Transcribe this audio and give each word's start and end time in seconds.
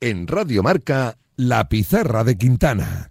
En 0.00 0.28
Radio 0.28 0.62
Marca, 0.62 1.18
La 1.34 1.68
Pizarra 1.68 2.22
de 2.22 2.38
Quintana. 2.38 3.10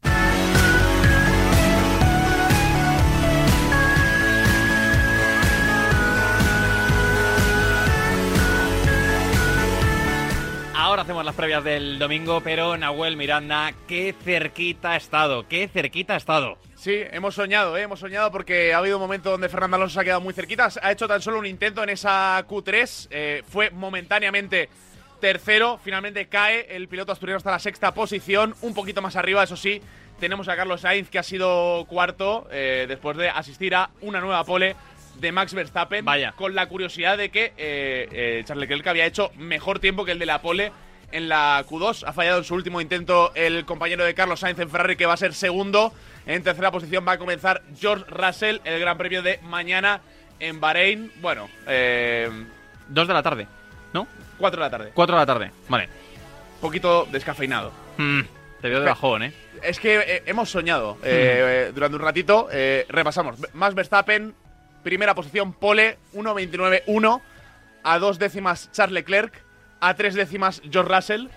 Ahora 10.73 11.01
hacemos 11.01 11.25
las 11.25 11.35
previas 11.35 11.61
del 11.65 11.99
domingo, 11.99 12.39
pero 12.39 12.77
Nahuel 12.77 13.17
Miranda, 13.17 13.73
qué 13.85 14.15
cerquita 14.23 14.91
ha 14.91 14.95
estado, 14.95 15.45
qué 15.49 15.67
cerquita 15.67 16.13
ha 16.13 16.17
estado. 16.17 16.57
Sí, 16.75 17.01
hemos 17.11 17.35
soñado, 17.35 17.75
¿eh? 17.75 17.81
hemos 17.81 17.99
soñado 17.99 18.31
porque 18.31 18.73
ha 18.73 18.77
habido 18.77 18.95
un 18.95 19.01
momento 19.01 19.31
donde 19.31 19.49
Fernando 19.49 19.75
Alonso 19.75 19.95
se 19.95 19.99
ha 19.99 20.03
quedado 20.05 20.21
muy 20.21 20.33
cerquita. 20.33 20.69
Ha 20.81 20.93
hecho 20.93 21.09
tan 21.09 21.21
solo 21.21 21.39
un 21.39 21.45
intento 21.45 21.83
en 21.83 21.89
esa 21.89 22.41
Q3, 22.47 23.07
eh, 23.11 23.43
fue 23.45 23.71
momentáneamente 23.71 24.69
tercero, 25.19 25.79
finalmente 25.83 26.27
cae 26.27 26.75
el 26.75 26.87
piloto 26.87 27.11
asturiano 27.11 27.37
hasta 27.37 27.51
la 27.51 27.59
sexta 27.59 27.93
posición, 27.93 28.55
un 28.61 28.73
poquito 28.73 29.01
más 29.01 29.15
arriba, 29.15 29.43
eso 29.43 29.57
sí. 29.57 29.81
Tenemos 30.19 30.47
a 30.47 30.55
Carlos 30.55 30.81
Sainz 30.81 31.09
que 31.09 31.19
ha 31.19 31.23
sido 31.23 31.85
cuarto 31.87 32.47
eh, 32.51 32.85
después 32.87 33.17
de 33.17 33.29
asistir 33.29 33.75
a 33.75 33.91
una 34.01 34.19
nueva 34.19 34.43
pole 34.43 34.75
de 35.19 35.31
Max 35.31 35.53
Verstappen. 35.53 36.03
Vaya. 36.03 36.31
Con 36.31 36.55
la 36.55 36.67
curiosidad 36.67 37.17
de 37.17 37.29
que 37.29 37.53
eh, 37.57 38.07
eh, 38.11 38.43
Charles 38.45 38.67
Leclerc 38.67 38.87
había 38.87 39.05
hecho 39.05 39.31
mejor 39.37 39.79
tiempo 39.79 40.05
que 40.05 40.13
el 40.13 40.19
de 40.19 40.25
la 40.25 40.41
pole 40.41 40.71
en 41.11 41.29
la 41.29 41.63
Q2. 41.67 42.03
Ha 42.07 42.13
fallado 42.13 42.39
en 42.39 42.43
su 42.43 42.55
último 42.55 42.81
intento 42.81 43.31
el 43.35 43.65
compañero 43.65 44.03
de 44.03 44.13
Carlos 44.15 44.39
Sainz 44.39 44.59
en 44.59 44.69
Ferrari, 44.69 44.95
que 44.95 45.05
va 45.05 45.13
a 45.13 45.17
ser 45.17 45.33
segundo. 45.33 45.93
En 46.25 46.43
tercera 46.43 46.71
posición 46.71 47.05
va 47.07 47.13
a 47.13 47.17
comenzar 47.17 47.61
George 47.79 48.05
Russell, 48.09 48.57
el 48.63 48.79
Gran 48.79 48.97
Premio 48.97 49.21
de 49.21 49.39
mañana 49.43 50.01
en 50.39 50.59
Bahrein. 50.59 51.11
Bueno, 51.21 51.47
eh, 51.67 52.29
Dos 52.89 53.07
de 53.07 53.13
la 53.13 53.23
tarde. 53.23 53.47
4 54.37 54.59
de 54.59 54.65
la 54.65 54.69
tarde. 54.69 54.91
Cuatro 54.93 55.15
de 55.15 55.21
la 55.21 55.25
tarde, 55.25 55.51
vale. 55.69 55.89
poquito 56.61 57.07
descafeinado. 57.11 57.71
Mm, 57.97 58.21
te 58.61 58.69
veo 58.69 58.79
de 58.79 58.85
bajón, 58.85 59.23
¿eh? 59.23 59.33
Es 59.63 59.79
que 59.79 59.97
eh, 59.99 60.23
hemos 60.25 60.49
soñado 60.51 60.97
eh, 61.03 61.67
eh, 61.69 61.71
durante 61.73 61.95
un 61.95 62.01
ratito. 62.03 62.47
eh, 62.51 62.85
repasamos. 62.89 63.35
Max 63.53 63.73
Verstappen, 63.75 64.33
primera 64.83 65.15
posición, 65.15 65.53
pole, 65.53 65.97
1.29.1. 66.13 67.21
A 67.83 67.99
dos 67.99 68.19
décimas, 68.19 68.69
Charles 68.71 68.93
Leclerc. 68.93 69.33
A 69.79 69.93
tres 69.95 70.13
décimas, 70.15 70.61
George 70.69 70.93
Russell. 70.93 71.27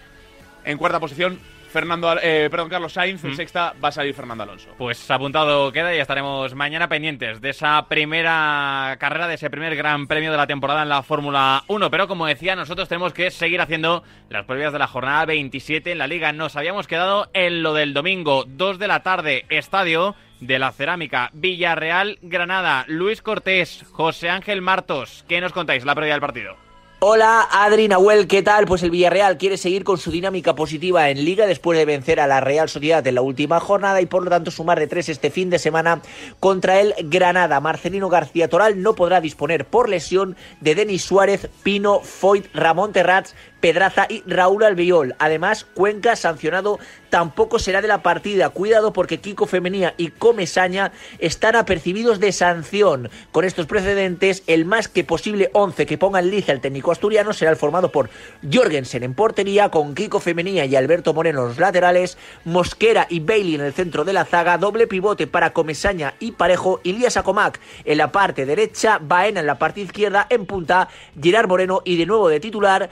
En 0.65 0.77
cuarta 0.79 1.01
posición, 1.01 1.39
Fernando, 1.71 2.15
eh, 2.21 2.49
perdón, 2.51 2.69
Carlos 2.69 2.93
Sainz. 2.93 3.25
En 3.25 3.31
Mm. 3.31 3.37
sexta 3.37 3.75
va 3.83 3.89
a 3.89 3.93
salir 3.93 4.15
Fernando 4.15 4.45
Alonso. 4.45 4.75
Pues 4.77 5.11
apuntado 5.11 5.73
queda 5.73 5.95
y 5.95 5.99
estaremos 5.99 6.55
mañana 6.55 6.89
pendientes 6.89 7.41
de 7.41 7.51
esa 7.51 7.87
primera 7.89 8.97
carrera, 8.99 9.29
de 9.29 9.35
ese 9.35 9.51
primer 9.51 9.77
gran 9.77 10.07
premio 10.07 10.31
de 10.31 10.37
la 10.37 10.47
temporada 10.47 10.83
en 10.83 10.89
la 10.89 11.03
Fórmula 11.03 11.63
1. 11.69 11.91
Pero 11.91 12.09
como 12.09 12.27
decía, 12.27 12.57
nosotros 12.57 12.89
tenemos 12.89 13.13
que 13.13 13.31
seguir 13.31 13.61
haciendo 13.61 14.03
las 14.29 14.45
previas 14.45 14.73
de 14.73 14.79
la 14.79 14.87
jornada 14.87 15.25
27 15.27 15.93
en 15.93 15.99
la 15.99 16.07
liga. 16.07 16.33
Nos 16.33 16.57
habíamos 16.57 16.87
quedado 16.87 17.29
en 17.33 17.63
lo 17.63 17.73
del 17.75 17.95
domingo, 17.95 18.45
2 18.47 18.79
de 18.79 18.89
la 18.89 19.03
tarde, 19.03 19.45
estadio 19.49 20.15
de 20.41 20.59
la 20.59 20.73
Cerámica, 20.73 21.31
Villarreal, 21.35 22.19
Granada, 22.23 22.85
Luis 22.89 23.21
Cortés, 23.23 23.85
José 23.93 24.31
Ángel 24.31 24.63
Martos. 24.63 25.25
¿Qué 25.29 25.41
nos 25.41 25.53
contáis 25.53 25.85
la 25.85 25.95
previa 25.95 26.15
del 26.15 26.21
partido? 26.23 26.57
Hola, 27.03 27.49
Adri 27.51 27.89
Nahuel, 27.89 28.29
¿qué 28.29 28.43
tal? 28.43 28.67
Pues 28.67 28.83
el 28.83 28.91
Villarreal 28.91 29.39
quiere 29.39 29.57
seguir 29.57 29.85
con 29.85 29.97
su 29.97 30.11
dinámica 30.11 30.55
positiva 30.55 31.09
en 31.09 31.25
Liga 31.25 31.47
después 31.47 31.79
de 31.79 31.87
vencer 31.87 32.21
a 32.21 32.27
la 32.27 32.43
Real 32.43 32.69
Sociedad 32.69 33.07
en 33.07 33.15
la 33.15 33.23
última 33.23 33.59
jornada 33.59 34.03
y 34.03 34.07
por 34.07 34.23
lo 34.23 34.29
tanto 34.29 34.51
sumar 34.51 34.79
de 34.79 34.87
tres 34.87 35.09
este 35.09 35.31
fin 35.31 35.49
de 35.49 35.59
semana 35.59 36.03
contra 36.41 36.79
el 36.79 36.93
Granada. 37.05 37.59
Marcelino 37.59 38.11
García 38.11 38.49
Toral 38.49 38.83
no 38.83 38.95
podrá 38.97 39.23
disponer 39.23 39.65
por 39.65 39.89
lesión 39.89 40.37
de 40.61 40.75
Denis 40.75 41.03
Suárez, 41.03 41.49
Pino, 41.63 42.01
Foyt, 42.01 42.45
Ramón 42.53 42.93
Terrats, 42.93 43.35
Pedraza 43.61 44.07
y 44.09 44.23
Raúl 44.27 44.65
Albiol. 44.65 45.15
Además, 45.19 45.67
Cuenca 45.75 46.17
sancionado 46.17 46.79
tampoco 47.11 47.59
será 47.59 47.83
de 47.83 47.89
la 47.89 48.03
partida. 48.03 48.49
Cuidado 48.51 48.93
porque 48.93 49.21
Kiko 49.21 49.47
Femenía 49.47 49.95
y 49.97 50.09
Comesaña 50.09 50.93
están 51.19 51.57
apercibidos 51.57 52.21
de 52.21 52.33
sanción. 52.33 53.11
Con 53.33 53.45
estos 53.45 53.67
precedentes, 53.67 54.43
el 54.47 54.65
más 54.65 54.89
que 54.89 55.05
posible 55.05 55.51
11 55.53 55.87
que 55.87 55.99
ponga 55.99 56.21
en 56.21 56.31
liza 56.31 56.53
el 56.53 56.61
técnico 56.61 56.93
asturiano 56.93 57.33
será 57.33 57.51
el 57.51 57.57
formado 57.57 57.91
por 57.91 58.11
Jorgensen 58.51 59.03
en 59.03 59.15
portería, 59.15 59.69
con 59.69 59.95
Kiko 59.95 60.21
Femenía 60.21 60.65
y 60.65 60.77
Alberto 60.77 61.13
Moreno 61.13 61.43
en 61.43 61.49
los 61.49 61.59
laterales, 61.59 62.17
Mosquera 62.45 63.07
y 63.09 63.21
Bailey 63.21 63.55
en 63.57 63.61
el 63.63 63.73
centro 63.73 64.05
de 64.05 64.13
la 64.13 64.25
zaga, 64.25 64.59
doble 64.59 64.87
pivote 64.87 65.27
para 65.27 65.53
Comesaña 65.53 66.15
y 66.21 66.33
Parejo, 66.33 66.81
Ilías 66.83 67.17
Acomac 67.17 67.61
en 67.85 67.99
la 67.99 68.13
parte 68.13 68.47
derecha, 68.47 68.99
Baena 69.01 69.41
en 69.41 69.47
la 69.47 69.59
parte 69.59 69.81
izquierda, 69.81 70.27
en 70.31 70.47
punta, 70.47 70.89
Gerard 71.21 71.49
Moreno 71.49 71.83
y 71.85 71.97
de 71.97 72.07
nuevo 72.07 72.29
de 72.29 72.41
titular, 72.41 72.91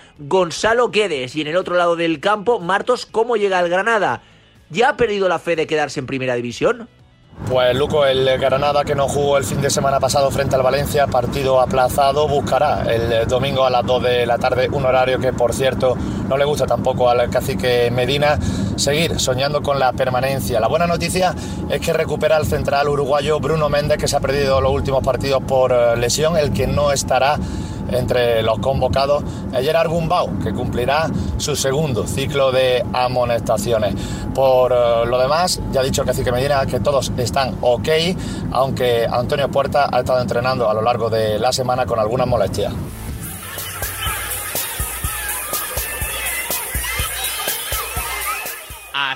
Gonzalo 0.59 0.89
Guedes. 0.89 1.37
Y 1.37 1.43
en 1.43 1.47
el 1.47 1.57
otro 1.57 1.77
lado 1.77 1.95
del 1.95 2.19
campo, 2.19 2.59
Martos, 2.59 3.07
¿cómo 3.07 3.37
llega 3.37 3.61
al 3.61 3.69
Granada? 3.69 4.23
¿Ya 4.71 4.89
ha 4.89 4.97
perdido 4.97 5.29
la 5.29 5.39
fe 5.39 5.55
de 5.55 5.69
quedarse 5.69 6.01
en 6.01 6.09
primera 6.09 6.35
división? 6.35 6.89
Pues 7.49 7.77
Luco, 7.77 8.05
el 8.05 8.27
Granada 8.41 8.83
que 8.83 8.97
no 8.97 9.07
jugó 9.07 9.39
el 9.39 9.45
fin 9.45 9.61
de 9.61 9.71
semana 9.71 10.01
pasado 10.01 10.33
frente 10.33 10.57
al 10.57 10.65
Valencia, 10.65 11.07
partido 11.07 11.61
aplazado, 11.61 12.27
buscará 12.27 12.83
el 12.93 13.29
domingo 13.29 13.65
a 13.65 13.71
las 13.71 13.87
2 13.87 14.03
de 14.03 14.27
la 14.27 14.37
tarde, 14.39 14.69
un 14.69 14.85
horario 14.85 15.21
que 15.21 15.33
por 15.33 15.55
cierto 15.55 15.97
no 16.29 16.37
le 16.37 16.45
gusta 16.45 16.67
tampoco 16.67 17.09
al 17.09 17.31
cacique 17.31 17.93
Medina, 17.93 18.37
seguir 18.75 19.21
soñando 19.21 19.63
con 19.63 19.79
la 19.79 19.93
permanencia. 19.93 20.59
La 20.59 20.67
buena 20.67 20.89
noticia 20.89 21.37
es 21.71 21.81
que 21.81 21.93
recupera 21.93 22.37
el 22.37 22.47
central 22.47 22.89
uruguayo 22.89 23.39
Bruno 23.39 23.69
Méndez, 23.69 23.99
que 23.99 24.09
se 24.09 24.17
ha 24.17 24.21
perdido 24.21 24.61
los 24.61 24.73
últimos 24.73 25.05
partidos 25.05 25.41
por 25.45 25.71
eh, 25.71 25.97
lesión, 25.97 26.37
el 26.37 26.53
que 26.53 26.67
no 26.67 26.91
estará 26.91 27.39
entre 27.91 28.43
los 28.43 28.59
convocados 28.59 29.22
es 29.53 29.65
Gerard 29.65 29.88
Gumbau, 29.88 30.38
que 30.38 30.53
cumplirá 30.53 31.10
su 31.37 31.56
segundo 31.56 32.06
ciclo 32.06 32.53
de 32.53 32.84
amonestaciones. 32.93 33.94
Por 34.34 34.72
eh, 34.72 35.06
lo 35.06 35.19
demás, 35.19 35.60
ya 35.72 35.81
ha 35.81 35.84
dicho 35.84 36.03
el 36.03 36.09
cacique 36.09 36.32
Medina 36.32 36.65
que 36.66 36.81
todos 36.81 37.12
están 37.16 37.56
ok, 37.60 37.88
aunque 38.53 39.06
Antonio 39.10 39.50
Puerta 39.50 39.88
ha 39.93 40.00
estado 40.00 40.21
entrenando 40.21 40.69
a 40.69 40.75
lo 40.75 40.82
largo 40.82 41.10
de 41.10 41.38
la 41.38 41.53
semana 41.53 41.87
con 41.87 41.99
algunas 41.99 42.26
molestias. 42.26 42.72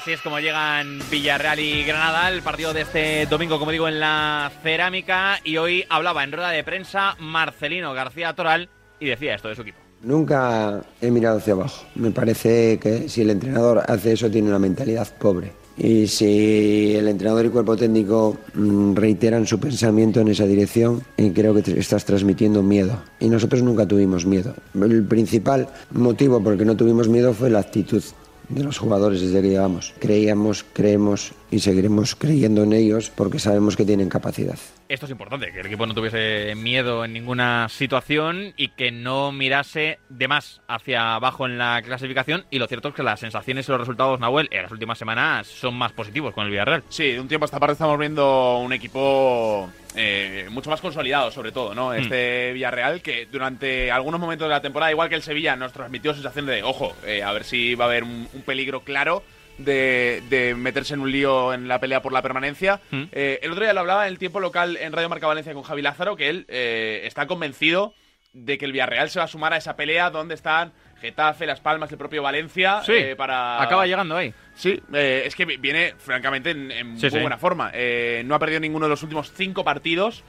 Así 0.02 0.10
es 0.10 0.20
como 0.20 0.40
llegan 0.40 0.98
Villarreal 1.12 1.60
y 1.60 1.84
Granada, 1.84 2.28
el 2.28 2.42
partido 2.42 2.72
de 2.72 2.80
este 2.80 3.24
domingo, 3.26 3.60
como 3.60 3.70
digo, 3.70 3.86
en 3.86 4.00
la 4.00 4.50
cerámica. 4.60 5.38
Y 5.44 5.58
hoy 5.58 5.84
hablaba 5.88 6.24
en 6.24 6.32
rueda 6.32 6.50
de 6.50 6.64
prensa 6.64 7.14
Marcelino 7.20 7.94
García 7.94 8.32
Toral 8.32 8.68
y 8.98 9.06
decía 9.06 9.36
esto 9.36 9.46
de 9.46 9.54
su 9.54 9.62
equipo. 9.62 9.78
Nunca 10.02 10.80
he 11.00 11.08
mirado 11.08 11.38
hacia 11.38 11.52
abajo. 11.52 11.86
Me 11.94 12.10
parece 12.10 12.80
que 12.80 13.08
si 13.08 13.20
el 13.20 13.30
entrenador 13.30 13.84
hace 13.86 14.14
eso 14.14 14.28
tiene 14.28 14.48
una 14.48 14.58
mentalidad 14.58 15.06
pobre. 15.18 15.52
Y 15.78 16.08
si 16.08 16.96
el 16.96 17.06
entrenador 17.06 17.46
y 17.46 17.50
cuerpo 17.50 17.76
técnico 17.76 18.36
mm, 18.54 18.96
reiteran 18.96 19.46
su 19.46 19.60
pensamiento 19.60 20.18
en 20.18 20.26
esa 20.26 20.46
dirección, 20.46 21.04
eh, 21.16 21.30
creo 21.32 21.54
que 21.54 21.78
estás 21.78 22.04
transmitiendo 22.04 22.60
miedo. 22.60 23.00
Y 23.20 23.28
nosotros 23.28 23.62
nunca 23.62 23.86
tuvimos 23.86 24.26
miedo. 24.26 24.52
El 24.74 25.04
principal 25.04 25.68
motivo 25.92 26.42
por 26.42 26.54
el 26.54 26.58
que 26.58 26.64
no 26.64 26.76
tuvimos 26.76 27.06
miedo 27.06 27.32
fue 27.32 27.50
la 27.50 27.60
actitud 27.60 28.02
de 28.48 28.64
los 28.64 28.78
jugadores 28.78 29.20
desde 29.20 29.42
que 29.42 29.48
llegamos. 29.48 29.94
Creíamos, 29.98 30.64
creemos 30.72 31.32
y 31.52 31.60
seguiremos 31.60 32.16
creyendo 32.16 32.62
en 32.62 32.72
ellos 32.72 33.12
porque 33.14 33.38
sabemos 33.38 33.76
que 33.76 33.84
tienen 33.84 34.08
capacidad. 34.08 34.58
Esto 34.88 35.04
es 35.04 35.12
importante, 35.12 35.52
que 35.52 35.60
el 35.60 35.66
equipo 35.66 35.86
no 35.86 35.94
tuviese 35.94 36.54
miedo 36.56 37.04
en 37.04 37.12
ninguna 37.12 37.68
situación 37.68 38.54
y 38.56 38.68
que 38.68 38.90
no 38.90 39.32
mirase 39.32 39.98
de 40.08 40.28
más 40.28 40.62
hacia 40.66 41.14
abajo 41.14 41.44
en 41.44 41.58
la 41.58 41.82
clasificación. 41.82 42.46
Y 42.50 42.58
lo 42.58 42.66
cierto 42.66 42.88
es 42.88 42.94
que 42.94 43.02
las 43.02 43.20
sensaciones 43.20 43.68
y 43.68 43.70
los 43.70 43.80
resultados, 43.80 44.18
Nahuel, 44.18 44.48
en 44.50 44.62
las 44.62 44.72
últimas 44.72 44.98
semanas 44.98 45.46
son 45.46 45.74
más 45.74 45.92
positivos 45.92 46.32
con 46.32 46.44
el 46.46 46.50
Villarreal. 46.50 46.84
Sí, 46.88 47.12
de 47.12 47.20
un 47.20 47.28
tiempo 47.28 47.44
a 47.44 47.46
esta 47.46 47.60
parte 47.60 47.74
estamos 47.74 47.98
viendo 47.98 48.58
un 48.58 48.72
equipo 48.72 49.70
eh, 49.94 50.48
mucho 50.50 50.70
más 50.70 50.80
consolidado, 50.80 51.30
sobre 51.30 51.52
todo, 51.52 51.74
¿no? 51.74 51.92
Este 51.92 52.52
Villarreal 52.54 53.02
que 53.02 53.28
durante 53.30 53.90
algunos 53.90 54.18
momentos 54.18 54.46
de 54.46 54.54
la 54.54 54.62
temporada, 54.62 54.90
igual 54.90 55.10
que 55.10 55.16
el 55.16 55.22
Sevilla, 55.22 55.54
nos 55.54 55.74
transmitió 55.74 56.14
sensación 56.14 56.46
de, 56.46 56.62
ojo, 56.62 56.94
eh, 57.04 57.22
a 57.22 57.32
ver 57.32 57.44
si 57.44 57.74
va 57.74 57.84
a 57.84 57.88
haber 57.88 58.04
un, 58.04 58.26
un 58.32 58.42
peligro 58.42 58.80
claro 58.80 59.22
de, 59.58 60.22
de 60.28 60.54
meterse 60.54 60.94
en 60.94 61.00
un 61.00 61.10
lío 61.12 61.52
en 61.52 61.68
la 61.68 61.78
pelea 61.78 62.02
por 62.02 62.12
la 62.12 62.22
permanencia. 62.22 62.80
Mm. 62.90 63.02
Eh, 63.12 63.40
el 63.42 63.50
otro 63.52 63.64
día 63.64 63.72
lo 63.72 63.80
hablaba 63.80 64.06
en 64.06 64.12
el 64.12 64.18
tiempo 64.18 64.40
local 64.40 64.76
en 64.76 64.92
Radio 64.92 65.08
Marca 65.08 65.26
Valencia 65.26 65.54
con 65.54 65.62
Javi 65.62 65.82
Lázaro, 65.82 66.16
que 66.16 66.28
él 66.28 66.44
eh, 66.48 67.02
está 67.04 67.26
convencido 67.26 67.94
de 68.32 68.56
que 68.58 68.64
el 68.64 68.72
Villarreal 68.72 69.10
se 69.10 69.18
va 69.18 69.26
a 69.26 69.28
sumar 69.28 69.52
a 69.52 69.58
esa 69.58 69.76
pelea 69.76 70.08
donde 70.10 70.34
están 70.34 70.72
Getafe, 71.02 71.44
Las 71.46 71.60
Palmas, 71.60 71.90
el 71.92 71.98
propio 71.98 72.22
Valencia. 72.22 72.80
Sí, 72.86 72.92
eh, 72.94 73.16
para... 73.16 73.60
acaba 73.60 73.86
llegando 73.86 74.16
ahí. 74.16 74.32
Sí, 74.54 74.80
eh, 74.94 75.24
es 75.26 75.34
que 75.34 75.44
vi- 75.44 75.56
viene 75.56 75.94
francamente 75.98 76.50
en, 76.50 76.70
en 76.70 76.96
Sí, 76.96 77.06
muy 77.06 77.10
sí. 77.10 77.18
buena 77.20 77.36
forma. 77.38 77.70
Eh, 77.74 78.22
no 78.24 78.34
ha 78.34 78.38
perdido 78.38 78.60
ninguno 78.60 78.86
de 78.86 78.90
los 78.90 79.02
últimos 79.02 79.32
cinco 79.32 79.64
partidos 79.64 80.22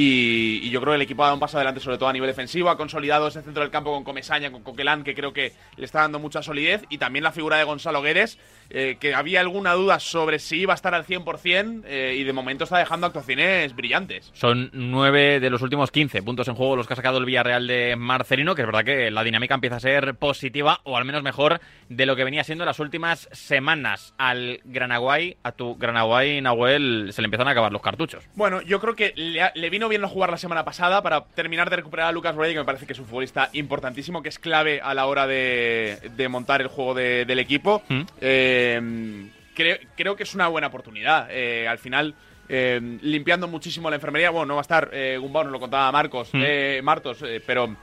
Y, 0.00 0.60
y 0.62 0.70
yo 0.70 0.80
creo 0.80 0.92
que 0.92 0.96
el 0.96 1.02
equipo 1.02 1.24
ha 1.24 1.26
dado 1.26 1.34
un 1.34 1.40
paso 1.40 1.56
adelante, 1.56 1.80
sobre 1.80 1.98
todo 1.98 2.08
a 2.08 2.12
nivel 2.12 2.28
defensivo. 2.28 2.70
Ha 2.70 2.76
consolidado 2.76 3.26
ese 3.26 3.42
centro 3.42 3.64
del 3.64 3.72
campo 3.72 3.92
con 3.92 4.04
Comesaña, 4.04 4.52
con 4.52 4.62
Coquelán, 4.62 5.02
que 5.02 5.12
creo 5.12 5.32
que 5.32 5.54
le 5.76 5.84
está 5.84 6.02
dando 6.02 6.20
mucha 6.20 6.40
solidez. 6.40 6.84
Y 6.88 6.98
también 6.98 7.24
la 7.24 7.32
figura 7.32 7.56
de 7.56 7.64
Gonzalo 7.64 8.00
Guedes, 8.00 8.38
eh, 8.70 8.96
que 9.00 9.12
había 9.12 9.40
alguna 9.40 9.72
duda 9.72 9.98
sobre 9.98 10.38
si 10.38 10.58
iba 10.60 10.72
a 10.72 10.76
estar 10.76 10.94
al 10.94 11.04
100%. 11.04 11.82
eh, 11.84 12.14
y 12.16 12.22
de 12.22 12.32
momento 12.32 12.62
está 12.62 12.78
dejando 12.78 13.08
actuaciones 13.08 13.74
brillantes. 13.74 14.30
Son 14.34 14.70
nueve 14.72 15.40
de 15.40 15.50
los 15.50 15.62
últimos 15.62 15.90
15 15.90 16.22
puntos 16.22 16.46
en 16.46 16.54
juego 16.54 16.76
los 16.76 16.86
que 16.86 16.92
ha 16.92 16.96
sacado 16.96 17.18
el 17.18 17.24
Villarreal 17.24 17.66
de 17.66 17.96
Marcelino, 17.96 18.54
que 18.54 18.62
es 18.62 18.66
verdad 18.66 18.84
que 18.84 19.10
la 19.10 19.24
dinámica 19.24 19.54
empieza 19.56 19.76
a 19.76 19.80
ser 19.80 20.14
positiva, 20.14 20.80
o 20.84 20.96
al 20.96 21.06
menos 21.06 21.24
mejor, 21.24 21.60
de 21.88 22.06
lo 22.06 22.14
que 22.14 22.22
venía 22.22 22.44
siendo 22.44 22.64
las 22.64 22.78
últimas 22.78 23.28
semanas. 23.32 24.14
Al 24.16 24.60
Granaguay, 24.62 25.38
a 25.42 25.50
tu 25.50 25.74
Granaguay, 25.74 26.40
Nahuel, 26.40 27.08
se 27.12 27.20
le 27.20 27.26
empiezan 27.26 27.48
a 27.48 27.50
acabar 27.50 27.72
los 27.72 27.82
cartuchos. 27.82 28.24
Bueno, 28.36 28.62
yo 28.62 28.78
creo 28.78 28.94
que 28.94 29.12
le 29.16 29.70
vino 29.70 29.87
bien 29.88 30.00
no 30.02 30.08
jugar 30.08 30.30
la 30.30 30.36
semana 30.36 30.64
pasada 30.64 31.02
para 31.02 31.24
terminar 31.24 31.70
de 31.70 31.76
recuperar 31.76 32.08
a 32.08 32.12
Lucas 32.12 32.34
Borrell, 32.34 32.52
que 32.52 32.58
me 32.60 32.64
parece 32.64 32.86
que 32.86 32.92
es 32.92 32.98
un 32.98 33.06
futbolista 33.06 33.48
importantísimo, 33.52 34.22
que 34.22 34.28
es 34.28 34.38
clave 34.38 34.80
a 34.82 34.94
la 34.94 35.06
hora 35.06 35.26
de, 35.26 35.98
de 36.16 36.28
montar 36.28 36.60
el 36.60 36.68
juego 36.68 36.94
de- 36.94 37.24
del 37.24 37.38
equipo. 37.38 37.82
¿Mm? 37.88 38.00
Eh, 38.20 39.30
creo, 39.54 39.76
creo 39.96 40.16
que 40.16 40.22
es 40.22 40.34
una 40.34 40.48
buena 40.48 40.68
oportunidad. 40.68 41.28
Eh, 41.30 41.66
al 41.66 41.78
final, 41.78 42.14
eh, 42.48 42.80
limpiando 43.02 43.48
muchísimo 43.48 43.90
la 43.90 43.96
enfermería. 43.96 44.30
Bueno, 44.30 44.46
no 44.46 44.54
va 44.54 44.60
a 44.60 44.62
estar 44.62 44.90
Gumbau, 45.18 45.44
nos 45.44 45.52
lo 45.52 45.60
contaba 45.60 45.90
Marcos, 45.92 46.30
¿Mm? 46.32 46.42
eh, 46.44 46.80
Martos, 46.82 47.24
pero 47.46 47.74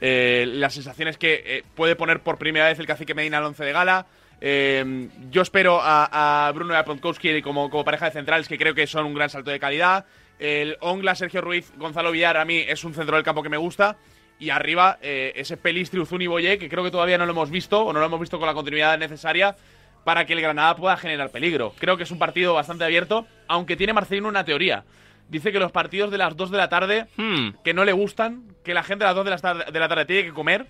la 0.00 0.70
sensación 0.70 1.08
es 1.08 1.16
que 1.16 1.64
puede 1.74 1.96
poner 1.96 2.20
por 2.20 2.36
primera 2.38 2.66
vez 2.66 2.78
el 2.78 2.86
cacique 2.86 3.14
Medina 3.14 3.38
al 3.38 3.44
once 3.44 3.64
de 3.64 3.72
gala. 3.72 4.06
Eh, 4.40 5.08
yo 5.30 5.40
espero 5.40 5.80
a, 5.80 6.46
a 6.48 6.52
Bruno 6.52 6.74
y 6.74 6.76
a 6.76 6.84
Podkowski 6.84 7.40
como, 7.40 7.70
como 7.70 7.84
pareja 7.84 8.06
de 8.06 8.10
centrales, 8.10 8.46
que 8.48 8.58
creo 8.58 8.74
que 8.74 8.86
son 8.86 9.06
un 9.06 9.14
gran 9.14 9.30
salto 9.30 9.50
de 9.50 9.58
calidad. 9.58 10.04
El 10.44 10.76
Ongla, 10.80 11.14
Sergio 11.14 11.40
Ruiz, 11.40 11.72
Gonzalo 11.78 12.10
Villar, 12.12 12.36
a 12.36 12.44
mí 12.44 12.58
es 12.68 12.84
un 12.84 12.92
centro 12.92 13.16
del 13.16 13.24
campo 13.24 13.42
que 13.42 13.48
me 13.48 13.56
gusta. 13.56 13.96
Y 14.38 14.50
arriba, 14.50 14.98
eh, 15.00 15.32
ese 15.36 15.56
Pelistri, 15.56 16.00
Uzuni 16.00 16.26
Boye, 16.26 16.58
que 16.58 16.68
creo 16.68 16.84
que 16.84 16.90
todavía 16.90 17.16
no 17.16 17.24
lo 17.24 17.32
hemos 17.32 17.50
visto, 17.50 17.80
o 17.80 17.94
no 17.94 18.00
lo 18.00 18.04
hemos 18.04 18.20
visto 18.20 18.38
con 18.38 18.46
la 18.46 18.52
continuidad 18.52 18.98
necesaria 18.98 19.56
para 20.04 20.26
que 20.26 20.34
el 20.34 20.42
Granada 20.42 20.76
pueda 20.76 20.98
generar 20.98 21.30
peligro. 21.30 21.72
Creo 21.78 21.96
que 21.96 22.02
es 22.02 22.10
un 22.10 22.18
partido 22.18 22.52
bastante 22.52 22.84
abierto, 22.84 23.26
aunque 23.48 23.74
tiene 23.74 23.94
Marcelino 23.94 24.28
una 24.28 24.44
teoría. 24.44 24.84
Dice 25.30 25.50
que 25.50 25.58
los 25.58 25.72
partidos 25.72 26.10
de 26.10 26.18
las 26.18 26.36
2 26.36 26.50
de 26.50 26.58
la 26.58 26.68
tarde 26.68 27.06
Hmm. 27.16 27.52
que 27.64 27.72
no 27.72 27.86
le 27.86 27.92
gustan, 27.92 28.42
que 28.64 28.74
la 28.74 28.82
gente 28.82 29.04
a 29.04 29.08
las 29.08 29.16
2 29.16 29.24
de 29.24 29.30
la, 29.30 29.38
tarde, 29.38 29.64
de 29.72 29.80
la 29.80 29.88
tarde 29.88 30.04
tiene 30.04 30.24
que 30.24 30.34
comer 30.34 30.66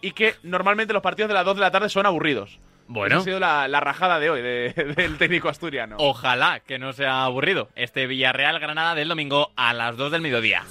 y 0.00 0.12
que 0.12 0.36
normalmente 0.42 0.94
los 0.94 1.02
partidos 1.02 1.28
de 1.28 1.34
las 1.34 1.44
2 1.44 1.56
de 1.56 1.60
la 1.60 1.70
tarde 1.70 1.90
son 1.90 2.06
aburridos. 2.06 2.58
Bueno. 2.88 3.16
Esa 3.16 3.20
ha 3.20 3.24
sido 3.24 3.40
la, 3.40 3.68
la 3.68 3.80
rajada 3.80 4.18
de 4.18 4.30
hoy 4.30 4.42
de- 4.42 4.72
del 4.96 5.18
técnico 5.18 5.48
asturiano. 5.48 5.96
Ojalá 5.98 6.60
que 6.60 6.78
no 6.78 6.92
sea 6.92 7.24
aburrido 7.24 7.68
este 7.76 8.06
Villarreal 8.06 8.58
Granada 8.58 8.94
del 8.94 9.08
domingo 9.08 9.52
a 9.56 9.72
las 9.74 9.96
2 9.96 10.10
del 10.10 10.22
mediodía. 10.22 10.62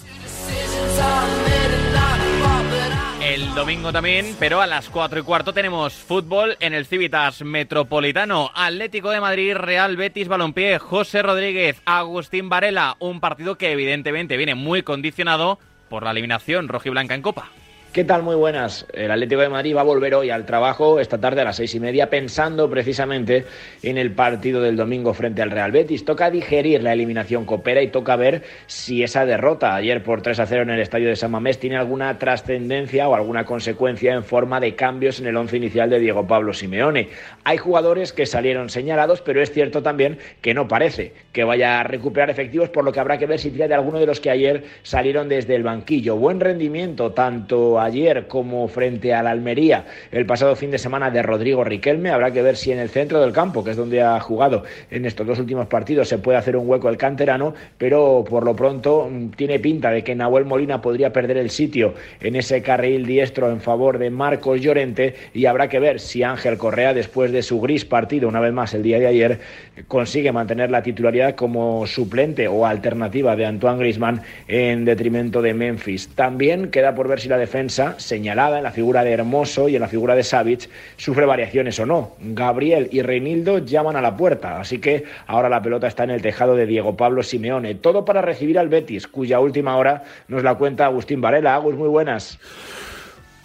El 3.22 3.54
domingo 3.56 3.92
también, 3.92 4.36
pero 4.40 4.62
a 4.62 4.68
las 4.68 4.90
4 4.90 5.20
y 5.20 5.24
cuarto 5.24 5.54
tenemos 5.54 5.94
fútbol 5.94 6.56
en 6.60 6.74
el 6.74 6.86
Civitas 6.86 7.42
Metropolitano. 7.42 8.52
Atlético 8.56 9.10
de 9.10 9.20
Madrid, 9.20 9.54
Real 9.56 9.98
Betis 9.98 10.28
Balompié, 10.28 10.80
José 10.80 11.22
Rodríguez, 11.24 11.82
Agustín 11.86 12.48
Varela. 12.50 12.96
Un 13.00 13.20
partido 13.20 13.58
que 13.58 13.72
evidentemente 13.72 14.38
viene 14.38 14.56
muy 14.56 14.82
condicionado 14.84 15.60
por 15.90 16.04
la 16.04 16.12
eliminación 16.12 16.68
rojiblanca 16.70 17.16
en 17.16 17.22
Copa. 17.22 17.50
¿Qué 17.98 18.04
tal? 18.04 18.22
Muy 18.22 18.36
buenas. 18.36 18.86
El 18.94 19.10
Atlético 19.10 19.42
de 19.42 19.50
Madrid 19.50 19.76
va 19.76 19.82
a 19.82 19.84
volver 19.84 20.14
hoy 20.14 20.30
al 20.30 20.46
trabajo 20.46 21.00
esta 21.00 21.18
tarde 21.18 21.42
a 21.42 21.46
las 21.46 21.56
seis 21.56 21.74
y 21.74 21.80
media 21.80 22.12
pensando 22.12 22.70
precisamente 22.70 23.46
en 23.82 23.98
el 23.98 24.12
partido 24.12 24.62
del 24.62 24.76
domingo 24.76 25.16
frente 25.16 25.42
al 25.42 25.50
Real 25.50 25.72
Betis. 25.72 26.06
Toca 26.06 26.30
digerir 26.30 26.84
la 26.84 26.94
eliminación 26.94 27.44
copera 27.46 27.82
y 27.82 27.88
toca 27.88 28.16
ver 28.16 28.44
si 28.68 29.02
esa 29.02 29.26
derrota 29.26 29.74
ayer 29.74 30.04
por 30.04 30.22
3 30.22 30.40
a 30.42 30.46
0 30.46 30.62
en 30.62 30.70
el 30.70 30.80
estadio 30.80 31.10
de 31.10 31.16
San 31.16 31.32
Mamés 31.32 31.58
tiene 31.58 31.76
alguna 31.76 32.20
trascendencia 32.20 33.10
o 33.10 33.16
alguna 33.16 33.46
consecuencia 33.46 34.14
en 34.14 34.24
forma 34.24 34.60
de 34.60 34.76
cambios 34.76 35.20
en 35.20 35.26
el 35.26 35.36
once 35.36 35.58
inicial 35.58 35.90
de 35.90 35.98
Diego 35.98 36.28
Pablo 36.28 36.54
Simeone. 36.54 37.10
Hay 37.46 37.58
jugadores 37.58 38.14
que 38.14 38.28
salieron 38.28 38.70
señalados, 38.70 39.22
pero 39.22 39.42
es 39.42 39.52
cierto 39.52 39.82
también 39.82 40.20
que 40.42 40.54
no 40.54 40.68
parece 40.68 41.14
que 41.32 41.44
vaya 41.44 41.80
a 41.80 41.84
recuperar 41.84 42.30
efectivos, 42.30 42.70
por 42.70 42.86
lo 42.86 42.92
que 42.92 43.00
habrá 43.00 43.18
que 43.18 43.26
ver 43.26 43.40
si 43.40 43.50
tira 43.50 43.68
de 43.68 43.74
alguno 43.74 43.98
de 43.98 44.06
los 44.06 44.20
que 44.20 44.30
ayer 44.30 44.66
salieron 44.84 45.30
desde 45.30 45.56
el 45.56 45.64
banquillo. 45.64 46.16
Buen 46.16 46.40
rendimiento 46.40 47.12
tanto 47.14 47.87
ayer 47.88 48.28
como 48.28 48.68
frente 48.68 49.14
al 49.14 49.28
Almería 49.28 49.86
el 50.12 50.26
pasado 50.26 50.56
fin 50.56 50.72
de 50.72 50.78
semana 50.78 51.10
de 51.10 51.22
Rodrigo 51.22 51.64
Riquelme. 51.64 52.12
Habrá 52.12 52.32
que 52.32 52.42
ver 52.42 52.56
si 52.56 52.72
en 52.72 52.80
el 52.80 52.90
centro 52.90 53.20
del 53.20 53.34
campo, 53.34 53.64
que 53.64 53.72
es 53.72 53.78
donde 53.78 54.02
ha 54.02 54.20
jugado 54.20 54.64
en 54.92 55.06
estos 55.06 55.26
dos 55.26 55.40
últimos 55.40 55.68
partidos, 55.68 56.08
se 56.08 56.18
puede 56.18 56.38
hacer 56.38 56.56
un 56.56 56.70
hueco 56.70 56.90
el 56.90 56.98
canterano, 56.98 57.54
pero 57.78 58.24
por 58.28 58.46
lo 58.46 58.56
pronto 58.56 59.10
mm, 59.12 59.30
tiene 59.32 59.60
pinta 59.60 59.92
de 59.92 60.04
que 60.04 60.16
Nahuel 60.16 60.46
Molina 60.46 60.82
podría 60.82 61.12
perder 61.12 61.38
el 61.38 61.50
sitio 61.50 61.94
en 62.22 62.36
ese 62.36 62.62
carril 62.62 63.06
diestro 63.06 63.50
en 63.50 63.62
favor 63.62 63.98
de 63.98 64.10
Marcos 64.10 64.62
Llorente 64.62 65.16
y 65.34 65.46
habrá 65.46 65.70
que 65.70 65.80
ver 65.80 66.00
si 66.00 66.24
Ángel 66.24 66.58
Correa, 66.58 66.94
después 66.94 67.32
de 67.32 67.42
su 67.42 67.60
gris 67.62 67.86
partido 67.86 68.28
una 68.28 68.40
vez 68.40 68.54
más 68.54 68.74
el 68.74 68.84
día 68.84 69.00
de 69.00 69.08
ayer, 69.08 69.40
consigue 69.88 70.32
mantener 70.32 70.72
la 70.72 70.84
titularidad 70.84 71.36
como 71.36 71.86
suplente 71.88 72.48
o 72.48 72.66
alternativa 72.66 73.36
de 73.36 73.46
Antoine 73.46 73.80
Griezmann 73.80 74.22
en 74.48 74.86
detrimento 74.86 75.42
de 75.42 75.54
Memphis. 75.54 76.10
También 76.10 76.70
queda 76.70 76.96
por 76.96 77.08
ver 77.08 77.20
si 77.20 77.30
la 77.30 77.38
defensa, 77.38 77.77
señalada 77.98 78.58
en 78.58 78.64
la 78.64 78.72
figura 78.72 79.04
de 79.04 79.12
Hermoso 79.12 79.70
y 79.70 79.76
en 79.76 79.82
la 79.82 79.88
figura 79.88 80.16
de 80.16 80.24
Savic, 80.24 80.70
sufre 80.98 81.26
variaciones 81.26 81.80
o 81.80 81.86
no. 81.86 82.16
Gabriel 82.20 82.90
y 82.92 83.02
Reinildo 83.02 83.60
llaman 83.60 83.96
a 83.96 84.02
la 84.02 84.16
puerta, 84.16 84.60
así 84.60 84.80
que 84.80 85.06
ahora 85.26 85.50
la 85.50 85.62
pelota 85.62 85.88
está 85.88 86.04
en 86.04 86.12
el 86.12 86.22
tejado 86.22 86.56
de 86.56 86.66
Diego 86.66 86.98
Pablo 86.98 87.24
Simeone. 87.24 87.76
Todo 87.76 88.06
para 88.06 88.22
recibir 88.22 88.60
al 88.60 88.70
Betis, 88.70 89.08
cuya 89.08 89.40
última 89.40 89.78
hora 89.78 90.04
nos 90.28 90.44
la 90.44 90.56
cuenta 90.56 90.86
Agustín 90.86 91.22
Varela. 91.22 91.56
Agus, 91.56 91.76
muy 91.76 91.90
buenas. 91.90 92.40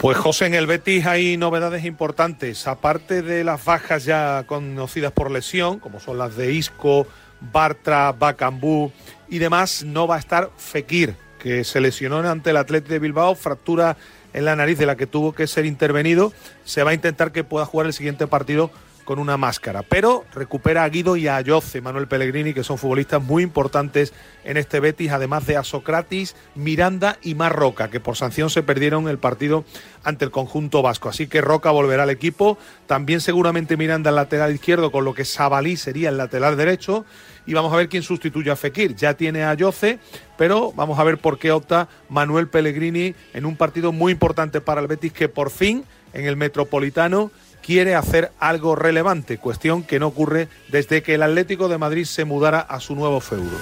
Pues 0.02 0.17
José, 0.17 0.46
en 0.46 0.55
el 0.55 0.67
Betis 0.67 1.06
hay 1.06 1.37
novedades 1.37 1.84
importantes. 1.84 2.67
Aparte 2.67 3.23
de 3.23 3.44
las 3.44 3.64
bajas 3.64 4.05
ya 4.05 4.44
conocidas 4.49 5.12
por 5.12 5.31
lesión, 5.31 5.79
como 5.79 6.00
son 6.00 6.19
las 6.19 6.37
de 6.37 6.52
Isco, 6.52 7.06
Bartra, 7.40 8.12
Bacambú 8.12 8.90
y 9.29 9.38
demás, 9.38 9.84
no 9.84 10.06
va 10.08 10.17
a 10.17 10.19
estar 10.19 10.50
Fekir, 10.56 11.14
que 11.38 11.64
se 11.64 11.81
lesionó 11.81 12.19
ante 12.19 12.50
el 12.50 12.56
Atleti 12.56 12.88
de 12.88 12.99
Bilbao, 12.99 13.34
fractura 13.34 13.96
en 14.32 14.44
la 14.44 14.56
nariz 14.56 14.79
de 14.79 14.87
la 14.87 14.96
que 14.96 15.06
tuvo 15.06 15.32
que 15.32 15.46
ser 15.46 15.67
intervenido. 15.67 16.32
Se 16.64 16.82
va 16.82 16.90
a 16.90 16.94
intentar 16.94 17.32
que 17.32 17.44
pueda 17.44 17.67
jugar 17.67 17.87
el 17.87 17.93
siguiente 17.93 18.26
partido 18.26 18.70
con 19.12 19.18
una 19.18 19.36
máscara. 19.36 19.82
Pero 19.82 20.24
recupera 20.32 20.84
a 20.84 20.88
Guido 20.88 21.18
y 21.18 21.28
a 21.28 21.36
Ayoce, 21.36 21.82
Manuel 21.82 22.08
Pellegrini, 22.08 22.54
que 22.54 22.64
son 22.64 22.78
futbolistas 22.78 23.22
muy 23.22 23.42
importantes 23.42 24.14
en 24.42 24.56
este 24.56 24.80
Betis, 24.80 25.10
además 25.10 25.44
de 25.46 25.58
a 25.58 25.64
Socratis, 25.64 26.34
Miranda 26.54 27.18
y 27.20 27.34
Marroca, 27.34 27.90
que 27.90 28.00
por 28.00 28.16
sanción 28.16 28.48
se 28.48 28.62
perdieron 28.62 29.10
el 29.10 29.18
partido 29.18 29.66
ante 30.02 30.24
el 30.24 30.30
conjunto 30.30 30.80
vasco. 30.80 31.10
Así 31.10 31.26
que 31.26 31.42
Roca 31.42 31.70
volverá 31.70 32.04
al 32.04 32.10
equipo. 32.10 32.56
También 32.86 33.20
seguramente 33.20 33.76
Miranda 33.76 34.08
al 34.08 34.16
lateral 34.16 34.54
izquierdo, 34.54 34.90
con 34.90 35.04
lo 35.04 35.12
que 35.12 35.26
Sabalí 35.26 35.76
sería 35.76 36.08
el 36.08 36.16
lateral 36.16 36.56
derecho. 36.56 37.04
Y 37.44 37.52
vamos 37.52 37.70
a 37.74 37.76
ver 37.76 37.90
quién 37.90 38.02
sustituye 38.02 38.50
a 38.50 38.56
Fekir. 38.56 38.96
Ya 38.96 39.12
tiene 39.12 39.42
a 39.42 39.50
Ayoce, 39.50 39.98
pero 40.38 40.72
vamos 40.72 40.98
a 40.98 41.04
ver 41.04 41.18
por 41.18 41.38
qué 41.38 41.52
opta 41.52 41.86
Manuel 42.08 42.48
Pellegrini 42.48 43.14
en 43.34 43.44
un 43.44 43.56
partido 43.56 43.92
muy 43.92 44.12
importante 44.12 44.62
para 44.62 44.80
el 44.80 44.86
Betis, 44.86 45.12
que 45.12 45.28
por 45.28 45.50
fin 45.50 45.84
en 46.14 46.24
el 46.24 46.38
Metropolitano 46.38 47.30
quiere 47.62 47.94
hacer 47.94 48.32
algo 48.38 48.76
relevante, 48.76 49.38
cuestión 49.38 49.82
que 49.82 49.98
no 49.98 50.08
ocurre 50.08 50.48
desde 50.70 51.02
que 51.02 51.14
el 51.14 51.22
Atlético 51.22 51.69
de 51.69 51.78
Madrid 51.78 52.04
se 52.04 52.24
mudara 52.24 52.60
a 52.60 52.81
su 52.81 52.94
nuevo 52.94 53.20
feudo. 53.20 53.56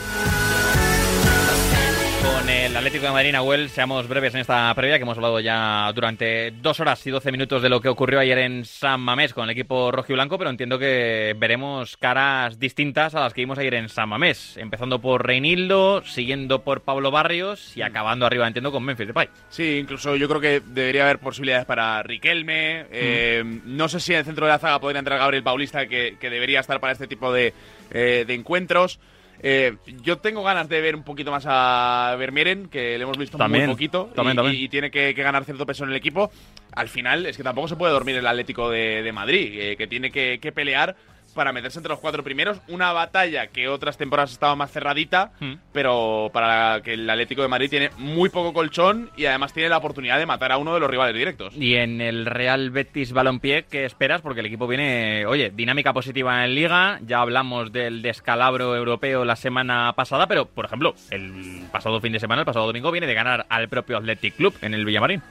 Con 2.71 2.77
el 2.77 2.87
Atlético 2.87 3.07
de 3.07 3.13
Madrid, 3.13 3.33
Nahuel, 3.33 3.69
seamos 3.69 4.07
breves 4.07 4.33
en 4.35 4.43
esta 4.43 4.73
previa, 4.77 4.97
que 4.97 5.03
hemos 5.03 5.17
hablado 5.19 5.41
ya 5.41 5.91
durante 5.93 6.53
dos 6.53 6.79
horas 6.79 7.05
y 7.05 7.11
doce 7.11 7.33
minutos 7.33 7.63
de 7.63 7.69
lo 7.69 7.81
que 7.81 7.89
ocurrió 7.89 8.21
ayer 8.21 8.39
en 8.39 8.65
San 8.65 9.01
Mamés 9.01 9.35
con 9.35 9.43
el 9.43 9.51
equipo 9.51 9.91
rojo 9.91 10.13
y 10.13 10.15
blanco, 10.15 10.39
pero 10.39 10.51
entiendo 10.51 10.79
que 10.79 11.35
veremos 11.37 11.97
caras 11.97 12.61
distintas 12.61 13.17
a 13.17 13.21
las 13.21 13.35
que 13.35 13.41
vimos 13.41 13.59
ayer 13.59 13.75
en 13.75 13.89
San 13.89 14.09
Mamés, 14.09 14.57
empezando 14.57 15.01
por 15.01 15.27
Reinildo, 15.27 16.05
siguiendo 16.05 16.63
por 16.63 16.83
Pablo 16.83 17.11
Barrios 17.11 17.77
y 17.77 17.83
acabando 17.83 18.25
arriba, 18.25 18.47
entiendo, 18.47 18.71
con 18.71 18.85
Memphis 18.85 19.09
Depay. 19.09 19.29
Sí, 19.49 19.79
incluso 19.81 20.15
yo 20.15 20.29
creo 20.29 20.41
que 20.41 20.63
debería 20.65 21.03
haber 21.03 21.19
posibilidades 21.19 21.67
para 21.67 22.05
Riquelme. 22.05 22.87
eh, 22.93 23.43
No 23.65 23.89
sé 23.89 23.99
si 23.99 24.13
en 24.13 24.21
el 24.21 24.25
centro 24.25 24.47
de 24.47 24.53
la 24.53 24.61
zaga 24.61 24.79
podría 24.81 25.01
entrar 25.01 25.19
Gabriel 25.19 25.43
Paulista, 25.43 25.89
que, 25.89 26.17
que 26.21 26.31
debería 26.31 26.61
estar 26.61 26.79
para 26.79 26.93
este 26.93 27.09
tipo 27.09 27.33
de, 27.33 27.53
eh, 27.91 28.25
de 28.25 28.35
encuentros. 28.35 29.01
Eh, 29.43 29.77
yo 30.03 30.19
tengo 30.19 30.43
ganas 30.43 30.69
de 30.69 30.81
ver 30.81 30.95
un 30.95 31.03
poquito 31.03 31.31
más 31.31 31.45
a 31.49 32.15
Vermeeren, 32.19 32.69
que 32.69 32.99
le 32.99 33.05
hemos 33.05 33.17
visto 33.17 33.39
También, 33.39 33.67
muy 33.67 33.75
poquito 33.75 34.11
también, 34.15 34.35
y, 34.35 34.37
también. 34.37 34.57
y- 34.65 34.69
tiene 34.69 34.91
que, 34.91 35.15
que 35.15 35.23
ganar 35.23 35.45
cierto 35.45 35.65
peso 35.65 35.85
en 35.85 35.91
el 35.91 35.97
equipo. 35.97 36.31
Al 36.73 36.89
final 36.89 37.25
es 37.27 37.37
que 37.37 37.43
tampoco 37.43 37.69
se 37.69 37.77
puede 37.77 37.93
dormir 37.93 38.17
el 38.17 38.27
Atlético 38.27 38.69
de, 38.71 39.03
de 39.03 39.13
Madrid, 39.13 39.49
eh, 39.59 39.77
que 39.77 39.87
tiene 39.87 40.11
que, 40.11 40.39
que 40.41 40.53
pelear 40.53 40.95
para 41.41 41.55
meterse 41.55 41.79
entre 41.79 41.89
los 41.89 42.01
cuatro 42.01 42.23
primeros. 42.23 42.61
Una 42.69 42.93
batalla 42.93 43.47
que 43.47 43.67
otras 43.67 43.97
temporadas 43.97 44.31
estaba 44.31 44.55
más 44.57 44.71
cerradita, 44.71 45.33
Hmm. 45.41 45.55
pero 45.73 46.29
para 46.35 46.83
que 46.83 46.93
el 46.93 47.09
Atlético 47.09 47.41
de 47.41 47.49
Madrid 47.49 47.71
tiene 47.71 47.89
muy 47.97 48.29
poco 48.29 48.53
colchón 48.53 49.11
y 49.17 49.25
además 49.25 49.55
tiene 49.55 49.71
la 49.71 49.79
oportunidad 49.79 50.19
de 50.19 50.27
matar 50.27 50.53
a 50.53 50.59
uno 50.59 50.75
de 50.75 50.81
los 50.81 50.91
rivales 50.91 51.15
directos. 51.15 51.55
Y 51.57 51.77
en 51.77 52.03
el 52.03 52.27
Real 52.27 52.69
Betis 52.69 53.13
Balompié, 53.15 53.65
¿qué 53.71 53.87
esperas? 53.87 54.21
Porque 54.21 54.41
el 54.41 54.47
equipo 54.47 54.67
viene, 54.67 55.25
oye, 55.25 55.49
dinámica 55.49 55.95
positiva 55.95 56.45
en 56.45 56.55
Liga. 56.55 57.01
Ya 57.07 57.23
hablamos 57.23 57.73
del 57.73 58.03
descalabro 58.03 58.77
europeo 58.77 59.25
la 59.25 59.37
semana 59.37 59.95
pasada, 59.97 60.27
pero, 60.27 60.45
por 60.45 60.67
ejemplo, 60.67 60.95
el 61.11 61.63
pasado 61.73 62.03
fin 62.03 62.13
de 62.13 62.21
semana, 62.21 62.43
el 62.43 62.47
pasado 62.47 62.67
domingo, 62.67 62.91
viene 62.93 63.07
de 63.07 63.15
ganar 63.15 63.47
al 63.49 63.71
propio 63.71 63.97
Athletic 63.97 64.37
Club 64.37 64.55
en 64.61 64.75
el 64.75 64.85
Villamarín. 64.85 65.23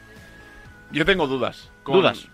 Yo 0.91 1.05
tengo 1.05 1.27
dudas. 1.27 1.71
con- 1.83 1.93
¿Dudas? 1.97 2.27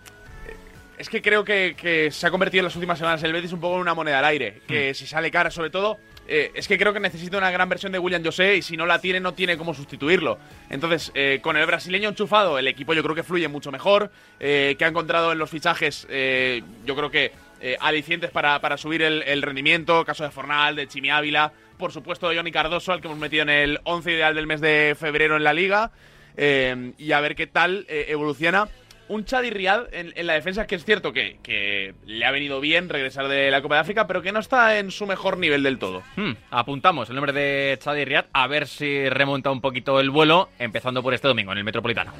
Es 0.98 1.10
que 1.10 1.22
creo 1.22 1.44
que, 1.44 1.75
que 1.78 2.10
se 2.10 2.25
ha 2.25 2.32
convertido 2.32 2.62
en 2.62 2.66
las 2.66 2.75
últimas 2.75 2.98
semanas 2.98 3.22
el 3.24 3.34
Betis 3.34 3.52
un 3.52 3.60
poco 3.60 3.75
en 3.75 3.82
una 3.82 3.94
moneda 3.94 4.20
al 4.20 4.25
aire. 4.25 4.62
Que 4.68 4.94
si 4.94 5.06
sale 5.06 5.30
cara, 5.30 5.52
sobre 5.52 5.70
todo, 5.70 5.98
eh, 6.28 6.52
es 6.56 6.68
que 6.70 6.78
creo 6.78 6.94
que 6.94 7.02
necesita 7.02 7.38
una 7.38 7.52
gran 7.52 7.68
versión 7.68 7.92
de 7.92 8.00
William 8.00 8.24
José 8.24 8.56
y 8.56 8.62
si 8.62 8.78
no 8.78 8.86
la 8.86 9.00
tiene, 9.00 9.20
no 9.20 9.34
tiene 9.34 9.58
cómo 9.58 9.74
sustituirlo. 9.74 10.40
Entonces, 10.70 11.12
eh, 11.14 11.40
con 11.42 11.58
el 11.58 11.66
brasileño 11.66 12.08
enchufado, 12.08 12.58
el 12.58 12.68
equipo 12.68 12.94
yo 12.94 13.04
creo 13.04 13.14
que 13.14 13.24
fluye 13.24 13.48
mucho 13.50 13.72
mejor. 13.72 14.10
eh, 14.40 14.75
que 14.78 14.86
ha 14.86 14.88
encontrado 14.88 15.32
en 15.34 15.38
los 15.38 15.50
fichajes, 15.50 16.08
eh, 16.10 16.62
yo 16.86 16.96
creo 16.96 17.12
que 17.12 17.32
alicientes 17.80 18.30
para, 18.30 18.60
para 18.62 18.78
subir 18.78 19.02
el, 19.02 19.24
el 19.24 19.42
rendimiento. 19.42 20.06
Caso 20.06 20.24
de 20.24 20.30
Fornal, 20.30 20.75
de 20.75 20.88
Chimi 20.88 21.10
Ávila, 21.10 21.52
por 21.80 21.92
supuesto, 21.92 22.30
de 22.30 22.36
Johnny 22.38 22.52
Cardoso, 22.52 22.94
al 22.94 23.02
que 23.02 23.08
hemos 23.08 23.18
metido 23.18 23.42
en 23.42 23.50
el 23.50 23.80
11 23.86 24.12
ideal 24.12 24.36
del 24.36 24.46
mes 24.46 24.62
de 24.62 24.96
febrero 25.00 25.36
en 25.36 25.44
la 25.44 25.54
liga. 25.54 25.92
y 26.38 27.12
a 27.12 27.20
ver 27.22 27.36
qué 27.36 27.48
tal 27.48 27.86
evoluciona 27.90 28.68
un 29.08 29.26
Chadi 29.26 29.50
Riad 29.50 29.94
en, 29.94 30.14
en 30.16 30.28
la 30.28 30.34
defensa 30.34 30.68
que 30.68 30.76
es 30.76 30.86
cierto 30.86 31.14
que, 31.14 31.38
que 31.44 31.94
le 32.06 32.26
ha 32.26 32.32
venido 32.32 32.60
bien 32.60 32.90
regresar 32.90 33.28
de 33.28 33.52
la 33.52 33.62
Copa 33.62 33.76
de 33.76 33.82
África, 33.82 34.08
pero 34.08 34.22
que 34.22 34.32
no 34.32 34.40
está 34.40 34.78
en 34.80 34.92
su 34.92 35.06
mejor 35.06 35.38
nivel 35.38 35.64
del 35.64 35.80
todo. 35.80 36.04
Hmm, 36.16 36.34
apuntamos 36.52 37.10
el 37.10 37.16
nombre 37.16 37.34
de 37.34 37.78
Chadi 37.82 38.06
Riad 38.06 38.26
a 38.34 38.48
ver 38.48 38.68
si 38.68 39.10
remonta 39.10 39.52
un 39.52 39.62
poquito 39.62 40.00
el 40.00 40.10
vuelo, 40.10 40.50
empezando 40.60 41.04
por 41.04 41.14
este 41.14 41.28
domingo 41.28 41.52
en 41.52 41.60
el 41.60 41.64
Metropolitano. 41.64 42.14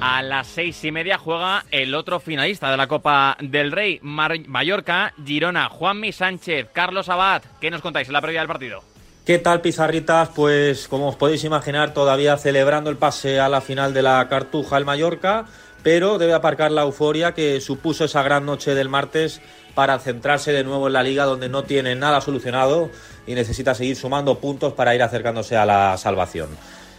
A 0.00 0.22
las 0.22 0.46
seis 0.46 0.82
y 0.84 0.92
media 0.92 1.18
juega 1.18 1.64
el 1.70 1.94
otro 1.94 2.20
finalista 2.20 2.70
de 2.70 2.76
la 2.78 2.86
Copa 2.86 3.36
del 3.40 3.70
Rey, 3.70 4.00
Mallorca, 4.02 5.12
Girona, 5.24 5.68
Juanmi 5.68 6.10
Sánchez, 6.10 6.68
Carlos 6.72 7.10
Abad. 7.10 7.42
¿Qué 7.60 7.70
nos 7.70 7.82
contáis 7.82 8.08
en 8.08 8.14
la 8.14 8.22
previa 8.22 8.40
del 8.40 8.48
partido? 8.48 8.82
¿Qué 9.24 9.38
tal, 9.38 9.60
Pizarritas? 9.60 10.30
Pues 10.34 10.88
como 10.88 11.08
os 11.08 11.16
podéis 11.16 11.44
imaginar, 11.44 11.92
todavía 11.92 12.38
celebrando 12.38 12.88
el 12.88 12.96
pase 12.96 13.38
a 13.38 13.50
la 13.50 13.60
final 13.60 13.92
de 13.92 14.00
la 14.00 14.26
Cartuja 14.30 14.78
el 14.78 14.86
Mallorca, 14.86 15.44
pero 15.82 16.16
debe 16.16 16.32
aparcar 16.32 16.70
la 16.70 16.82
euforia 16.82 17.32
que 17.32 17.60
supuso 17.60 18.06
esa 18.06 18.22
gran 18.22 18.46
noche 18.46 18.74
del 18.74 18.88
martes 18.88 19.42
para 19.74 19.98
centrarse 19.98 20.52
de 20.52 20.64
nuevo 20.64 20.86
en 20.86 20.94
la 20.94 21.02
liga 21.02 21.26
donde 21.26 21.50
no 21.50 21.64
tiene 21.64 21.94
nada 21.94 22.22
solucionado 22.22 22.90
y 23.26 23.34
necesita 23.34 23.74
seguir 23.74 23.94
sumando 23.94 24.38
puntos 24.38 24.72
para 24.72 24.94
ir 24.94 25.02
acercándose 25.02 25.54
a 25.54 25.66
la 25.66 25.98
salvación. 25.98 26.48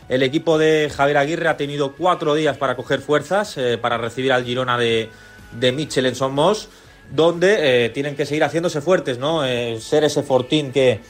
El 0.08 0.22
equipo 0.22 0.60
de 0.60 0.92
Javier 0.96 1.18
Aguirre 1.18 1.48
ha 1.48 1.58
tenido 1.58 1.94
cuatro 1.94 2.36
días 2.36 2.56
para 2.56 2.75
coger 2.75 3.01
fuerzas, 3.01 3.58
eh, 3.58 3.80
para 3.82 3.98
recibir 3.98 4.32
al 4.32 4.46
Girona 4.46 4.78
de, 4.78 5.10
de 5.60 5.72
Mitchell 5.72 6.06
en 6.06 6.16
Somos, 6.16 6.70
donde 7.12 7.86
eh, 7.86 7.90
tienen 7.90 8.16
que 8.16 8.28
seguir 8.28 8.44
haciéndose 8.44 8.80
fuertes, 8.80 9.18
¿no? 9.18 9.44
Eh, 9.44 9.80
ser 9.82 10.04
ese 10.04 10.22
fortín 10.24 10.72
que, 10.72 11.01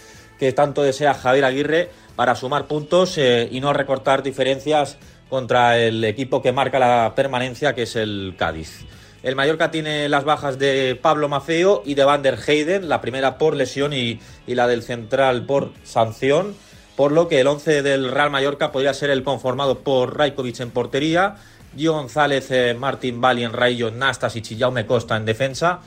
que 0.41 0.53
tanto 0.53 0.81
desea 0.81 1.13
Javier 1.13 1.45
Aguirre 1.45 1.89
para 2.15 2.33
sumar 2.33 2.65
puntos 2.65 3.15
eh, 3.19 3.47
y 3.51 3.59
no 3.59 3.73
recortar 3.73 4.23
diferencias 4.23 4.97
contra 5.29 5.77
el 5.77 6.03
equipo 6.03 6.41
que 6.41 6.51
marca 6.51 6.79
la 6.79 7.13
permanencia, 7.15 7.75
que 7.75 7.83
es 7.83 7.95
el 7.95 8.33
Cádiz. 8.39 8.87
El 9.21 9.35
Mallorca 9.35 9.69
tiene 9.69 10.09
las 10.09 10.23
bajas 10.23 10.57
de 10.57 10.97
Pablo 10.99 11.29
Mafeo 11.29 11.83
y 11.85 11.93
de 11.93 12.05
Van 12.05 12.23
der 12.23 12.39
Heyden, 12.39 12.89
la 12.89 13.01
primera 13.01 13.37
por 13.37 13.55
lesión 13.55 13.93
y, 13.93 14.19
la 14.47 14.65
del 14.65 14.81
central 14.81 15.45
por 15.45 15.73
sanción, 15.83 16.55
por 16.95 17.11
lo 17.11 17.27
que 17.27 17.39
el 17.39 17.45
11 17.45 17.83
del 17.83 18.09
Real 18.09 18.31
Mallorca 18.31 18.71
podría 18.71 18.95
ser 18.95 19.11
el 19.11 19.23
conformado 19.23 19.81
por 19.81 20.17
Rajkovic 20.17 20.59
en 20.61 20.71
portería, 20.71 21.35
Gio 21.77 21.93
González, 21.93 22.49
eh, 22.49 22.73
Martín 22.73 23.21
Bali 23.21 23.43
en 23.43 23.53
Rayo, 23.53 23.91
Nastas 23.91 24.35
y 24.35 24.41
Chillaume 24.41 24.87
Costa 24.87 25.17
en 25.17 25.25
defensa, 25.25 25.81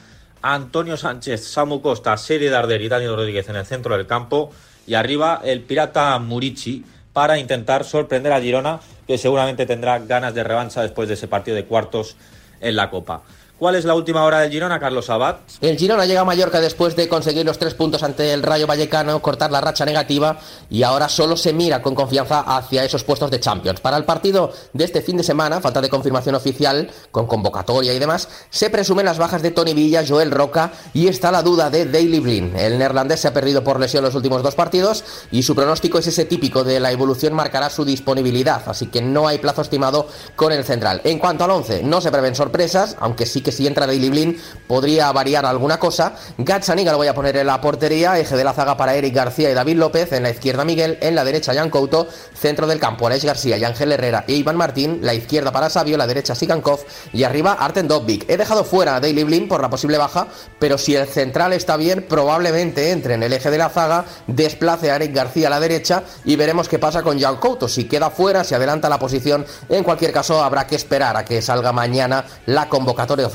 Antonio 0.46 0.98
Sánchez, 0.98 1.42
Samu 1.42 1.80
Costa, 1.80 2.14
Serie 2.18 2.50
Darder 2.50 2.82
y 2.82 2.88
Dani 2.90 3.06
Rodríguez 3.06 3.48
en 3.48 3.56
el 3.56 3.64
centro 3.64 3.96
del 3.96 4.06
campo 4.06 4.50
y 4.86 4.92
arriba 4.92 5.40
el 5.42 5.62
pirata 5.62 6.18
Murici 6.18 6.84
para 7.14 7.38
intentar 7.38 7.82
sorprender 7.82 8.30
a 8.30 8.42
Girona 8.42 8.80
que 9.06 9.16
seguramente 9.16 9.64
tendrá 9.64 9.98
ganas 10.00 10.34
de 10.34 10.44
revancha 10.44 10.82
después 10.82 11.08
de 11.08 11.14
ese 11.14 11.28
partido 11.28 11.56
de 11.56 11.64
cuartos 11.64 12.18
en 12.60 12.76
la 12.76 12.90
Copa. 12.90 13.22
¿Cuál 13.56 13.76
es 13.76 13.84
la 13.84 13.94
última 13.94 14.24
hora 14.24 14.40
del 14.40 14.50
Girona, 14.50 14.80
Carlos 14.80 15.08
Abad? 15.10 15.36
El 15.60 15.78
Girona 15.78 16.06
llega 16.06 16.22
a 16.22 16.24
Mallorca 16.24 16.60
después 16.60 16.96
de 16.96 17.08
conseguir 17.08 17.46
los 17.46 17.56
tres 17.56 17.74
puntos 17.74 18.02
ante 18.02 18.32
el 18.32 18.42
Rayo 18.42 18.66
Vallecano, 18.66 19.22
cortar 19.22 19.52
la 19.52 19.60
racha 19.60 19.84
negativa 19.84 20.38
y 20.68 20.82
ahora 20.82 21.08
solo 21.08 21.36
se 21.36 21.52
mira 21.52 21.80
con 21.80 21.94
confianza 21.94 22.40
hacia 22.40 22.84
esos 22.84 23.04
puestos 23.04 23.30
de 23.30 23.38
Champions. 23.38 23.78
Para 23.78 23.96
el 23.96 24.04
partido 24.04 24.52
de 24.72 24.82
este 24.82 25.02
fin 25.02 25.18
de 25.18 25.22
semana, 25.22 25.60
falta 25.60 25.80
de 25.80 25.88
confirmación 25.88 26.34
oficial, 26.34 26.90
con 27.12 27.28
convocatoria 27.28 27.94
y 27.94 28.00
demás, 28.00 28.28
se 28.50 28.70
presumen 28.70 29.06
las 29.06 29.18
bajas 29.18 29.40
de 29.40 29.52
Tony 29.52 29.72
Villa, 29.72 30.04
Joel 30.06 30.32
Roca 30.32 30.72
y 30.92 31.06
está 31.06 31.30
la 31.30 31.42
duda 31.42 31.70
de 31.70 31.86
Daily 31.86 32.18
Blin. 32.18 32.56
El 32.56 32.76
neerlandés 32.76 33.20
se 33.20 33.28
ha 33.28 33.34
perdido 33.34 33.62
por 33.62 33.78
lesión 33.78 34.02
los 34.02 34.16
últimos 34.16 34.42
dos 34.42 34.56
partidos 34.56 35.04
y 35.30 35.44
su 35.44 35.54
pronóstico 35.54 35.98
es 36.00 36.08
ese 36.08 36.24
típico 36.24 36.64
de 36.64 36.80
la 36.80 36.90
evolución 36.90 37.32
marcará 37.34 37.70
su 37.70 37.84
disponibilidad, 37.84 38.62
así 38.66 38.88
que 38.88 39.00
no 39.00 39.28
hay 39.28 39.38
plazo 39.38 39.62
estimado 39.62 40.08
con 40.34 40.50
el 40.50 40.64
central. 40.64 41.02
En 41.04 41.20
cuanto 41.20 41.44
al 41.44 41.52
11, 41.52 41.84
no 41.84 42.00
se 42.00 42.10
prevén 42.10 42.34
sorpresas, 42.34 42.96
aunque 42.98 43.26
sí 43.26 43.43
que 43.44 43.52
si 43.52 43.66
entra 43.68 43.86
Daily 43.86 44.08
Blin 44.08 44.40
podría 44.66 45.12
variar 45.12 45.46
alguna 45.46 45.78
cosa. 45.78 46.16
Gazzaniga 46.38 46.90
lo 46.90 46.98
voy 46.98 47.06
a 47.06 47.14
poner 47.14 47.36
en 47.36 47.46
la 47.46 47.60
portería, 47.60 48.18
eje 48.18 48.36
de 48.36 48.42
la 48.42 48.52
zaga 48.52 48.76
para 48.76 48.96
Eric 48.96 49.14
García 49.14 49.50
y 49.50 49.54
David 49.54 49.76
López, 49.76 50.10
en 50.12 50.24
la 50.24 50.30
izquierda 50.30 50.64
Miguel, 50.64 50.98
en 51.00 51.14
la 51.14 51.24
derecha 51.24 51.54
Jan 51.54 51.70
Couto, 51.70 52.08
centro 52.34 52.66
del 52.66 52.80
campo 52.80 53.06
Aleix 53.06 53.24
García 53.24 53.56
y 53.56 53.64
Ángel 53.64 53.92
Herrera 53.92 54.24
e 54.26 54.32
Iván 54.32 54.56
Martín, 54.56 54.98
la 55.02 55.14
izquierda 55.14 55.52
para 55.52 55.70
Sabio, 55.70 55.96
la 55.96 56.06
derecha 56.06 56.34
Sigankov 56.34 56.80
y 57.12 57.22
arriba 57.22 57.52
Arten 57.52 57.86
Dovvik. 57.86 58.28
He 58.28 58.36
dejado 58.36 58.64
fuera 58.64 58.96
a 58.96 59.00
Daily 59.00 59.24
Blin 59.24 59.46
por 59.46 59.60
la 59.60 59.70
posible 59.70 59.98
baja, 59.98 60.26
pero 60.58 60.78
si 60.78 60.96
el 60.96 61.06
central 61.06 61.52
está 61.52 61.76
bien, 61.76 62.06
probablemente 62.08 62.90
entre 62.90 63.14
en 63.14 63.22
el 63.22 63.32
eje 63.32 63.50
de 63.50 63.58
la 63.58 63.68
zaga, 63.68 64.04
desplace 64.26 64.90
a 64.90 64.96
Eric 64.96 65.14
García 65.14 65.48
a 65.48 65.50
la 65.50 65.60
derecha 65.60 66.02
y 66.24 66.36
veremos 66.36 66.68
qué 66.68 66.78
pasa 66.78 67.02
con 67.02 67.20
Jan 67.20 67.36
Couto. 67.36 67.68
Si 67.68 67.84
queda 67.84 68.10
fuera, 68.10 68.44
se 68.44 68.54
adelanta 68.54 68.88
la 68.88 68.98
posición. 68.98 69.44
En 69.68 69.84
cualquier 69.84 70.12
caso, 70.12 70.42
habrá 70.42 70.66
que 70.66 70.76
esperar 70.76 71.16
a 71.16 71.24
que 71.24 71.42
salga 71.42 71.72
mañana 71.72 72.24
la 72.46 72.68
convocatoria 72.68 73.28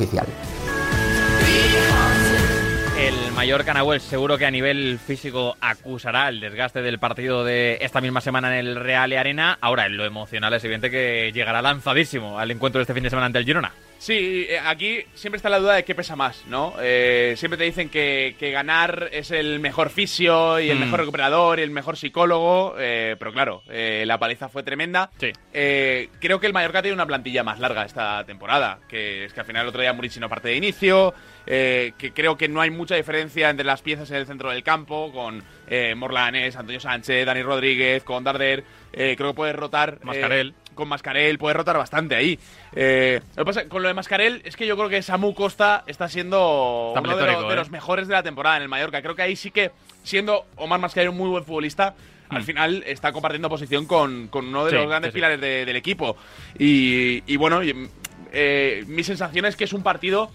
El 2.98 3.32
Mallorca 3.34 3.74
Nahuel 3.74 4.02
seguro 4.02 4.38
que 4.38 4.46
a 4.46 4.52
nivel 4.52 5.00
físico 5.00 5.56
acusará 5.62 6.30
el 6.30 6.40
desgaste 6.40 6.82
del 6.82 7.00
partido 7.00 7.44
de 7.44 7.78
esta 7.82 8.02
misma 8.02 8.22
semana 8.22 8.58
en 8.58 8.68
el 8.68 8.76
Real 8.76 9.12
Arena. 9.14 9.58
Ahora, 9.62 9.86
en 9.86 9.98
lo 9.98 10.06
emocional 10.06 10.54
es 10.54 10.64
evidente 10.64 10.92
que 10.92 11.32
llegará 11.34 11.62
lanzadísimo 11.62 12.40
al 12.40 12.52
encuentro 12.52 12.80
de 12.80 12.84
este 12.84 12.94
fin 12.94 13.04
de 13.04 13.10
semana 13.10 13.28
ante 13.28 13.40
el 13.40 13.46
Girona. 13.46 13.72
Sí, 14.00 14.48
eh, 14.50 14.58
aquí 14.64 15.02
siempre 15.14 15.36
está 15.36 15.50
la 15.50 15.60
duda 15.60 15.74
de 15.76 15.84
qué 15.84 15.94
pesa 15.94 16.16
más, 16.16 16.46
¿no? 16.48 16.74
Eh, 16.82 17.34
siempre 17.36 17.58
te 17.58 17.66
dicen 17.66 17.90
que, 17.90 18.36
que 18.40 18.50
ganar 18.50 19.10
es 19.12 19.30
el 19.30 19.60
mejor 19.60 19.90
fisio 19.90 20.58
y 20.60 20.70
el 20.70 20.78
Mm. 20.78 20.82
mejor 20.82 21.00
recuperador 21.02 21.60
y 21.60 21.64
el 21.64 21.70
mejor 21.72 21.98
psicólogo, 21.98 22.76
eh, 22.80 23.18
pero 23.20 23.34
claro, 23.34 23.62
eh, 23.70 24.06
la 24.08 24.18
paliza 24.18 24.48
fue 24.48 24.64
tremenda. 24.64 25.10
Sí. 25.20 25.34
Eh, 25.54 26.08
creo 26.22 26.40
que 26.40 26.48
el 26.48 26.54
Mallorca 26.54 26.82
tiene 26.82 26.96
una 26.96 27.06
plantilla 27.06 27.44
más 27.44 27.60
larga 27.60 27.84
esta 27.84 28.24
temporada, 28.24 28.80
que 28.88 29.26
es 29.26 29.34
que 29.34 29.42
al 29.42 29.46
final 29.46 29.64
el 29.64 29.68
otro 29.68 29.82
día 29.82 29.92
Murici 29.92 30.22
no 30.22 30.30
parte 30.30 30.48
de 30.48 30.56
inicio, 30.56 31.14
eh, 31.46 31.92
que 31.98 32.14
creo 32.14 32.38
que 32.38 32.48
no 32.48 32.62
hay 32.62 32.70
mucha 32.70 32.96
diferencia 32.96 33.50
entre 33.50 33.66
las 33.66 33.82
piezas 33.82 34.10
en 34.12 34.16
el 34.18 34.26
centro 34.26 34.50
del 34.50 34.64
campo, 34.64 35.12
con 35.12 35.44
eh, 35.68 35.94
Morlanes, 35.96 36.56
Antonio 36.56 36.80
Sánchez, 36.80 37.26
Dani 37.26 37.42
Rodríguez, 37.44 38.04
con 38.04 38.24
Darder, 38.24 38.64
eh, 38.94 39.16
creo 39.18 39.32
que 39.32 39.36
puede 39.36 39.52
rotar... 39.54 40.00
Mascarell. 40.04 40.54
Con 40.76 40.88
Mascarell 40.88 41.38
puede 41.38 41.54
rotar 41.56 41.78
bastante 41.78 42.16
ahí. 42.16 42.40
Eh, 42.74 43.20
lo 43.36 43.44
que 43.44 43.46
pasa 43.46 43.68
con 43.68 43.82
lo 43.82 43.88
de 43.88 43.94
Mascarell 43.94 44.42
es 44.46 44.56
que 44.56 44.66
yo 44.66 44.76
creo 44.78 44.90
que 44.90 45.02
Samu 45.02 45.34
Costa 45.34 45.84
está 45.88 46.08
siendo 46.08 46.94
Está 46.96 47.02
uno 47.02 47.18
de, 47.18 47.54
¿eh? 47.54 47.56
los 47.56 47.70
mejores 47.70 48.08
de 48.08 48.14
la 48.14 48.24
temporada 48.24 48.58
en 48.58 48.64
el 48.64 48.70
Mallorca. 48.70 49.02
Creo 49.02 49.16
que 49.16 49.22
ahí 49.24 49.36
sí 49.36 49.52
que, 49.52 49.72
siendo 50.04 50.46
Omar 50.56 50.80
Mascarell 50.80 51.10
un 51.10 51.18
muy 51.18 51.30
buen 51.30 51.44
futbolista, 51.44 51.96
al 52.30 52.44
final 52.44 52.84
está 52.86 53.12
compartiendo 53.12 53.50
posición 53.50 53.86
con, 53.86 54.28
con 54.28 54.46
uno 54.48 54.66
de 54.66 54.72
Mm. 54.72 54.76
Sí, 54.76 54.78
los 54.78 54.88
grandes 54.90 55.10
sí, 55.10 55.12
sí. 55.14 55.16
pilares 55.16 55.42
de- 55.42 55.66
del 55.66 55.76
equipo. 55.76 56.16
Y, 56.58 57.24
y 57.26 57.38
bueno, 57.38 57.64
y, 57.64 57.90
eh, 58.32 58.84
mi 58.88 59.04
sensación 59.04 59.46
es 59.46 59.56
que 59.56 59.64
es 59.64 59.74
un 59.74 59.84
partido 59.84 60.32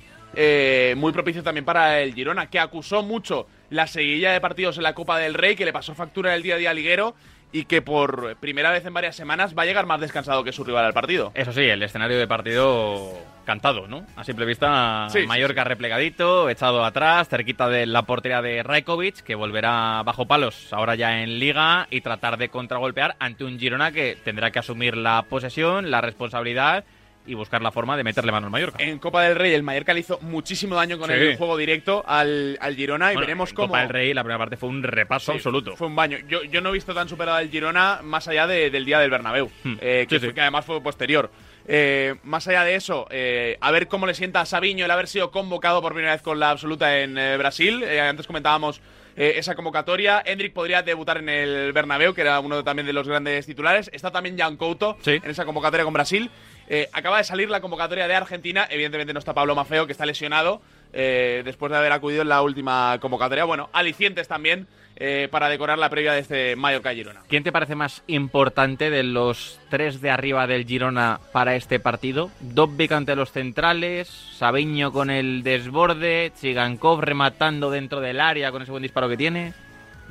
muy 0.96 1.12
propicio 1.12 1.44
también 1.44 1.64
para 1.64 2.00
el 2.00 2.12
Girona, 2.12 2.50
que 2.50 2.58
acusó 2.58 3.04
mucho 3.04 3.46
la 3.70 3.86
seguilla 3.86 4.32
de 4.32 4.40
partidos 4.40 4.76
en 4.76 4.82
la 4.82 4.92
Copa 4.92 5.18
del 5.20 5.32
Rey, 5.34 5.54
que 5.54 5.64
le 5.64 5.72
pasó 5.72 5.94
factura 5.94 6.34
el 6.34 6.42
día 6.42 6.56
a 6.56 6.58
día 6.58 6.74
liguero 6.74 7.14
y 7.54 7.66
que 7.66 7.82
por 7.82 8.34
primera 8.38 8.72
vez 8.72 8.84
en 8.84 8.92
varias 8.92 9.14
semanas 9.14 9.54
va 9.56 9.62
a 9.62 9.64
llegar 9.64 9.86
más 9.86 10.00
descansado 10.00 10.42
que 10.42 10.50
su 10.50 10.64
rival 10.64 10.86
al 10.86 10.92
partido. 10.92 11.30
Eso 11.34 11.52
sí, 11.52 11.60
el 11.60 11.84
escenario 11.84 12.18
de 12.18 12.26
partido 12.26 13.12
cantado, 13.44 13.86
¿no? 13.86 14.04
A 14.16 14.24
simple 14.24 14.44
vista, 14.44 15.06
Sí, 15.08 15.20
sí, 15.20 15.26
Mallorca 15.28 15.62
replegadito, 15.62 16.50
echado 16.50 16.84
atrás, 16.84 17.28
cerquita 17.28 17.68
de 17.68 17.86
la 17.86 18.02
portería 18.02 18.42
de 18.42 18.64
Rajkovic, 18.64 19.20
que 19.20 19.36
volverá 19.36 20.02
bajo 20.04 20.26
palos 20.26 20.72
ahora 20.72 20.96
ya 20.96 21.22
en 21.22 21.38
Liga 21.38 21.86
y 21.90 22.00
tratar 22.00 22.38
de 22.38 22.48
contragolpear 22.48 23.14
ante 23.20 23.44
un 23.44 23.56
Girona 23.56 23.92
que 23.92 24.18
tendrá 24.24 24.50
que 24.50 24.58
asumir 24.58 24.96
la 24.96 25.22
posesión, 25.22 25.92
la 25.92 26.00
responsabilidad 26.00 26.84
y 27.26 27.34
buscar 27.34 27.62
la 27.62 27.70
forma 27.72 27.96
de 27.96 28.04
meterle 28.04 28.32
mano 28.32 28.46
al 28.46 28.50
Mallorca. 28.50 28.82
En 28.82 28.98
Copa 28.98 29.22
del 29.22 29.34
Rey 29.36 29.54
el 29.54 29.62
Mallorca 29.62 29.94
le 29.94 30.00
hizo 30.00 30.18
muchísimo 30.20 30.74
daño 30.76 30.98
con 30.98 31.08
Sí. 31.08 31.14
el 31.16 31.36
juego 31.36 31.56
directo 31.56 32.04
al, 32.06 32.58
al 32.60 32.74
Girona 32.76 33.12
y 33.12 33.14
Bueno, 33.14 33.26
veremos 33.26 33.50
en 33.50 33.56
cómo. 33.56 33.68
Copa 33.68 33.80
del 33.80 33.88
Rey 33.88 34.12
la 34.14 34.22
primera 34.22 34.38
parte 34.38 34.56
fue 34.56 34.68
un 34.68 34.82
repaso 34.82 35.32
Sí, 35.32 35.38
absoluto. 35.38 35.76
Fue 35.76 35.86
un 35.86 35.96
baño. 35.96 36.18
Yo, 36.28 36.42
yo 36.44 36.60
no 36.60 36.68
he 36.68 36.72
visto 36.72 36.92
tan 36.94 37.08
superado 37.08 37.38
al 37.38 37.48
Girona 37.50 38.00
más 38.02 38.28
allá 38.28 38.46
de- 38.46 38.70
del 38.70 38.84
día 38.84 38.98
del 38.98 39.10
Bernabéu, 39.10 39.50
Hmm. 39.62 39.74
eh, 39.80 40.06
que, 40.08 40.18
Sí, 40.18 40.26
fue- 40.26 40.34
que 40.34 40.40
además 40.42 40.64
fue 40.64 40.82
posterior. 40.82 41.30
Eh, 41.66 42.16
más 42.24 42.46
allá 42.46 42.62
de 42.64 42.74
eso, 42.74 43.06
eh, 43.10 43.56
a 43.60 43.70
ver 43.70 43.88
cómo 43.88 44.06
le 44.06 44.12
sienta 44.12 44.42
a 44.42 44.46
Sabiño 44.46 44.84
el 44.84 44.90
haber 44.90 45.06
sido 45.08 45.30
convocado 45.30 45.80
por 45.80 45.94
primera 45.94 46.12
vez 46.12 46.20
con 46.20 46.38
la 46.38 46.50
absoluta 46.50 46.98
en 47.00 47.16
eh, 47.16 47.38
Brasil. 47.38 47.82
Eh, 47.82 48.00
antes 48.00 48.26
comentábamos 48.26 48.82
eh, 49.16 49.34
esa 49.38 49.54
convocatoria. 49.54 50.22
Hendrik 50.26 50.52
podría 50.52 50.82
debutar 50.82 51.18
en 51.18 51.28
el 51.28 51.72
Bernabéu, 51.72 52.12
que 52.14 52.20
era 52.20 52.40
uno 52.40 52.64
también 52.64 52.84
de 52.84 52.92
los 52.92 53.06
grandes 53.08 53.46
titulares. 53.46 53.88
Está 53.94 54.10
también 54.10 54.36
Jan 54.36 54.56
Couto 54.56 54.98
Sí. 55.02 55.12
en 55.22 55.30
esa 55.30 55.44
convocatoria 55.44 55.84
con 55.84 55.94
Brasil. 55.94 56.30
Eh, 56.68 56.88
acaba 56.92 57.18
de 57.18 57.24
salir 57.24 57.50
la 57.50 57.60
convocatoria 57.60 58.08
de 58.08 58.14
Argentina. 58.14 58.66
Evidentemente 58.70 59.12
no 59.12 59.18
está 59.18 59.34
Pablo 59.34 59.54
Mafeo, 59.54 59.86
que 59.86 59.92
está 59.92 60.06
lesionado 60.06 60.60
eh, 60.92 61.42
después 61.44 61.70
de 61.70 61.78
haber 61.78 61.92
acudido 61.92 62.22
en 62.22 62.28
la 62.28 62.42
última 62.42 62.98
convocatoria. 63.00 63.44
Bueno, 63.44 63.68
alicientes 63.72 64.28
también 64.28 64.66
eh, 64.96 65.28
para 65.30 65.48
decorar 65.48 65.76
la 65.76 65.90
previa 65.90 66.12
de 66.12 66.20
este 66.20 66.56
Mallorca-Girona. 66.56 67.22
¿Quién 67.28 67.42
te 67.42 67.50
parece 67.50 67.74
más 67.74 68.04
importante 68.06 68.90
de 68.90 69.02
los 69.02 69.58
tres 69.68 70.00
de 70.00 70.10
arriba 70.10 70.46
del 70.46 70.66
Girona 70.66 71.18
para 71.32 71.56
este 71.56 71.80
partido? 71.80 72.30
Dobbik 72.40 72.92
ante 72.92 73.16
los 73.16 73.32
centrales, 73.32 74.08
Sabiño 74.08 74.92
con 74.92 75.10
el 75.10 75.42
desborde, 75.42 76.32
Chigankov 76.40 77.00
rematando 77.00 77.70
dentro 77.70 78.00
del 78.00 78.20
área 78.20 78.52
con 78.52 78.62
ese 78.62 78.70
buen 78.70 78.82
disparo 78.82 79.08
que 79.08 79.16
tiene. 79.16 79.52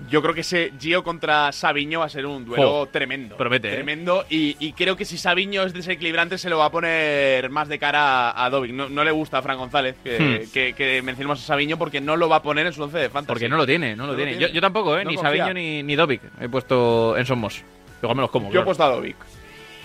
Yo 0.10 0.22
creo 0.24 0.34
que 0.34 0.42
ese 0.42 0.74
Gio 0.80 1.04
contra 1.04 1.52
Sabiño 1.52 2.00
va 2.00 2.06
a 2.06 2.10
ser 2.10 2.26
un 2.26 2.44
duelo 2.46 2.88
tremendo. 2.92 3.38
promete, 3.38 3.70
¿eh? 3.70 3.74
Tremendo. 3.76 4.26
Y, 4.30 4.56
y 4.60 4.74
creo 4.74 4.96
que 4.98 5.06
si 5.06 5.18
Sabiño 5.18 5.62
es 5.64 5.74
desequilibrante, 5.74 6.38
se 6.40 6.50
lo 6.50 6.58
va 6.58 6.66
a 6.66 6.72
poner 6.72 7.50
más 7.52 7.68
de 7.70 7.78
cara 7.78 8.32
a, 8.32 8.46
a 8.46 8.50
Dovic. 8.50 8.72
No, 8.74 8.90
no 8.90 9.04
le 9.04 9.12
gusta 9.12 9.38
a 9.38 9.42
Fran 9.44 9.58
González 9.58 9.96
que, 10.04 10.18
Hmm. 10.48 10.52
que- 10.52 10.74
que 10.74 11.02
mencionemos 11.04 11.40
a 11.44 11.46
Sabiño 11.46 11.78
porque 11.78 12.02
no 12.02 12.16
lo 12.18 12.28
va 12.28 12.38
a 12.38 12.42
poner 12.42 12.66
en 12.66 12.74
su 12.74 12.82
once 12.84 12.98
de 12.98 13.10
fantasy. 13.10 13.28
Porque 13.34 13.50
no 13.50 13.56
lo 13.58 13.66
tiene, 13.68 13.96
no 13.96 14.08
lo 14.08 14.14
No 14.14 14.18
lo 14.20 14.24
tiene. 14.26 14.40
Yo, 14.40 14.48
yo 14.48 14.62
tampoco, 14.62 14.98
¿eh? 14.98 15.04
No 15.04 15.12
ni 15.12 15.16
confía. 15.16 15.38
Sabiño 15.46 15.54
ni, 15.54 15.84
ni 15.84 15.96
Dobbik. 15.96 16.22
He 16.42 16.50
puesto 16.50 17.16
en 17.18 17.26
Somos. 17.26 17.62
Igual 18.02 18.16
me 18.16 18.22
los 18.24 18.32
como. 18.32 18.52
Yo 18.52 18.62
he 18.62 18.64
puesto 18.66 18.84
a 18.84 18.90
Dovic. 18.90 19.16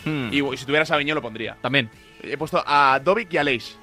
Hmm. 0.05 0.29
Y, 0.33 0.43
y 0.43 0.57
si 0.57 0.65
tuviera 0.65 0.87
Sabiño 0.87 1.15
lo 1.15 1.21
pondría. 1.23 1.57
También. 1.61 1.91
He 2.23 2.37
puesto 2.38 2.62
a 2.67 2.99
Dovic 3.05 3.33
y 3.35 3.37
a 3.37 3.45
Leis. 3.45 3.77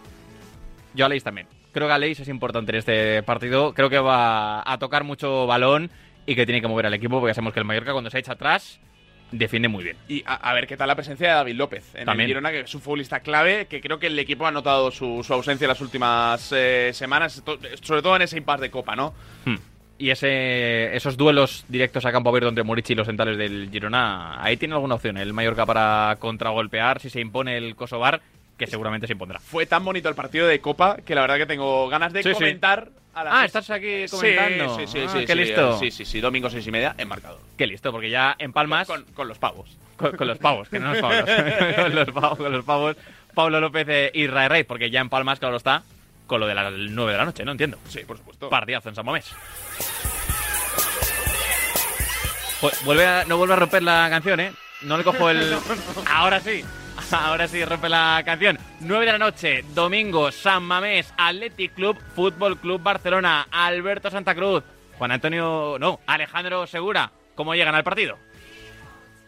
Yo 0.96 1.06
a 1.06 1.10
Leis 1.10 1.24
también. 1.24 1.48
Creo 1.72 1.88
que 1.88 1.94
a 1.94 1.98
Leis 1.98 2.20
es 2.20 2.30
importante 2.30 2.72
en 2.72 2.78
este 2.80 3.22
partido. 3.24 3.74
Creo 3.74 3.90
que 3.90 4.00
va 4.00 4.64
a 4.70 4.78
tocar 4.80 5.04
mucho 5.04 5.46
balón 5.46 5.92
y 6.26 6.36
que 6.36 6.46
tiene 6.46 6.62
que 6.62 6.68
mover 6.68 6.86
al 6.86 6.94
equipo 6.94 7.20
porque 7.20 7.34
sabemos 7.34 7.54
que 7.54 7.60
el 7.60 7.66
Mallorca 7.66 7.92
cuando 7.92 8.10
se 8.10 8.20
echa 8.20 8.34
atrás 8.34 8.80
defiende 9.32 9.68
muy 9.68 9.84
bien. 9.84 9.98
Y 10.08 10.24
a, 10.26 10.36
a 10.36 10.54
ver 10.54 10.68
qué 10.68 10.78
tal 10.78 10.88
la 10.88 10.96
presencia 10.96 11.28
de 11.30 11.34
David 11.34 11.56
López 11.56 11.94
en 11.96 12.06
También. 12.06 12.26
el 12.26 12.36
Girona, 12.36 12.52
que 12.52 12.60
es 12.62 12.76
un 12.76 12.82
futbolista 12.82 13.20
clave, 13.22 13.66
que 13.68 13.82
creo 13.82 14.00
que 14.00 14.08
el 14.08 14.18
equipo 14.20 14.46
ha 14.46 14.52
notado 14.52 14.92
su, 14.92 15.24
su 15.24 15.34
ausencia 15.34 15.66
en 15.66 15.70
las 15.70 15.82
últimas 15.82 16.52
eh, 16.56 16.92
semanas, 16.94 17.42
to- 17.44 17.60
sobre 17.82 18.02
todo 18.02 18.16
en 18.16 18.22
ese 18.22 18.38
impasse 18.38 18.62
de 18.62 18.72
Copa, 18.72 18.96
¿no? 18.96 19.14
Hmm. 19.46 19.56
Y 19.98 20.10
ese, 20.10 20.96
esos 20.96 21.16
duelos 21.18 21.66
directos 21.70 22.06
a 22.06 22.12
campo 22.12 22.30
abierto 22.30 22.50
entre 22.50 22.64
Murici 22.66 22.94
y 22.94 22.96
los 22.98 23.08
centrales 23.08 23.38
del 23.38 23.70
Girona, 23.72 24.44
ahí 24.44 24.58
tiene 24.58 24.74
alguna 24.76 24.96
opción 24.96 25.18
el 25.18 25.32
Mallorca 25.34 25.66
para 25.66 26.18
contragolpear 26.20 27.00
si 27.00 27.10
se 27.10 27.22
impone 27.22 27.58
el 27.58 27.76
Kosovar, 27.76 28.22
que 28.58 28.68
seguramente 28.68 29.08
se 29.08 29.14
impondrá. 29.14 29.40
Fue 29.40 29.66
tan 29.66 29.84
bonito 29.86 30.08
el 30.10 30.16
partido 30.16 30.48
de 30.48 30.60
Copa 30.60 30.98
que 30.98 31.16
la 31.16 31.22
verdad 31.22 31.38
que 31.38 31.46
tengo 31.46 31.88
ganas 31.90 32.12
de 32.14 32.24
Sí, 32.24 32.32
comentar. 32.32 32.90
Ah, 33.16 33.46
estás 33.46 33.70
aquí 33.70 34.08
Sí, 34.08 34.16
comentando. 34.16 34.76
Sí, 34.78 34.88
sí, 34.88 35.00
Ah, 35.06 35.10
sí. 35.14 35.20
qué 35.26 35.28
sí, 35.34 35.36
listo. 35.40 35.76
eh, 35.76 35.78
Sí, 35.80 35.92
sí, 35.92 36.06
sí. 36.06 36.20
Domingo 36.22 36.50
seis 36.50 36.68
y 36.68 36.72
media 36.72 36.96
en 36.98 37.08
marcador. 37.08 37.40
Qué 37.58 37.66
listo, 37.66 37.92
porque 37.92 38.10
ya 38.10 38.36
en 38.38 38.52
Palmas... 38.52 38.88
Con, 38.88 39.04
con 39.14 39.28
los 39.28 39.38
pavos. 39.38 39.70
Con, 39.98 40.18
con 40.18 40.28
los 40.28 40.38
pavos, 40.38 40.68
que 40.68 40.80
no 40.80 40.92
los 40.92 41.02
pavos. 41.02 41.24
con 41.76 41.96
los 41.96 42.10
pavos, 42.12 42.38
con 42.38 42.52
los 42.52 42.66
pavos. 42.66 42.98
Pablo 43.34 43.60
López 43.62 43.88
e 43.88 44.12
Israel 44.14 44.50
Rey, 44.50 44.64
porque 44.64 44.90
ya 44.90 45.00
en 45.00 45.10
Palmas, 45.10 45.40
claro 45.40 45.56
está, 45.58 45.84
con 46.28 46.40
lo 46.42 46.48
de 46.48 46.56
las 46.56 46.72
9 46.74 47.12
de 47.14 47.18
la 47.18 47.26
noche, 47.26 47.46
no 47.46 47.52
entiendo. 47.54 47.78
Sí, 47.88 48.00
por 48.06 48.18
supuesto. 48.18 48.50
Partidazo 48.50 48.90
en 48.90 48.96
San 48.96 49.06
Mamés. 49.06 49.32
Pues 52.62 52.84
vuelve 52.84 53.06
a- 53.06 53.26
no 53.26 53.38
vuelve 53.38 53.54
a 53.54 53.58
romper 53.58 53.84
la 53.84 54.08
canción, 54.10 54.40
¿eh? 54.40 54.52
No 54.82 54.98
le 54.98 55.04
cojo 55.04 55.30
el... 55.30 55.56
Ahora 56.10 56.40
sí. 56.40 56.64
Ahora 57.12 57.48
sí 57.48 57.64
rompe 57.64 57.90
la 57.90 58.22
canción. 58.26 58.58
9 58.80 59.06
de 59.06 59.12
la 59.12 59.18
noche, 59.18 59.64
domingo, 59.74 60.32
San 60.32 60.64
Mamés, 60.64 61.14
Athletic 61.18 61.74
Club, 61.74 61.98
Fútbol 62.16 62.58
Club 62.58 62.82
Barcelona, 62.82 63.48
Alberto 63.52 64.10
Santa 64.10 64.34
Cruz, 64.34 64.64
Juan 64.98 65.12
Antonio... 65.12 65.78
No, 65.80 66.00
Alejandro 66.08 66.66
Segura. 66.68 67.12
¿Cómo 67.36 67.54
llegan 67.54 67.76
al 67.76 67.84
partido? 67.84 68.18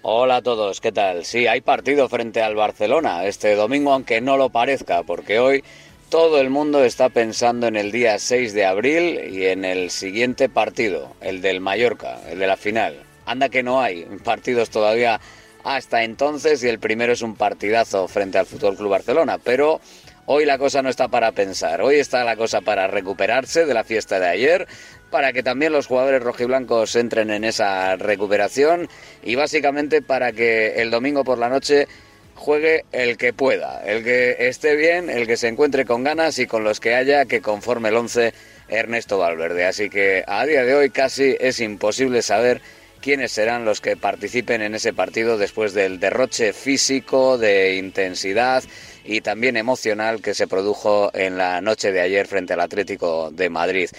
Hola 0.01 0.37
a 0.37 0.41
todos, 0.41 0.79
¿qué 0.79 0.91
tal? 0.91 1.25
Sí, 1.25 1.47
hay 1.47 1.61
partido 1.61 2.07
frente 2.07 2.41
al 2.41 2.55
Barcelona 2.55 3.25
este 3.25 3.55
domingo, 3.55 3.91
aunque 3.91 4.21
no 4.21 4.37
lo 4.37 4.49
parezca, 4.49 5.03
porque 5.03 5.39
hoy 5.39 5.63
todo 6.09 6.39
el 6.39 6.49
mundo 6.49 6.83
está 6.83 7.09
pensando 7.09 7.67
en 7.67 7.75
el 7.75 7.91
día 7.91 8.17
6 8.17 8.53
de 8.53 8.65
abril 8.65 9.33
y 9.33 9.45
en 9.45 9.65
el 9.65 9.91
siguiente 9.91 10.47
partido, 10.47 11.13
el 11.19 11.41
del 11.41 11.59
Mallorca, 11.59 12.21
el 12.29 12.39
de 12.39 12.47
la 12.47 12.55
final. 12.55 12.95
Anda 13.25 13.49
que 13.49 13.63
no 13.63 13.81
hay 13.81 14.05
partidos 14.23 14.69
todavía 14.69 15.19
hasta 15.67 16.03
entonces 16.03 16.63
y 16.63 16.69
el 16.69 16.79
primero 16.79 17.11
es 17.11 17.21
un 17.21 17.35
partidazo 17.35 18.07
frente 18.07 18.37
al 18.37 18.45
Fútbol 18.45 18.77
Club 18.77 18.89
Barcelona, 18.89 19.37
pero 19.37 19.81
hoy 20.25 20.45
la 20.45 20.57
cosa 20.57 20.81
no 20.81 20.87
está 20.87 21.09
para 21.09 21.33
pensar, 21.33 21.81
hoy 21.81 21.95
está 21.95 22.23
la 22.23 22.37
cosa 22.37 22.61
para 22.61 22.87
recuperarse 22.87 23.65
de 23.65 23.73
la 23.73 23.83
fiesta 23.83 24.17
de 24.17 24.29
ayer, 24.29 24.65
para 25.11 25.33
que 25.33 25.43
también 25.43 25.73
los 25.73 25.87
jugadores 25.87 26.23
rojiblancos 26.23 26.95
entren 26.95 27.31
en 27.31 27.43
esa 27.43 27.97
recuperación 27.97 28.87
y 29.23 29.35
básicamente 29.35 30.01
para 30.01 30.31
que 30.31 30.81
el 30.81 30.89
domingo 30.89 31.25
por 31.25 31.37
la 31.37 31.49
noche 31.49 31.89
juegue 32.33 32.85
el 32.93 33.17
que 33.17 33.33
pueda, 33.33 33.81
el 33.85 34.05
que 34.05 34.37
esté 34.47 34.77
bien, 34.77 35.09
el 35.09 35.27
que 35.27 35.35
se 35.35 35.49
encuentre 35.49 35.83
con 35.83 36.01
ganas 36.01 36.39
y 36.39 36.47
con 36.47 36.63
los 36.63 36.79
que 36.79 36.95
haya 36.95 37.25
que 37.25 37.41
conforme 37.41 37.89
el 37.89 37.97
11 37.97 38.33
Ernesto 38.69 39.17
Valverde. 39.17 39.65
Así 39.65 39.89
que 39.89 40.23
a 40.27 40.45
día 40.45 40.63
de 40.63 40.75
hoy 40.75 40.91
casi 40.91 41.35
es 41.41 41.59
imposible 41.59 42.21
saber 42.21 42.61
quiénes 43.07 43.31
serán 43.31 43.63
los 43.63 43.79
que 43.79 43.95
participen 43.95 44.61
en 44.61 44.75
ese 44.75 44.91
partido 44.91 45.37
después 45.37 45.73
del 45.73 45.97
derroche 45.97 46.51
físico, 46.51 47.37
de 47.37 47.77
intensidad 47.77 48.65
y 49.05 49.21
también 49.21 49.55
emocional 49.55 50.21
que 50.21 50.33
se 50.33 50.45
produjo 50.45 51.09
en 51.15 51.37
la 51.37 51.61
noche 51.61 51.93
de 51.93 52.01
ayer 52.01 52.27
frente 52.27 52.51
al 52.51 52.59
Atlético 52.59 53.31
de 53.31 53.49
Madrid. 53.49 53.89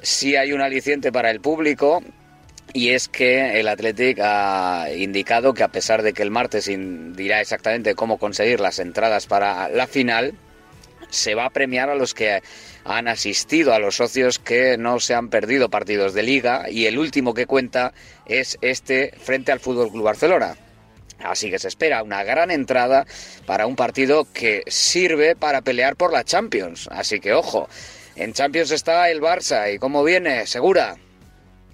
Sí 0.00 0.36
hay 0.36 0.52
un 0.52 0.60
aliciente 0.60 1.10
para 1.10 1.32
el 1.32 1.40
público, 1.40 2.00
y 2.72 2.90
es 2.90 3.08
que 3.08 3.58
el 3.58 3.66
Athletic 3.66 4.20
ha 4.22 4.86
indicado 4.96 5.52
que 5.52 5.64
a 5.64 5.72
pesar 5.72 6.04
de 6.04 6.12
que 6.12 6.22
el 6.22 6.30
martes 6.30 6.70
dirá 7.16 7.40
exactamente 7.40 7.96
cómo 7.96 8.18
conseguir 8.18 8.60
las 8.60 8.78
entradas 8.78 9.26
para 9.26 9.68
la 9.68 9.88
final, 9.88 10.34
se 11.14 11.34
va 11.34 11.46
a 11.46 11.50
premiar 11.50 11.88
a 11.88 11.94
los 11.94 12.14
que 12.14 12.42
han 12.84 13.08
asistido, 13.08 13.72
a 13.72 13.78
los 13.78 13.96
socios 13.96 14.38
que 14.38 14.76
no 14.76 15.00
se 15.00 15.14
han 15.14 15.28
perdido 15.28 15.70
partidos 15.70 16.12
de 16.12 16.22
liga 16.22 16.68
y 16.70 16.86
el 16.86 16.98
último 16.98 17.34
que 17.34 17.46
cuenta 17.46 17.92
es 18.26 18.58
este 18.60 19.12
frente 19.18 19.52
al 19.52 19.60
Fútbol 19.60 19.90
Club 19.90 20.04
Barcelona. 20.04 20.56
Así 21.22 21.50
que 21.50 21.58
se 21.58 21.68
espera 21.68 22.02
una 22.02 22.22
gran 22.22 22.50
entrada 22.50 23.06
para 23.46 23.66
un 23.66 23.76
partido 23.76 24.26
que 24.32 24.62
sirve 24.66 25.36
para 25.36 25.62
pelear 25.62 25.96
por 25.96 26.12
la 26.12 26.24
Champions. 26.24 26.88
Así 26.90 27.20
que 27.20 27.32
ojo, 27.32 27.68
en 28.16 28.32
Champions 28.32 28.70
está 28.70 29.10
el 29.10 29.20
Barça 29.20 29.72
y 29.74 29.78
cómo 29.78 30.04
viene, 30.04 30.46
segura. 30.46 30.96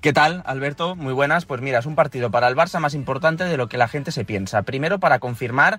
¿Qué 0.01 0.15
tal, 0.15 0.43
Alberto? 0.47 0.97
Muy 0.97 1.13
buenas. 1.13 1.45
Pues 1.45 1.61
mira, 1.61 1.79
es 1.79 1.85
un 1.85 1.95
partido 1.95 2.31
para 2.31 2.49
el 2.49 2.57
Barça 2.57 2.81
más 2.81 2.95
importante 2.95 3.45
de 3.45 3.59
lo 3.59 3.69
que 3.69 3.77
la 3.77 3.87
gente 3.87 4.13
se 4.13 4.25
piensa. 4.25 4.63
Primero, 4.63 4.99
para 4.99 5.19
confirmar 5.19 5.79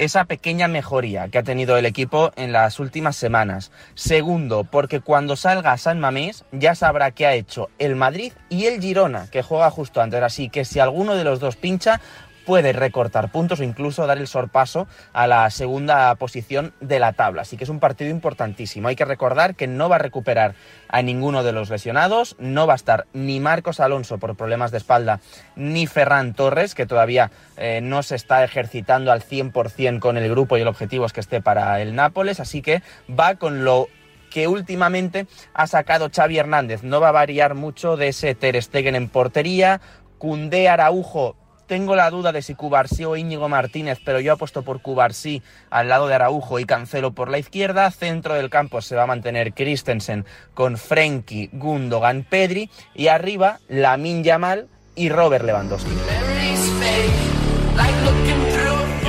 esa 0.00 0.24
pequeña 0.24 0.66
mejoría 0.66 1.28
que 1.28 1.36
ha 1.36 1.42
tenido 1.42 1.76
el 1.76 1.84
equipo 1.84 2.32
en 2.36 2.52
las 2.52 2.80
últimas 2.80 3.16
semanas. 3.16 3.70
Segundo, 3.94 4.64
porque 4.64 5.00
cuando 5.00 5.36
salga 5.36 5.76
San 5.76 6.00
Mamés 6.00 6.44
ya 6.52 6.74
sabrá 6.74 7.10
qué 7.10 7.26
ha 7.26 7.34
hecho 7.34 7.68
el 7.78 7.96
Madrid 7.96 8.32
y 8.48 8.64
el 8.64 8.80
Girona, 8.80 9.28
que 9.30 9.42
juega 9.42 9.70
justo 9.70 10.00
antes. 10.00 10.22
Así 10.22 10.48
que 10.48 10.64
si 10.64 10.80
alguno 10.80 11.16
de 11.16 11.24
los 11.24 11.38
dos 11.38 11.56
pincha, 11.56 12.00
puede 12.44 12.72
recortar 12.72 13.30
puntos 13.30 13.60
o 13.60 13.64
incluso 13.64 14.06
dar 14.06 14.18
el 14.18 14.26
sorpaso 14.26 14.86
a 15.12 15.26
la 15.26 15.48
segunda 15.50 16.14
posición 16.16 16.72
de 16.80 16.98
la 16.98 17.12
tabla. 17.12 17.42
Así 17.42 17.56
que 17.56 17.64
es 17.64 17.70
un 17.70 17.80
partido 17.80 18.10
importantísimo. 18.10 18.88
Hay 18.88 18.96
que 18.96 19.04
recordar 19.04 19.54
que 19.54 19.66
no 19.66 19.88
va 19.88 19.96
a 19.96 20.00
recuperar 20.00 20.54
a 20.88 21.02
ninguno 21.02 21.42
de 21.42 21.52
los 21.52 21.70
lesionados, 21.70 22.36
no 22.38 22.66
va 22.66 22.74
a 22.74 22.76
estar 22.76 23.06
ni 23.12 23.40
Marcos 23.40 23.80
Alonso 23.80 24.18
por 24.18 24.36
problemas 24.36 24.70
de 24.70 24.78
espalda, 24.78 25.20
ni 25.56 25.86
Ferran 25.86 26.34
Torres, 26.34 26.74
que 26.74 26.86
todavía 26.86 27.30
eh, 27.56 27.80
no 27.82 28.02
se 28.02 28.16
está 28.16 28.42
ejercitando 28.44 29.12
al 29.12 29.22
100% 29.22 30.00
con 30.00 30.16
el 30.16 30.28
grupo 30.30 30.56
y 30.56 30.62
el 30.62 30.68
objetivo 30.68 31.06
es 31.06 31.12
que 31.12 31.20
esté 31.20 31.40
para 31.40 31.80
el 31.80 31.94
Nápoles. 31.94 32.40
Así 32.40 32.62
que 32.62 32.82
va 33.08 33.36
con 33.36 33.64
lo 33.64 33.88
que 34.30 34.48
últimamente 34.48 35.26
ha 35.52 35.66
sacado 35.66 36.08
Xavi 36.14 36.38
Hernández. 36.38 36.82
No 36.82 37.00
va 37.00 37.08
a 37.08 37.12
variar 37.12 37.54
mucho 37.54 37.96
de 37.96 38.08
ese 38.08 38.34
Ter 38.34 38.60
Stegen 38.62 38.94
en 38.94 39.08
portería. 39.08 39.80
Cundé 40.18 40.68
Araujo 40.68 41.36
tengo 41.70 41.94
la 41.94 42.10
duda 42.10 42.32
de 42.32 42.42
si 42.42 42.56
Cubarsí 42.56 43.04
o 43.04 43.14
Íñigo 43.14 43.48
Martínez, 43.48 44.00
pero 44.04 44.18
yo 44.18 44.32
apuesto 44.32 44.62
por 44.62 44.82
Cubarsí 44.82 45.40
al 45.70 45.88
lado 45.88 46.08
de 46.08 46.16
Araujo 46.16 46.58
y 46.58 46.64
Cancelo 46.64 47.12
por 47.12 47.30
la 47.30 47.38
izquierda. 47.38 47.92
Centro 47.92 48.34
del 48.34 48.50
campo 48.50 48.82
se 48.82 48.96
va 48.96 49.04
a 49.04 49.06
mantener 49.06 49.54
Christensen 49.54 50.26
con 50.52 50.76
Frenkie, 50.76 51.48
Gundogan, 51.52 52.26
Pedri. 52.28 52.70
Y 52.92 53.06
arriba, 53.06 53.60
Lamin 53.68 54.24
Yamal 54.24 54.66
y 54.96 55.10
Robert 55.10 55.44
Lewandowski. 55.44 55.92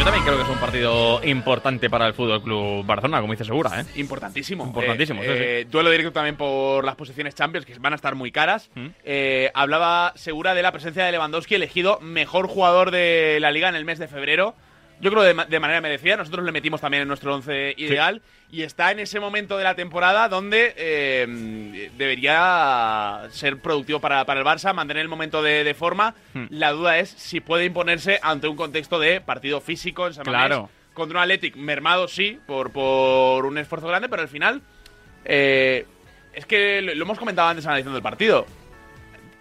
Yo 0.02 0.06
también 0.06 0.24
creo 0.26 0.36
que 0.38 0.42
es 0.42 0.50
un 0.50 0.58
partido 0.58 1.22
importante 1.24 1.88
para 1.88 2.08
el 2.08 2.16
Fútbol 2.16 2.42
Club 2.42 2.84
Barcelona, 2.84 3.22
como 3.22 3.34
dice 3.34 3.46
Segura, 3.46 3.82
¿eh? 3.82 3.86
Importantísimo. 4.00 4.66
Importantísimo, 4.66 5.22
Eh, 5.22 5.26
sí, 5.28 5.32
sí. 5.32 5.40
eh, 5.44 5.68
Duelo 5.70 5.92
directo 5.92 6.12
también 6.12 6.36
por 6.38 6.84
las 6.84 6.96
posiciones 6.96 7.36
Champions, 7.36 7.68
que 7.68 7.78
van 7.78 7.94
a 7.94 7.98
estar 7.98 8.16
muy 8.16 8.32
caras. 8.32 8.72
Mm. 8.74 8.88
Eh, 9.04 9.52
hablaba 9.54 10.14
Segura 10.16 10.56
de 10.56 10.64
la 10.64 10.72
presencia 10.72 11.06
de 11.06 11.12
Lewandowski, 11.12 11.54
elegido 11.54 12.00
mejor 12.02 12.48
jugador 12.48 12.90
de 12.90 13.38
la 13.42 13.52
liga 13.52 13.70
en 13.70 13.76
el 13.76 13.86
mes 13.86 14.00
de 14.00 14.08
febrero. 14.08 14.56
Yo 15.02 15.10
creo 15.12 15.24
de, 15.24 15.34
de 15.50 15.60
manera 15.60 15.82
merecida. 15.82 16.16
Nosotros 16.16 16.46
le 16.46 16.52
metimos 16.52 16.80
también 16.80 17.02
en 17.02 17.08
nuestro 17.08 17.34
once 17.34 17.74
ideal. 17.78 18.22
Y 18.52 18.64
está 18.64 18.92
en 18.92 19.00
ese 19.00 19.20
momento 19.20 19.58
de 19.58 19.64
la 19.64 19.76
temporada 19.76 20.28
donde 20.30 20.74
eh, 20.78 21.90
debería 21.98 23.28
ser 23.32 23.60
productivo 23.62 24.00
para, 24.00 24.26
para 24.26 24.42
el 24.42 24.46
Barça, 24.46 24.74
mantener 24.74 25.02
el 25.02 25.08
momento 25.08 25.42
de, 25.42 25.64
de 25.64 25.74
forma. 25.74 26.14
Hmm. 26.34 26.46
La 26.50 26.72
duda 26.72 27.00
es 27.00 27.10
si 27.10 27.40
puede 27.40 27.66
imponerse 27.66 28.20
ante 28.22 28.48
un 28.48 28.56
contexto 28.56 29.00
de 29.00 29.22
partido 29.22 29.62
físico 29.62 30.06
en 30.08 30.14
San 30.14 30.26
Claro. 30.26 30.70
contra 30.94 31.20
un 31.20 31.24
Athletic 31.24 31.56
mermado, 31.56 32.08
sí, 32.08 32.40
por, 32.46 32.72
por 32.72 33.46
un 33.46 33.58
esfuerzo 33.58 33.88
grande, 33.88 34.10
pero 34.10 34.22
al 34.22 34.28
final 34.28 34.62
eh, 35.24 35.86
es 36.34 36.46
que 36.46 36.82
lo, 36.82 36.94
lo 36.94 37.04
hemos 37.06 37.18
comentado 37.18 37.48
antes 37.48 37.66
analizando 37.66 37.98
el 37.98 38.04
partido. 38.04 38.46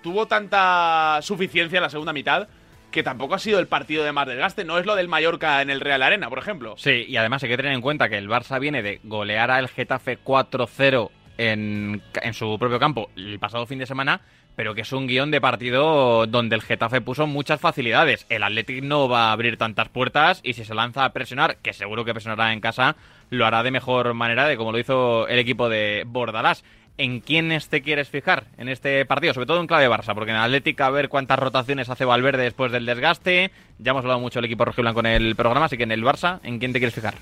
Tuvo 0.03 0.27
tanta 0.27 1.19
suficiencia 1.21 1.77
en 1.79 1.83
la 1.83 1.91
segunda 1.91 2.13
mitad 2.13 2.49
que 2.91 3.03
tampoco 3.03 3.35
ha 3.35 3.39
sido 3.39 3.59
el 3.59 3.67
partido 3.67 4.05
de 4.05 4.13
más 4.13 4.27
desgaste. 4.27 4.65
No 4.65 4.79
es 4.79 4.87
lo 4.87 4.95
del 4.95 5.09
Mallorca 5.09 5.63
en 5.63 5.71
el 5.71 5.81
Real 5.81 6.03
Arena, 6.03 6.29
por 6.29 6.39
ejemplo. 6.39 6.75
Sí, 6.77 7.05
y 7.09 7.17
además 7.17 7.43
hay 7.43 7.49
que 7.49 7.57
tener 7.57 7.73
en 7.73 7.81
cuenta 7.81 8.09
que 8.09 8.19
el 8.19 8.29
Barça 8.29 8.61
viene 8.61 8.83
de 8.83 9.01
golear 9.05 9.51
al 9.51 9.69
Getafe 9.69 10.19
4-0 10.19 11.11
en, 11.39 12.03
en 12.23 12.35
su 12.35 12.59
propio 12.59 12.79
campo 12.79 13.11
el 13.17 13.39
pasado 13.39 13.67
fin 13.67 13.79
de 13.79 13.87
semana, 13.87 14.21
pero 14.57 14.75
que 14.75 14.83
es 14.83 14.93
un 14.93 15.07
guion 15.07 15.31
de 15.31 15.41
partido 15.41 16.27
donde 16.27 16.55
el 16.55 16.63
Getafe 16.63 17.01
puso 17.01 17.27
muchas 17.27 17.61
facilidades. 17.61 18.27
El 18.29 18.43
Athletic 18.43 18.83
no 18.83 19.09
va 19.09 19.29
a 19.29 19.33
abrir 19.33 19.57
tantas 19.57 19.89
puertas 19.89 20.41
y 20.43 20.53
si 20.53 20.65
se 20.65 20.75
lanza 20.75 21.05
a 21.05 21.13
presionar, 21.13 21.57
que 21.59 21.73
seguro 21.73 22.05
que 22.05 22.13
presionará 22.13 22.53
en 22.53 22.61
casa, 22.61 22.97
lo 23.31 23.47
hará 23.47 23.63
de 23.63 23.71
mejor 23.71 24.13
manera 24.13 24.47
de 24.47 24.57
como 24.57 24.73
lo 24.73 24.79
hizo 24.79 25.29
el 25.29 25.39
equipo 25.39 25.69
de 25.69 26.05
Bordalás. 26.07 26.63
¿En 27.01 27.21
quiénes 27.21 27.71
te 27.71 27.81
quieres 27.81 28.11
fijar 28.11 28.45
en 28.59 28.69
este 28.69 29.07
partido? 29.07 29.33
Sobre 29.33 29.47
todo 29.47 29.59
en 29.59 29.67
clave 29.67 29.89
Barça, 29.89 30.13
porque 30.15 30.33
en 30.33 30.37
Atlético 30.37 30.85
a 30.85 30.91
ver 30.91 31.09
cuántas 31.09 31.39
rotaciones 31.39 31.89
hace 31.89 32.05
Valverde 32.05 32.43
después 32.43 32.71
del 32.73 32.85
desgaste. 32.85 33.51
Ya 33.79 33.93
hemos 33.93 34.03
hablado 34.05 34.21
mucho 34.21 34.39
del 34.39 34.45
equipo 34.45 34.67
rojiblanco 34.67 35.01
en 35.01 35.07
el 35.07 35.35
programa, 35.35 35.65
así 35.65 35.79
que 35.79 35.85
en 35.85 35.93
el 35.93 36.05
Barça, 36.05 36.41
¿en 36.43 36.59
quién 36.59 36.75
te 36.75 36.79
quieres 36.79 36.95
fijar? 36.95 37.15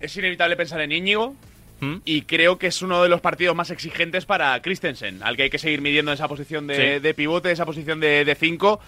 Es 0.00 0.16
inevitable 0.16 0.56
pensar 0.56 0.80
en 0.80 0.90
Íñigo. 0.90 1.34
¿Mm? 1.80 1.96
Y 2.06 2.22
creo 2.22 2.56
que 2.56 2.68
es 2.68 2.80
uno 2.80 3.02
de 3.02 3.10
los 3.10 3.20
partidos 3.20 3.54
más 3.54 3.70
exigentes 3.70 4.24
para 4.24 4.58
Christensen, 4.62 5.22
al 5.22 5.36
que 5.36 5.42
hay 5.42 5.50
que 5.50 5.58
seguir 5.58 5.82
midiendo 5.82 6.10
en 6.10 6.14
esa 6.14 6.28
posición 6.28 6.66
de, 6.66 6.94
Sí. 6.94 7.00
de 7.02 7.12
pivote, 7.12 7.50
esa 7.52 7.66
posición 7.66 8.00
de 8.00 8.34
5. 8.40 8.80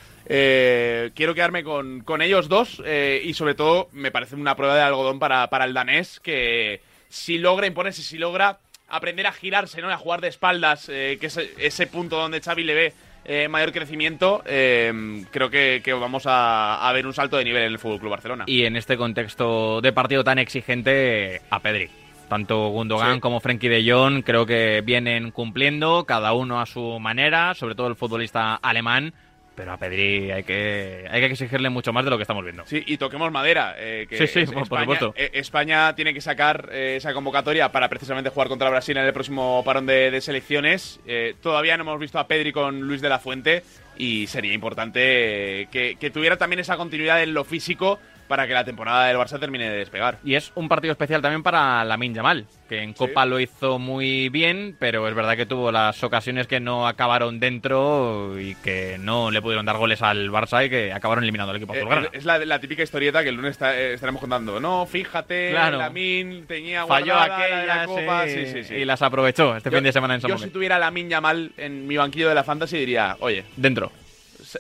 quiero 1.14 1.34
quedarme 1.34 1.62
con, 1.62 2.00
con 2.00 2.22
ellos 2.22 2.48
dos 2.48 2.82
eh, 2.86 3.20
y 3.22 3.34
sobre 3.34 3.54
todo 3.54 3.90
me 3.92 4.10
parece 4.10 4.34
una 4.36 4.56
prueba 4.56 4.74
de 4.76 4.80
algodón 4.80 5.18
para, 5.18 5.50
para 5.50 5.66
el 5.66 5.74
danés 5.74 6.20
que 6.20 6.80
si 7.10 7.36
logra 7.38 7.66
imponerse, 7.66 8.02
si 8.02 8.16
logra 8.16 8.58
aprender 8.88 9.26
a 9.26 9.32
girarse, 9.32 9.80
¿no? 9.82 9.90
a 9.90 9.96
jugar 9.96 10.20
de 10.20 10.28
espaldas, 10.28 10.88
eh, 10.88 11.18
que 11.20 11.26
es 11.26 11.36
ese 11.36 11.86
punto 11.86 12.16
donde 12.16 12.40
Xavi 12.40 12.64
le 12.64 12.74
ve 12.74 12.92
eh, 13.24 13.48
mayor 13.48 13.72
crecimiento, 13.72 14.42
eh, 14.46 15.24
creo 15.30 15.50
que, 15.50 15.82
que 15.84 15.92
vamos 15.92 16.24
a, 16.26 16.88
a 16.88 16.92
ver 16.92 17.06
un 17.06 17.12
salto 17.12 17.36
de 17.36 17.44
nivel 17.44 17.62
en 17.64 17.72
el 17.72 17.78
Fútbol 17.78 18.00
Club 18.00 18.10
Barcelona. 18.10 18.44
Y 18.46 18.64
en 18.64 18.76
este 18.76 18.96
contexto 18.96 19.80
de 19.82 19.92
partido 19.92 20.24
tan 20.24 20.38
exigente, 20.38 21.42
a 21.50 21.60
Pedri. 21.60 21.90
Tanto 22.28 22.68
Gundogan 22.68 23.14
Sí. 23.14 23.20
como 23.20 23.40
Frenkie 23.40 23.68
de 23.68 23.90
Jong 23.90 24.22
creo 24.22 24.44
que 24.44 24.82
vienen 24.82 25.30
cumpliendo, 25.30 26.04
cada 26.04 26.32
uno 26.34 26.60
a 26.60 26.66
su 26.66 26.98
manera, 27.00 27.54
sobre 27.54 27.74
todo 27.74 27.86
el 27.88 27.96
futbolista 27.96 28.54
alemán. 28.56 29.14
Pero 29.58 29.72
a 29.72 29.76
Pedri 29.76 30.30
hay 30.30 30.44
que, 30.44 31.04
hay 31.10 31.20
que 31.20 31.26
exigirle 31.26 31.68
mucho 31.68 31.92
más 31.92 32.04
de 32.04 32.10
lo 32.10 32.16
que 32.16 32.22
estamos 32.22 32.44
viendo. 32.44 32.64
Sí, 32.64 32.80
y 32.86 32.96
toquemos 32.96 33.32
madera. 33.32 33.74
eh, 33.76 34.06
que 34.08 34.16
Sí, 34.18 34.26
sí, 34.28 34.38
es- 34.40 34.46
por- 34.46 34.54
por 34.54 34.62
España, 34.62 34.82
supuesto. 35.00 35.14
eh, 35.16 35.30
España 35.34 35.94
tiene 35.96 36.14
que 36.14 36.20
sacar 36.20 36.68
eh, 36.70 36.94
esa 36.96 37.12
convocatoria 37.12 37.72
para 37.72 37.88
precisamente 37.88 38.30
jugar 38.30 38.46
contra 38.48 38.70
Brasil 38.70 38.96
en 38.96 39.04
el 39.04 39.12
próximo 39.12 39.60
parón 39.64 39.84
de, 39.86 40.12
de 40.12 40.20
selecciones. 40.20 41.00
Eh, 41.08 41.34
todavía 41.42 41.76
no 41.76 41.82
hemos 41.82 41.98
visto 41.98 42.20
a 42.20 42.28
Pedri 42.28 42.52
con 42.52 42.82
Luis 42.82 43.00
de 43.00 43.08
la 43.08 43.18
Fuente 43.18 43.64
y 43.96 44.28
sería 44.28 44.52
importante 44.52 45.62
eh, 45.62 45.66
que, 45.72 45.96
que 45.98 46.10
tuviera 46.10 46.36
también 46.36 46.60
esa 46.60 46.76
continuidad 46.76 47.20
en 47.20 47.34
lo 47.34 47.42
físico 47.42 47.98
para 48.28 48.46
que 48.46 48.52
la 48.54 48.64
temporada 48.64 49.06
del 49.06 49.16
Barça 49.16 49.40
termine 49.40 49.70
de 49.70 49.76
despegar. 49.78 50.18
Y 50.24 50.34
es 50.34 50.52
un 50.54 50.68
partido 50.68 50.92
especial 50.92 51.22
también 51.22 51.42
para 51.42 51.84
Lamin 51.84 52.14
Yamal, 52.14 52.46
que 52.68 52.82
en 52.82 52.92
Copa 52.92 53.24
lo 53.26 53.40
hizo 53.40 53.78
muy 53.78 54.28
bien, 54.28 54.76
pero 54.78 55.08
es 55.08 55.14
verdad 55.14 55.36
que 55.36 55.46
tuvo 55.46 55.72
las 55.72 56.02
ocasiones 56.04 56.46
que 56.46 56.60
no 56.60 56.86
acabaron 56.86 57.40
dentro 57.40 58.38
y 58.38 58.54
que 58.56 58.96
no 59.00 59.30
le 59.30 59.40
pudieron 59.42 59.64
dar 59.66 59.76
goles 59.78 60.02
al 60.02 60.30
Barça 60.30 60.64
y 60.66 60.70
que 60.70 60.92
acabaron 60.92 61.24
eliminando 61.24 61.50
al 61.50 61.56
equipo 61.56 61.74
Eh, 61.74 61.78
azulgrana. 61.78 62.08
es 62.12 62.24
la, 62.24 62.38
la 62.38 62.58
típica 62.60 62.82
historieta 62.82 63.22
que 63.22 63.30
el 63.30 63.36
lunes 63.36 63.52
está- 63.52 63.76
eh, 63.76 63.94
estaremos 63.94 64.20
contando. 64.20 64.60
No, 64.60 64.86
fíjate, 64.86 65.50
Claro. 65.50 65.78
Lamin 65.78 66.46
tenía 66.46 66.86
Falló 66.86 67.14
guardada 67.14 67.38
la 67.38 67.56
de 67.60 67.66
la 67.66 67.82
aquella, 67.82 67.86
Copa. 67.86 68.24
sí, 68.26 68.46
Sí, 68.46 68.52
sí, 68.52 68.64
sí. 68.64 68.74
y 68.74 68.84
las 68.84 69.00
aprovechó 69.02 69.56
este 69.56 69.70
Yo- 69.70 69.76
fin 69.78 69.84
de 69.84 69.92
semana 69.92 70.14
en 70.14 70.20
San 70.20 70.30
Yo 70.30 70.38
si 70.38 70.50
tuviera 70.50 70.78
la 70.78 70.90
Minya 70.90 71.20
mal 71.20 71.52
en 71.56 71.86
mi 71.86 71.96
banquillo 71.96 72.28
de 72.28 72.34
la 72.34 72.44
Fantasy 72.44 72.76
diría, 72.78 73.16
oye, 73.20 73.44
Dentro. 73.56 73.90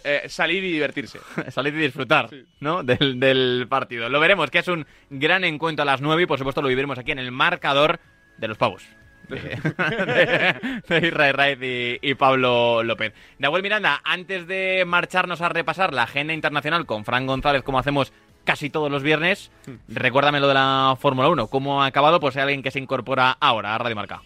Eh, 0.04 0.24
salir 0.28 0.64
y 0.64 0.72
divertirse. 0.72 1.20
salir 1.50 1.74
y 1.74 1.78
disfrutar 1.78 2.28
¿no? 2.60 2.82
del, 2.82 3.20
del 3.20 3.66
partido. 3.68 4.08
Lo 4.08 4.20
veremos, 4.20 4.50
que 4.50 4.58
es 4.58 4.68
un 4.68 4.86
gran 5.10 5.44
encuentro 5.44 5.82
a 5.82 5.86
las 5.86 6.00
9 6.00 6.22
y 6.22 6.26
por 6.26 6.38
supuesto 6.38 6.60
lo 6.62 6.68
viviremos 6.68 6.98
aquí 6.98 7.12
en 7.12 7.18
el 7.20 7.30
marcador 7.30 8.00
de 8.36 8.48
los 8.48 8.58
pavos. 8.58 8.84
De, 9.28 9.36
de- 10.90 11.00
de 11.00 11.06
Israel 11.08 11.34
Raiz 11.34 11.58
y, 11.62 11.98
y 12.10 12.14
Pablo 12.14 12.82
López. 12.82 13.12
Nahuel 13.38 13.62
Miranda, 13.62 14.00
antes 14.04 14.46
de 14.46 14.84
marcharnos 14.86 15.40
a 15.42 15.48
repasar 15.48 15.92
la 15.92 16.04
agenda 16.04 16.32
internacional 16.32 16.86
con 16.86 17.04
Fran 17.04 17.26
González, 17.26 17.62
como 17.62 17.78
hacemos 17.78 18.12
casi 18.44 18.70
todos 18.70 18.90
los 18.90 19.02
viernes, 19.02 19.50
recuérdame 19.88 20.40
lo 20.40 20.48
de 20.48 20.54
la 20.54 20.96
Fórmula 20.98 21.28
1. 21.28 21.48
¿Cómo 21.48 21.82
ha 21.82 21.86
acabado? 21.86 22.18
Pues 22.20 22.36
hay 22.36 22.42
alguien 22.44 22.62
que 22.62 22.70
se 22.70 22.78
incorpora 22.78 23.36
ahora 23.38 23.74
a 23.74 23.78
Radio 23.78 23.96
Marca. 23.96 24.22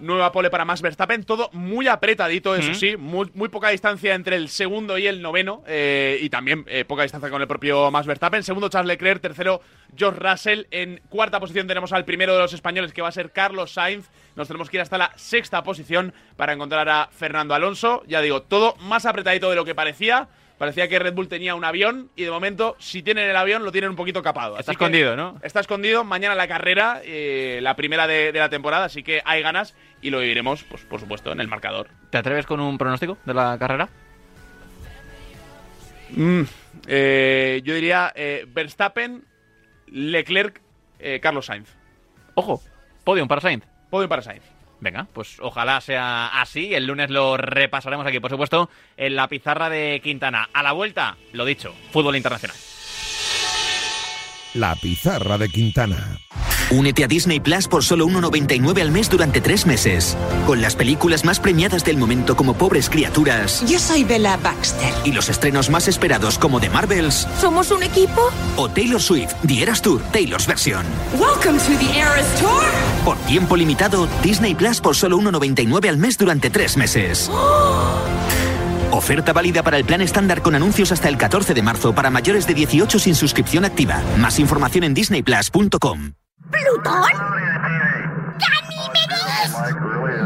Nueva 0.00 0.30
pole 0.32 0.50
para 0.50 0.64
Max 0.64 0.80
Verstappen, 0.80 1.24
todo 1.24 1.50
muy 1.52 1.88
apretadito, 1.88 2.54
eso 2.54 2.72
sí, 2.74 2.96
muy, 2.96 3.30
muy 3.34 3.48
poca 3.48 3.70
distancia 3.70 4.14
entre 4.14 4.36
el 4.36 4.48
segundo 4.48 4.96
y 4.96 5.06
el 5.06 5.20
noveno, 5.20 5.62
eh, 5.66 6.18
y 6.20 6.30
también 6.30 6.64
eh, 6.68 6.84
poca 6.84 7.02
distancia 7.02 7.30
con 7.30 7.42
el 7.42 7.48
propio 7.48 7.90
Max 7.90 8.06
Verstappen. 8.06 8.42
Segundo 8.42 8.68
Charles 8.68 8.88
Leclerc, 8.88 9.20
tercero 9.20 9.60
George 9.96 10.20
Russell. 10.20 10.66
En 10.70 11.00
cuarta 11.08 11.40
posición 11.40 11.66
tenemos 11.66 11.92
al 11.92 12.04
primero 12.04 12.34
de 12.34 12.40
los 12.40 12.52
españoles, 12.52 12.92
que 12.92 13.02
va 13.02 13.08
a 13.08 13.12
ser 13.12 13.32
Carlos 13.32 13.72
Sainz. 13.72 14.08
Nos 14.36 14.46
tenemos 14.46 14.70
que 14.70 14.76
ir 14.76 14.80
hasta 14.82 14.98
la 14.98 15.12
sexta 15.16 15.62
posición 15.64 16.12
para 16.36 16.52
encontrar 16.52 16.88
a 16.88 17.08
Fernando 17.10 17.54
Alonso. 17.54 18.04
Ya 18.06 18.20
digo, 18.20 18.42
todo 18.42 18.76
más 18.76 19.04
apretadito 19.04 19.50
de 19.50 19.56
lo 19.56 19.64
que 19.64 19.74
parecía. 19.74 20.28
Parecía 20.58 20.88
que 20.88 20.98
Red 20.98 21.14
Bull 21.14 21.28
tenía 21.28 21.54
un 21.54 21.64
avión 21.64 22.10
y 22.16 22.24
de 22.24 22.30
momento, 22.32 22.74
si 22.80 23.02
tienen 23.04 23.30
el 23.30 23.36
avión, 23.36 23.64
lo 23.64 23.70
tienen 23.70 23.90
un 23.90 23.96
poquito 23.96 24.22
capado. 24.24 24.58
Está 24.58 24.72
Así 24.72 24.76
escondido, 24.76 25.14
¿no? 25.16 25.36
Está 25.42 25.60
escondido. 25.60 26.02
Mañana 26.02 26.34
la 26.34 26.48
carrera, 26.48 27.00
eh, 27.04 27.60
la 27.62 27.76
primera 27.76 28.08
de, 28.08 28.32
de 28.32 28.38
la 28.40 28.48
temporada, 28.48 28.86
así 28.86 29.04
que 29.04 29.22
hay 29.24 29.40
ganas 29.40 29.76
y 30.02 30.10
lo 30.10 30.18
viviremos, 30.18 30.64
pues, 30.64 30.82
por 30.82 30.98
supuesto, 30.98 31.30
en 31.30 31.40
el 31.40 31.46
marcador. 31.46 31.88
¿Te 32.10 32.18
atreves 32.18 32.44
con 32.44 32.58
un 32.58 32.76
pronóstico 32.76 33.18
de 33.24 33.34
la 33.34 33.56
carrera? 33.56 33.88
Mm, 36.10 36.42
eh, 36.88 37.60
yo 37.62 37.74
diría 37.74 38.12
eh, 38.16 38.44
Verstappen, 38.48 39.24
Leclerc, 39.86 40.60
Carlos 41.22 41.46
Sainz. 41.46 41.68
Ojo, 42.34 42.60
podium 43.04 43.28
para 43.28 43.40
Sainz. 43.40 43.64
Podium 43.90 44.08
para 44.08 44.22
Sainz. 44.22 44.42
Venga, 44.80 45.06
pues 45.12 45.38
ojalá 45.40 45.80
sea 45.80 46.40
así. 46.40 46.74
El 46.74 46.86
lunes 46.86 47.10
lo 47.10 47.36
repasaremos 47.36 48.06
aquí, 48.06 48.20
por 48.20 48.30
supuesto, 48.30 48.70
en 48.96 49.16
la 49.16 49.28
pizarra 49.28 49.68
de 49.68 50.00
Quintana. 50.02 50.48
A 50.52 50.62
la 50.62 50.72
vuelta, 50.72 51.16
lo 51.32 51.44
dicho, 51.44 51.74
fútbol 51.90 52.16
internacional. 52.16 52.56
La 54.54 54.76
pizarra 54.76 55.36
de 55.38 55.48
Quintana. 55.48 56.18
Únete 56.70 57.02
a 57.02 57.06
Disney 57.08 57.40
Plus 57.40 57.66
por 57.66 57.82
solo 57.82 58.06
1,99 58.08 58.82
al 58.82 58.90
mes 58.90 59.08
durante 59.08 59.40
tres 59.40 59.64
meses. 59.64 60.16
Con 60.46 60.60
las 60.60 60.76
películas 60.76 61.24
más 61.24 61.40
premiadas 61.40 61.82
del 61.82 61.96
momento 61.96 62.36
como 62.36 62.52
Pobres 62.54 62.90
Criaturas 62.90 63.64
Yo 63.66 63.78
soy 63.78 64.04
Bella 64.04 64.36
Baxter. 64.36 64.92
y 65.04 65.12
los 65.12 65.30
estrenos 65.30 65.70
más 65.70 65.88
esperados 65.88 66.38
como 66.38 66.60
The 66.60 66.68
Marvels 66.68 67.26
¿Somos 67.40 67.70
un 67.70 67.82
equipo? 67.82 68.20
o 68.56 68.68
Taylor 68.68 69.00
Swift, 69.00 69.32
The 69.46 69.62
Eras 69.62 69.80
Tour, 69.80 70.02
Taylor's 70.12 70.46
Version. 70.46 70.84
Welcome 71.18 71.58
to 71.58 71.78
the 71.84 71.98
Eras 71.98 72.26
Tour. 72.38 72.62
Por 73.04 73.16
tiempo 73.20 73.56
limitado, 73.56 74.06
Disney 74.22 74.54
Plus 74.54 74.80
por 74.82 74.94
solo 74.94 75.18
1,99 75.18 75.88
al 75.88 75.96
mes 75.96 76.18
durante 76.18 76.50
tres 76.50 76.76
meses. 76.76 77.30
Oferta 78.90 79.32
válida 79.32 79.62
para 79.62 79.78
el 79.78 79.84
plan 79.84 80.02
estándar 80.02 80.42
con 80.42 80.54
anuncios 80.54 80.92
hasta 80.92 81.08
el 81.08 81.16
14 81.16 81.54
de 81.54 81.62
marzo 81.62 81.94
para 81.94 82.10
mayores 82.10 82.46
de 82.46 82.52
18 82.54 82.98
sin 82.98 83.14
suscripción 83.14 83.64
activa. 83.64 84.02
Más 84.18 84.38
información 84.38 84.84
en 84.84 84.92
disneyplus.com. 84.92 86.12
¿Plutón? 86.50 87.02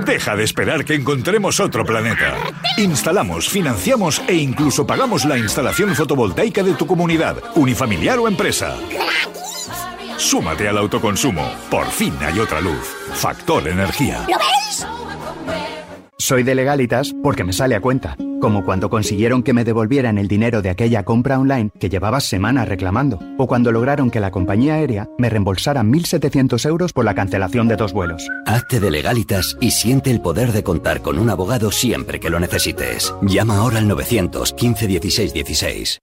Deja 0.04 0.36
de 0.36 0.44
esperar 0.44 0.84
que 0.84 0.94
encontremos 0.94 1.60
otro 1.60 1.84
planeta. 1.84 2.34
Instalamos, 2.76 3.48
financiamos 3.48 4.22
e 4.26 4.34
incluso 4.34 4.86
pagamos 4.86 5.24
la 5.24 5.38
instalación 5.38 5.94
fotovoltaica 5.94 6.62
de 6.62 6.74
tu 6.74 6.86
comunidad, 6.86 7.36
unifamiliar 7.54 8.18
o 8.18 8.28
empresa. 8.28 8.76
Súmate 10.16 10.68
al 10.68 10.78
autoconsumo. 10.78 11.50
Por 11.70 11.86
fin 11.86 12.14
hay 12.20 12.38
otra 12.38 12.60
luz. 12.60 12.94
Factor 13.14 13.68
Energía. 13.68 14.24
¿Lo 14.28 14.38
ves? 14.38 14.86
Soy 16.22 16.44
de 16.44 16.54
legalitas 16.54 17.12
porque 17.20 17.42
me 17.42 17.52
sale 17.52 17.74
a 17.74 17.80
cuenta. 17.80 18.16
Como 18.40 18.64
cuando 18.64 18.88
consiguieron 18.88 19.42
que 19.42 19.52
me 19.52 19.64
devolvieran 19.64 20.18
el 20.18 20.28
dinero 20.28 20.62
de 20.62 20.70
aquella 20.70 21.02
compra 21.02 21.36
online 21.36 21.72
que 21.80 21.88
llevaba 21.88 22.20
semanas 22.20 22.68
reclamando. 22.68 23.18
O 23.38 23.48
cuando 23.48 23.72
lograron 23.72 24.08
que 24.08 24.20
la 24.20 24.30
compañía 24.30 24.74
aérea 24.74 25.08
me 25.18 25.28
reembolsara 25.28 25.82
1.700 25.82 26.64
euros 26.68 26.92
por 26.92 27.04
la 27.04 27.16
cancelación 27.16 27.66
de 27.66 27.74
dos 27.74 27.92
vuelos. 27.92 28.24
Hazte 28.46 28.78
de 28.78 28.92
legalitas 28.92 29.58
y 29.60 29.72
siente 29.72 30.12
el 30.12 30.20
poder 30.20 30.52
de 30.52 30.62
contar 30.62 31.02
con 31.02 31.18
un 31.18 31.28
abogado 31.28 31.72
siempre 31.72 32.20
que 32.20 32.30
lo 32.30 32.38
necesites. 32.38 33.12
Llama 33.22 33.56
ahora 33.56 33.78
al 33.78 33.88
915 33.88 34.86
16 34.86 35.34
16. 35.34 36.02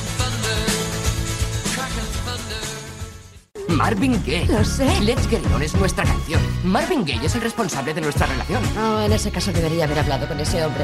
Marvin 3.71 4.21
Gaye. 4.25 4.45
Lo 4.47 4.63
sé. 4.63 4.85
Let's 5.01 5.27
Get 5.27 5.39
It 5.39 5.51
On 5.53 5.61
es 5.61 5.73
nuestra 5.75 6.03
canción. 6.03 6.41
Marvin 6.63 7.03
Gaye 7.05 7.25
es 7.25 7.35
el 7.35 7.41
responsable 7.41 7.93
de 7.93 8.01
nuestra 8.01 8.27
relación. 8.27 8.61
Oh, 8.77 9.01
en 9.01 9.11
ese 9.13 9.31
caso 9.31 9.51
debería 9.51 9.85
haber 9.85 9.99
hablado 9.99 10.27
con 10.27 10.39
ese 10.39 10.63
hombre. 10.65 10.83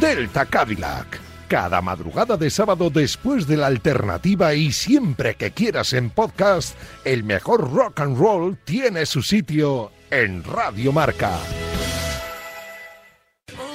Delta 0.00 0.44
Cadillac. 0.46 1.20
Cada 1.48 1.80
madrugada 1.80 2.36
de 2.36 2.50
sábado 2.50 2.90
después 2.90 3.46
de 3.46 3.56
la 3.56 3.68
alternativa 3.68 4.54
y 4.54 4.72
siempre 4.72 5.36
que 5.36 5.52
quieras 5.52 5.92
en 5.92 6.10
podcast, 6.10 6.76
el 7.04 7.22
mejor 7.22 7.72
rock 7.72 8.00
and 8.00 8.18
roll 8.18 8.58
tiene 8.64 9.06
su 9.06 9.22
sitio 9.22 9.92
en 10.10 10.42
Radio 10.42 10.92
Marca. 10.92 11.38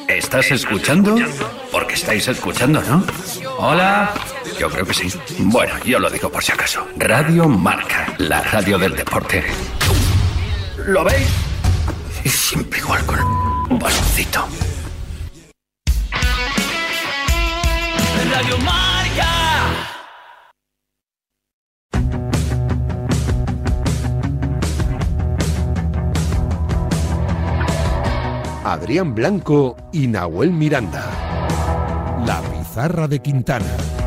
¿Estás 0.09 0.51
escuchando? 0.51 1.15
Porque 1.71 1.93
estáis 1.93 2.27
escuchando, 2.27 2.81
¿no? 2.81 3.05
Hola. 3.57 4.13
Yo 4.61 4.69
creo 4.69 4.85
que 4.85 4.93
sí. 4.93 5.11
Bueno, 5.39 5.73
yo 5.83 5.97
lo 5.97 6.07
digo 6.07 6.31
por 6.31 6.43
si 6.43 6.51
acaso. 6.51 6.87
Radio 6.95 7.47
Marca, 7.47 8.13
la 8.19 8.43
radio 8.43 8.77
del 8.77 8.95
deporte. 8.95 9.43
¿Lo 10.85 11.03
veis? 11.03 11.27
Es 12.23 12.31
siempre 12.31 12.77
igual 12.77 13.03
con 13.07 13.17
un 13.71 13.79
baloncito. 13.79 14.47
Radio 18.29 18.57
Marca. 18.59 19.31
Adrián 28.63 29.15
Blanco 29.15 29.75
y 29.91 30.05
Nahuel 30.05 30.51
Miranda. 30.51 31.09
La 32.27 32.39
pizarra 32.41 33.07
de 33.07 33.19
Quintana. 33.23 34.00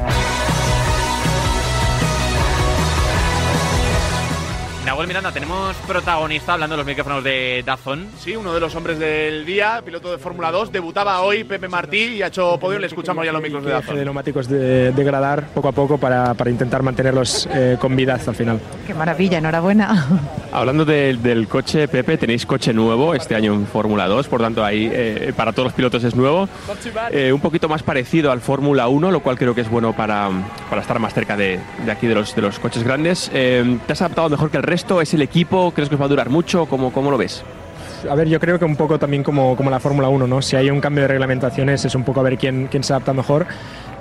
Nahuel 4.95 5.09
Miranda, 5.09 5.33
tenemos 5.33 5.75
protagonista 5.89 6.53
hablando 6.53 6.75
de 6.75 6.77
los 6.77 6.87
micrófonos 6.87 7.25
de 7.25 7.65
Dazón. 7.67 8.07
Sí, 8.17 8.37
uno 8.37 8.55
de 8.55 8.61
los 8.61 8.77
hombres 8.77 8.97
del 9.01 9.45
día, 9.45 9.83
piloto 9.85 10.13
de 10.13 10.19
Fórmula 10.19 10.53
2. 10.53 10.71
Debutaba 10.71 11.21
hoy 11.23 11.43
Pepe 11.43 11.67
Martí 11.67 11.99
y 11.99 12.23
ha 12.23 12.29
hecho 12.29 12.57
podio. 12.61 12.79
Le 12.79 12.87
escuchamos 12.87 13.25
ya 13.27 13.33
los 13.33 13.43
micros 13.43 13.65
de 13.65 13.71
de 13.71 13.75
Dazón. 13.75 14.05
neumáticos 14.05 14.47
de 14.47 14.93
degradar 14.93 15.49
poco 15.49 15.67
a 15.67 15.73
poco 15.73 15.99
para, 15.99 16.35
para 16.35 16.49
intentar 16.49 16.85
mantenerlos 16.85 17.49
eh, 17.53 17.77
con 17.81 17.97
vida 17.97 18.15
hasta 18.15 18.31
el 18.31 18.37
final. 18.37 18.61
Qué 18.87 18.95
maravilla, 18.95 19.39
enhorabuena. 19.39 20.07
Hablando 20.53 20.85
del- 20.85 21.21
del 21.21 21.49
coche, 21.49 21.89
Pepe, 21.89 22.17
tenéis 22.17 22.47
coche 22.47 22.73
nuevo 22.73 23.17
este 23.17 23.35
año 23.35 23.53
en 23.53 23.67
Fórmula 23.67 24.07
2, 24.07 24.29
por 24.29 24.43
tanto 24.43 24.65
ahí 24.65 24.89
eh, 24.93 25.33
para 25.37 25.51
todos 25.51 25.65
los 25.65 25.73
pilotos 25.73 26.05
es 26.05 26.15
nuevo. 26.15 26.49
Eh, 27.11 27.33
un 27.33 27.41
poquito 27.41 27.69
más 27.69 27.83
parecido 27.83 28.31
al 28.31 28.41
Fórmula 28.41 28.87
1, 28.87 29.11
lo 29.11 29.19
cual 29.25 29.37
creo 29.37 29.57
que 29.57 29.63
es 29.63 29.69
bueno 29.69 29.93
para, 29.93 30.31
para 30.71 30.83
estar 30.83 31.01
más 31.01 31.13
cerca 31.15 31.37
de, 31.37 31.59
de 31.85 31.91
aquí 31.91 32.07
de 32.07 32.15
los, 32.15 32.33
de 32.37 32.43
los 32.43 32.61
coches 32.61 32.85
grandes. 32.85 33.29
Eh, 33.35 33.79
¿Te 33.89 33.93
has 33.95 34.01
adaptado 34.01 34.29
mejor 34.29 34.53
que 34.53 34.59
el 34.59 34.63
resto? 34.63 34.84
¿Es 34.85 35.15
el 35.15 35.23
equipo? 35.23 35.73
¿Crees 35.73 35.89
que 35.89 35.95
os 35.95 36.01
va 36.01 36.05
a 36.05 36.09
durar 36.09 36.29
mucho? 36.29 36.67
¿Cómo, 36.67 36.93
cómo 36.93 37.11
lo 37.11 37.17
ves? 37.17 37.43
A 38.09 38.15
ver, 38.15 38.29
yo 38.29 38.39
creo 38.39 38.59
que 38.59 38.67
un 38.67 38.77
poco 38.77 38.99
también 38.99 39.23
como, 39.23 39.57
como 39.57 39.71
la 39.71 39.81
Fórmula 39.81 40.09
1, 40.09 40.27
¿no? 40.27 40.43
Si 40.43 40.57
hay 40.57 40.71
un 40.71 40.81
cambio 40.81 41.03
de 41.03 41.09
reglamentaciones 41.09 41.85
es 41.87 41.95
un 41.95 42.05
poco 42.05 42.21
a 42.21 42.23
ver 42.23 42.37
quién, 42.37 42.69
quién 42.71 42.85
se 42.85 42.93
adapta 42.93 43.15
mejor 43.15 43.47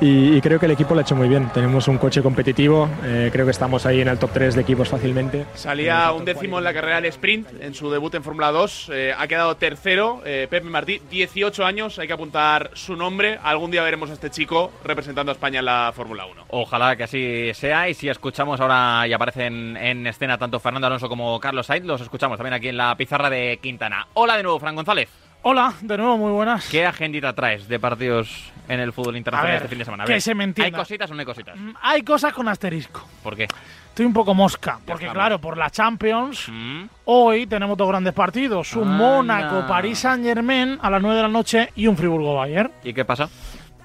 y, 0.02 0.36
y 0.38 0.42
creo 0.42 0.60
que 0.60 0.66
el 0.66 0.72
equipo 0.74 0.94
lo 0.94 1.00
ha 1.00 1.04
hecho 1.04 1.16
muy 1.16 1.28
bien. 1.28 1.50
Tenemos 1.54 1.88
un 1.88 1.98
coche 1.98 2.22
competitivo, 2.22 2.90
eh, 3.04 3.30
creo 3.32 3.46
que 3.46 3.52
estamos 3.52 3.86
ahí 3.86 4.02
en 4.02 4.08
el 4.08 4.18
top 4.18 4.32
3 4.34 4.56
de 4.56 4.62
equipos 4.62 4.90
fácilmente. 4.90 5.46
Salía 5.56 6.12
un 6.12 6.26
décimo 6.26 6.58
en 6.58 6.64
la 6.64 6.74
carrera 6.74 6.96
del 6.96 7.06
sprint 7.06 7.48
en 7.62 7.74
su 7.74 7.90
debut 7.90 8.14
en 8.16 8.24
Fórmula 8.24 8.52
2. 8.52 8.90
eh, 8.94 9.14
ha 9.18 9.28
quedado 9.28 9.56
tercero. 9.58 10.22
eh, 10.26 10.48
Pepe 10.50 10.68
Martí, 10.70 11.02
18 11.10 11.66
años. 11.66 12.00
Hay 12.00 12.08
que 12.08 12.14
apuntar 12.14 12.72
su 12.74 12.96
nombre. 12.96 13.40
Algún 13.44 13.72
día 13.72 13.84
veremos 13.84 14.10
a 14.10 14.14
este 14.14 14.30
chico 14.30 14.72
representando 14.84 15.32
a 15.32 15.34
España 15.34 15.60
en 15.60 15.66
la 15.66 15.92
Fórmula 15.96 16.26
1. 16.26 16.46
Ojalá 16.50 16.96
que 16.96 17.04
así 17.04 17.52
sea. 17.54 17.90
Y 17.90 17.94
si 17.94 18.10
escuchamos 18.10 18.60
ahora 18.60 19.08
y 19.08 19.14
aparecen 19.14 19.78
en 19.78 20.06
escena 20.08 20.38
tanto 20.38 20.60
Fernando 20.60 20.88
Alonso 20.88 21.10
como 21.10 21.40
Carlos 21.40 21.68
Sainz, 21.68 21.86
los 21.86 22.02
escuchamos 22.02 22.38
también 22.38 22.54
aquí 22.54 22.68
en 22.70 22.78
la 22.78 22.96
pizarra 22.96 23.30
de 23.30 23.60
Quintana. 23.62 24.08
Hola 24.14 24.38
de 24.38 24.44
nuevo, 24.44 24.60
Fran 24.60 24.76
González. 24.76 25.10
Hola, 25.46 25.74
de 25.82 25.98
nuevo, 25.98 26.18
muy 26.18 26.32
buenas. 26.32 26.70
¿Qué 26.70 26.86
agendita 26.86 27.34
traes 27.34 27.68
de 27.68 27.78
partidos 27.78 28.53
en 28.68 28.80
el 28.80 28.94
fútbol 28.94 29.18
internacional 29.18 29.54
ver, 29.54 29.64
este 29.64 29.70
fin 29.70 29.80
de 29.80 29.86
semana? 29.86 30.04
A 30.04 30.06
que 30.08 30.14
ver, 30.14 30.22
se 30.22 30.36
me 30.36 30.44
entienda. 30.44 30.78
¿Hay 30.78 30.82
cositas 30.84 31.12
o 31.12 31.14
no 31.14 31.20
hay 31.20 31.26
cositas? 31.26 31.56
Mm, 31.60 31.72
Hay 31.82 32.02
cosas 32.04 32.34
con 32.34 32.48
asterisco. 32.48 33.08
¿Por 33.22 33.36
qué? 33.36 33.48
Estoy 33.90 34.06
un 34.06 34.14
poco 34.14 34.34
mosca, 34.34 34.80
porque 34.86 35.06
estamos. 35.06 35.14
claro, 35.14 35.40
por 35.40 35.56
la 35.58 35.70
Champions, 35.70 36.48
Mm. 36.50 36.86
hoy 37.06 37.46
tenemos 37.46 37.78
dos 37.78 37.88
grandes 37.88 38.14
partidos. 38.14 38.74
Un 38.76 38.84
Anda. 38.88 38.98
Mónaco, 38.98 39.68
París 39.68 40.00
Saint 40.00 40.24
Germain 40.24 40.80
a 40.82 40.90
las 40.90 41.02
9 41.02 41.16
de 41.18 41.22
la 41.24 41.28
noche 41.30 41.70
y 41.76 41.86
un 41.88 41.96
Friburgo 41.98 42.36
Bayern. 42.36 42.72
¿Y 42.84 42.94
qué 42.94 43.06
pasa? 43.06 43.30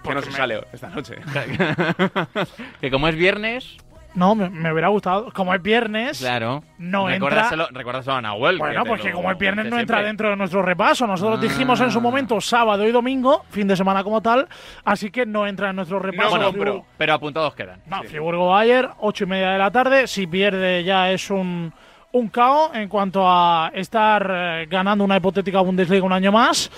Que 0.03 0.14
no 0.14 0.23
se 0.23 0.33
sale 0.33 0.61
esta 0.73 0.88
noche. 0.88 1.17
que 2.81 2.91
como 2.91 3.09
es 3.09 3.17
viernes. 3.17 3.77
No, 4.14 4.35
me, 4.35 4.49
me 4.51 4.73
hubiera 4.73 4.88
gustado. 4.88 5.31
Como 5.33 5.55
es 5.55 5.62
viernes, 5.62 6.18
Claro. 6.18 6.62
no 6.79 7.09
entra. 7.09 7.49
recuérdaselo, 7.71 8.12
a 8.16 8.21
Nahuel. 8.23 8.59
Bueno, 8.59 8.83
que 8.83 8.88
porque 8.88 9.09
lo 9.11 9.14
como 9.16 9.31
el 9.31 9.37
viernes 9.37 9.66
no 9.66 9.79
entra 9.79 10.03
dentro 10.03 10.31
de 10.31 10.37
nuestro 10.37 10.62
repaso, 10.62 11.07
nosotros 11.07 11.40
dijimos 11.40 11.81
en 11.81 11.90
su 11.90 12.01
momento 12.01 12.40
sábado 12.40 12.87
y 12.87 12.90
domingo, 12.92 13.44
fin 13.51 13.68
de 13.68 13.77
semana 13.77 14.03
como 14.03 14.21
tal, 14.21 14.49
así 14.85 15.11
que 15.11 15.25
no 15.27 15.47
entra 15.47 15.71
en 15.71 15.77
nuestro 15.77 15.99
repaso. 15.99 16.37
Friburgo- 16.37 16.59
pero, 16.59 16.85
pero 16.97 17.14
apuntados 17.14 17.55
quedan. 17.55 17.81
No, 17.87 18.03
Friburgo 18.03 18.49
Bayer, 18.49 18.88
ocho 18.99 19.25
y 19.25 19.27
media 19.29 19.51
de 19.51 19.59
la 19.59 19.71
tarde. 19.71 20.07
Si 20.07 20.27
pierde 20.27 20.83
ya 20.85 21.11
es 21.11 21.31
un, 21.31 21.73
un 22.12 22.29
caos 22.29 22.71
en 22.75 22.88
cuanto 22.88 23.23
a 23.29 23.71
estar 23.75 24.29
eh, 24.35 24.66
ganando 24.68 25.05
una 25.05 25.16
hipotética 25.18 25.61
Bundesliga 25.61 26.05
un 26.05 26.12
año 26.12 26.33
más. 26.33 26.71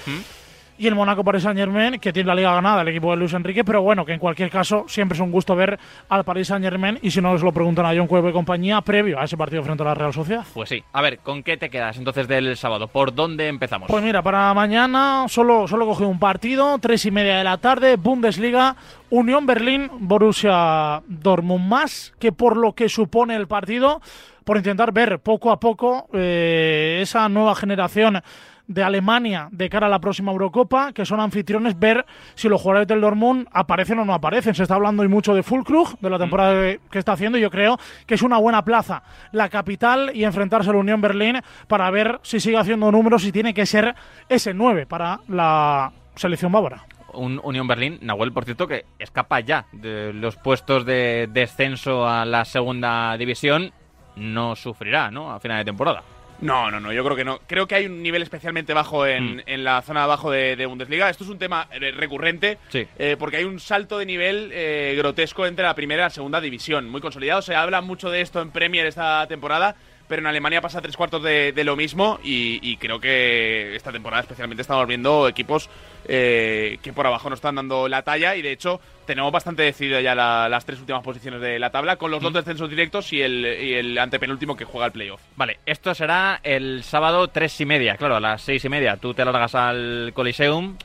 Y 0.81 0.87
el 0.87 0.95
Mónaco 0.95 1.23
Paris 1.23 1.43
Saint 1.43 1.59
Germain, 1.59 2.01
que 2.01 2.11
tiene 2.11 2.29
la 2.29 2.35
liga 2.35 2.55
ganada, 2.55 2.81
el 2.81 2.89
equipo 2.89 3.11
de 3.11 3.19
Luis 3.19 3.35
Enrique, 3.35 3.65
pero 3.65 3.83
bueno, 3.83 4.07
que 4.07 4.15
en 4.15 4.19
cualquier 4.19 4.49
caso 4.49 4.87
siempre 4.89 5.15
es 5.15 5.21
un 5.21 5.31
gusto 5.31 5.55
ver 5.55 5.79
al 6.09 6.25
Paris 6.25 6.47
Saint 6.47 6.65
Germain. 6.65 6.99
Y 7.03 7.11
si 7.11 7.21
no 7.21 7.33
os 7.33 7.43
lo 7.43 7.53
preguntan 7.53 7.85
a 7.85 7.91
John 7.95 8.07
Cuevo 8.07 8.31
y 8.31 8.33
compañía, 8.33 8.81
previo 8.81 9.21
a 9.21 9.25
ese 9.25 9.37
partido 9.37 9.63
frente 9.63 9.83
a 9.83 9.87
la 9.89 9.95
Real 9.95 10.15
Sociedad. 10.15 10.43
Pues 10.55 10.71
sí. 10.71 10.83
A 10.95 11.03
ver, 11.03 11.19
¿con 11.19 11.43
qué 11.43 11.59
te 11.59 11.69
quedas 11.69 11.99
entonces 11.99 12.27
del 12.29 12.57
sábado? 12.57 12.89
¿Por 12.89 13.15
dónde 13.15 13.49
empezamos? 13.49 13.89
Pues 13.91 14.03
mira, 14.03 14.23
para 14.23 14.55
mañana 14.55 15.27
solo, 15.29 15.69
solo 15.69 15.85
cogido 15.85 16.09
un 16.09 16.19
partido, 16.19 16.79
tres 16.79 17.05
y 17.05 17.11
media 17.11 17.37
de 17.37 17.45
la 17.45 17.59
tarde, 17.59 17.97
Bundesliga, 17.97 18.75
Unión 19.11 19.45
Berlín, 19.45 19.91
Borussia 19.99 21.03
Dortmund 21.07 21.69
más, 21.69 22.15
que 22.19 22.33
por 22.33 22.57
lo 22.57 22.73
que 22.73 22.89
supone 22.89 23.37
el 23.37 23.49
partido, 23.49 24.01
por 24.45 24.57
intentar 24.57 24.93
ver 24.93 25.19
poco 25.19 25.51
a 25.51 25.61
poco 25.61 26.09
eh, 26.15 27.01
esa 27.03 27.29
nueva 27.29 27.55
generación 27.55 28.23
de 28.71 28.85
Alemania 28.85 29.49
de 29.51 29.69
cara 29.69 29.89
a 29.89 29.91
la 29.91 29.99
próxima 29.99 30.31
Eurocopa, 30.31 30.93
que 30.93 31.05
son 31.05 31.19
anfitriones, 31.19 31.77
ver 31.77 32.07
si 32.37 32.49
los 32.49 32.61
jugadores 32.63 32.87
del 32.87 33.01
Dortmund 33.01 33.49
aparecen 33.51 33.99
o 33.99 34.05
no 34.05 34.15
aparecen. 34.15 34.55
Se 34.55 34.63
está 34.63 34.77
hablando 34.77 35.03
hoy 35.03 35.09
mucho 35.09 35.35
de 35.35 35.43
Fulkrug, 35.43 35.99
de 35.99 36.09
la 36.09 36.19
temporada 36.19 36.53
que- 36.55 36.81
que 36.89 36.99
está 37.01 37.13
haciendo, 37.13 37.37
y 37.37 37.41
yo 37.41 37.51
creo 37.51 37.77
que 38.07 38.15
es 38.15 38.23
una 38.23 38.39
buena 38.39 38.65
plaza 38.65 39.03
la 39.33 39.49
capital 39.49 40.13
y 40.15 40.23
enfrentarse 40.23 40.71
a 40.71 40.73
la 40.73 40.79
Unión 40.79 41.01
Berlín 41.01 41.41
para 41.67 41.91
ver 41.91 42.21
si 42.23 42.39
sigue 42.39 42.57
haciendo 42.59 42.93
números 42.93 43.25
y 43.25 43.33
tiene 43.33 43.53
que 43.53 43.67
ser 43.67 43.95
ese 44.29 44.55
9 44.55 44.87
para 44.87 45.19
la 45.27 45.91
selección 46.15 46.53
bávara. 46.53 46.85
Un 47.13 47.41
Unión 47.43 47.67
Berlín, 47.67 47.99
Nahuel, 48.03 48.33
por 48.33 48.45
cierto, 48.45 48.69
que 48.69 48.85
escapa 49.01 49.41
ya 49.41 49.67
de 49.73 50.13
los 50.13 50.37
puestos 50.37 50.87
de 50.87 51.29
descenso 51.33 52.07
a 52.07 52.25
la 52.25 52.45
segunda 52.45 53.17
división, 53.17 53.73
no 54.15 54.55
sufrirá, 54.55 55.11
¿no? 55.11 55.33
A 55.33 55.41
final 55.41 55.59
de 55.59 55.65
temporada. 55.65 56.03
No, 56.41 56.71
no, 56.71 56.81
no, 56.81 56.93
yo 56.93 57.05
creo 57.05 57.17
que 57.17 57.25
no. 57.25 57.39
Creo 57.47 57.67
que 57.67 57.75
hay 57.75 57.87
un 57.87 58.03
nivel 58.03 58.23
especialmente 58.23 58.73
bajo 58.73 59.07
en, 59.07 59.43
en 59.47 59.63
la 59.65 59.83
zona 59.83 60.01
de 60.01 60.05
abajo 60.05 60.31
de, 60.31 60.57
de 60.57 60.67
Bundesliga. 60.67 61.11
Esto 61.11 61.25
es 61.25 61.31
un 61.31 61.39
tema 61.39 61.69
recurrente, 61.97 62.59
Sí. 62.71 62.87
eh, 62.99 63.17
porque 63.19 63.37
hay 63.39 63.45
un 63.45 63.61
salto 63.61 63.99
de 63.99 64.07
nivel 64.07 64.51
eh, 64.53 64.95
grotesco 64.97 65.47
entre 65.47 65.65
la 65.65 65.75
primera 65.75 66.03
y 66.03 66.07
la 66.07 66.11
segunda 66.11 66.41
división. 66.41 66.89
Muy 66.89 67.01
consolidado, 67.01 67.43
se 67.43 67.55
habla 67.55 67.81
mucho 67.83 68.11
de 68.11 68.21
esto 68.23 68.41
en 68.41 68.51
Premier 68.51 68.87
esta 68.87 69.27
temporada, 69.27 69.77
pero 70.09 70.21
en 70.21 70.27
Alemania 70.27 70.61
pasa 70.61 70.81
tres 70.81 70.97
cuartos 70.97 71.23
de, 71.23 71.53
de 71.53 71.63
lo 71.65 71.77
mismo 71.77 72.19
y, 72.25 72.59
y 72.63 72.77
creo 72.79 72.99
que 73.01 73.77
esta 73.77 73.93
temporada 73.93 74.23
especialmente 74.23 74.63
estamos 74.63 74.87
viendo 74.87 75.29
equipos 75.29 75.69
eh, 76.09 76.79
que 76.83 76.93
por 76.93 77.07
abajo 77.07 77.29
no 77.29 77.35
están 77.35 77.55
dando 77.55 77.87
la 77.87 78.03
talla 78.03 78.35
y 78.35 78.43
de 78.43 78.51
hecho 78.51 78.81
tenemos 79.11 79.33
bastante 79.33 79.63
decidido 79.63 80.01
ya 80.01 80.15
la- 80.15 80.49
las 80.49 80.65
tres 80.65 80.79
últimas 80.81 81.03
posiciones 81.03 81.41
de 81.41 81.59
la 81.59 81.71
tabla, 81.71 81.97
con 81.97 82.11
los 82.11 82.23
dos 82.23 82.33
descensos 82.33 82.71
directos 82.71 83.13
y 83.13 83.21
el, 83.21 83.45
y 83.45 83.75
el 83.75 83.99
antepenúltimo 83.99 84.57
que 84.57 84.65
juega 84.65 84.87
el 84.87 84.93
playoff. 84.93 85.21
Vale, 85.37 85.59
esto 85.67 85.95
será 85.95 86.41
el 86.43 86.83
sábado 86.83 87.29
tres 87.29 87.61
y 87.61 87.67
media, 87.67 87.97
claro, 87.97 88.17
a 88.17 88.21
las 88.21 88.43
seis 88.43 88.65
y 88.65 88.69
media. 88.69 88.97
Tú 88.97 89.13
te 89.15 89.25
largas 89.25 89.55
al 89.55 90.13
Coliseum 90.15 90.77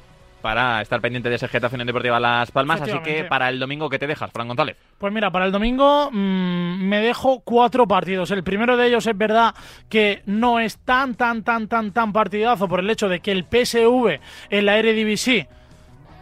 para 0.42 0.80
estar 0.82 1.02
pendiente 1.02 1.28
de 1.30 1.36
ese 1.38 1.48
Getafe 1.48 1.76
Unión 1.76 1.88
Deportiva 1.88 2.20
Las 2.20 2.52
Palmas, 2.52 2.80
así 2.80 3.00
que 3.00 3.24
para 3.24 3.50
el 3.50 3.58
domingo, 3.60 3.90
¿qué 3.90 3.98
te 3.98 4.06
dejas, 4.06 4.30
Fran 4.32 4.48
González? 4.48 4.78
Pues 5.00 5.12
mira, 5.12 5.32
para 5.32 5.46
el 5.46 5.52
domingo 5.52 6.10
mm, 6.12 6.84
me 6.88 7.00
dejo 7.02 7.40
cuatro 7.40 7.88
partidos. 7.88 8.30
El 8.30 8.44
primero 8.44 8.78
de 8.78 8.86
ellos 8.88 9.08
es 9.08 9.18
verdad 9.18 9.56
que 9.90 10.22
no 10.28 10.60
es 10.60 10.78
tan, 10.78 11.16
tan, 11.16 11.44
tan, 11.44 11.68
tan, 11.68 11.92
tan 11.92 12.14
partidazo 12.14 12.68
por 12.68 12.80
el 12.80 12.90
hecho 12.92 13.10
de 13.10 13.22
que 13.22 13.32
el 13.32 13.44
PSV 13.46 14.20
en 14.52 14.66
la 14.68 14.78
Eredivisie 14.78 15.48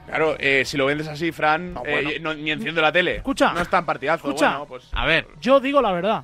Claro, 0.07 0.35
eh, 0.37 0.63
si 0.65 0.75
lo 0.77 0.85
vendes 0.85 1.07
así, 1.07 1.31
Fran, 1.31 1.75
eh, 1.85 2.19
no- 2.21 2.33
ni 2.33 2.51
enciendo 2.51 2.81
la 2.81 2.91
tele. 2.91 3.17
Escucha. 3.17 3.53
No 3.53 3.61
es 3.61 3.69
tan 3.69 3.85
partidazo. 3.85 4.27
Escucha. 4.27 4.49
Bueno, 4.49 4.65
pues, 4.65 4.87
A 4.91 5.05
ver, 5.05 5.27
Yo 5.41 5.59
digo 5.59 5.81
la 5.81 5.91
verdad. 5.91 6.23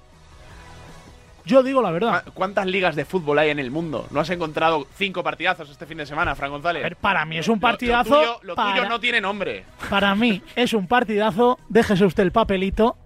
Yo 1.45 1.63
digo 1.63 1.81
la 1.81 1.89
verdad. 1.89 2.23
¿cu- 2.25 2.31
¿cuántas 2.33 2.67
ligas 2.67 2.95
de 2.95 3.05
fútbol 3.05 3.39
hay 3.39 3.49
en 3.49 3.57
el 3.59 3.71
mundo? 3.71 4.05
¿No 4.11 4.19
has 4.19 4.29
encontrado 4.29 4.85
cinco 4.97 5.23
partidazos 5.23 5.69
este 5.71 5.85
fin 5.87 5.97
de 5.97 6.05
semana, 6.05 6.35
Fran 6.35 6.51
González? 6.51 6.81
A 6.83 6.89
ver, 6.89 6.95
para 6.97 7.25
mí 7.25 7.37
es 7.39 7.47
un 7.47 7.59
partidazo. 7.59 8.09
Lo, 8.11 8.19
tuyo, 8.19 8.39
lo 8.43 8.55
tuyo 8.55 8.67
para- 8.75 8.89
no 8.89 8.99
tiene 8.99 9.19
nombre. 9.21 9.63
Para 9.89 10.13
mí 10.13 10.43
es 10.55 10.73
un 10.73 10.85
partidazo, 10.87 11.57
déjese 11.69 12.05
usted 12.05 12.23
el 12.23 12.31
papelito, 12.31 12.97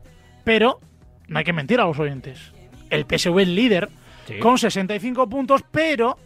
pero 0.43 0.79
no 1.27 1.39
hay 1.39 1.45
que 1.45 1.53
mentir 1.53 1.79
a 1.79 1.86
los 1.86 1.97
oyentes. 1.99 2.51
El 2.89 3.05
PSV 3.05 3.39
es 3.43 3.47
líder 3.47 3.89
Sí. 4.27 4.39
con 4.39 4.57
65 4.57 5.29
puntos, 5.29 5.62
pero 5.71 6.17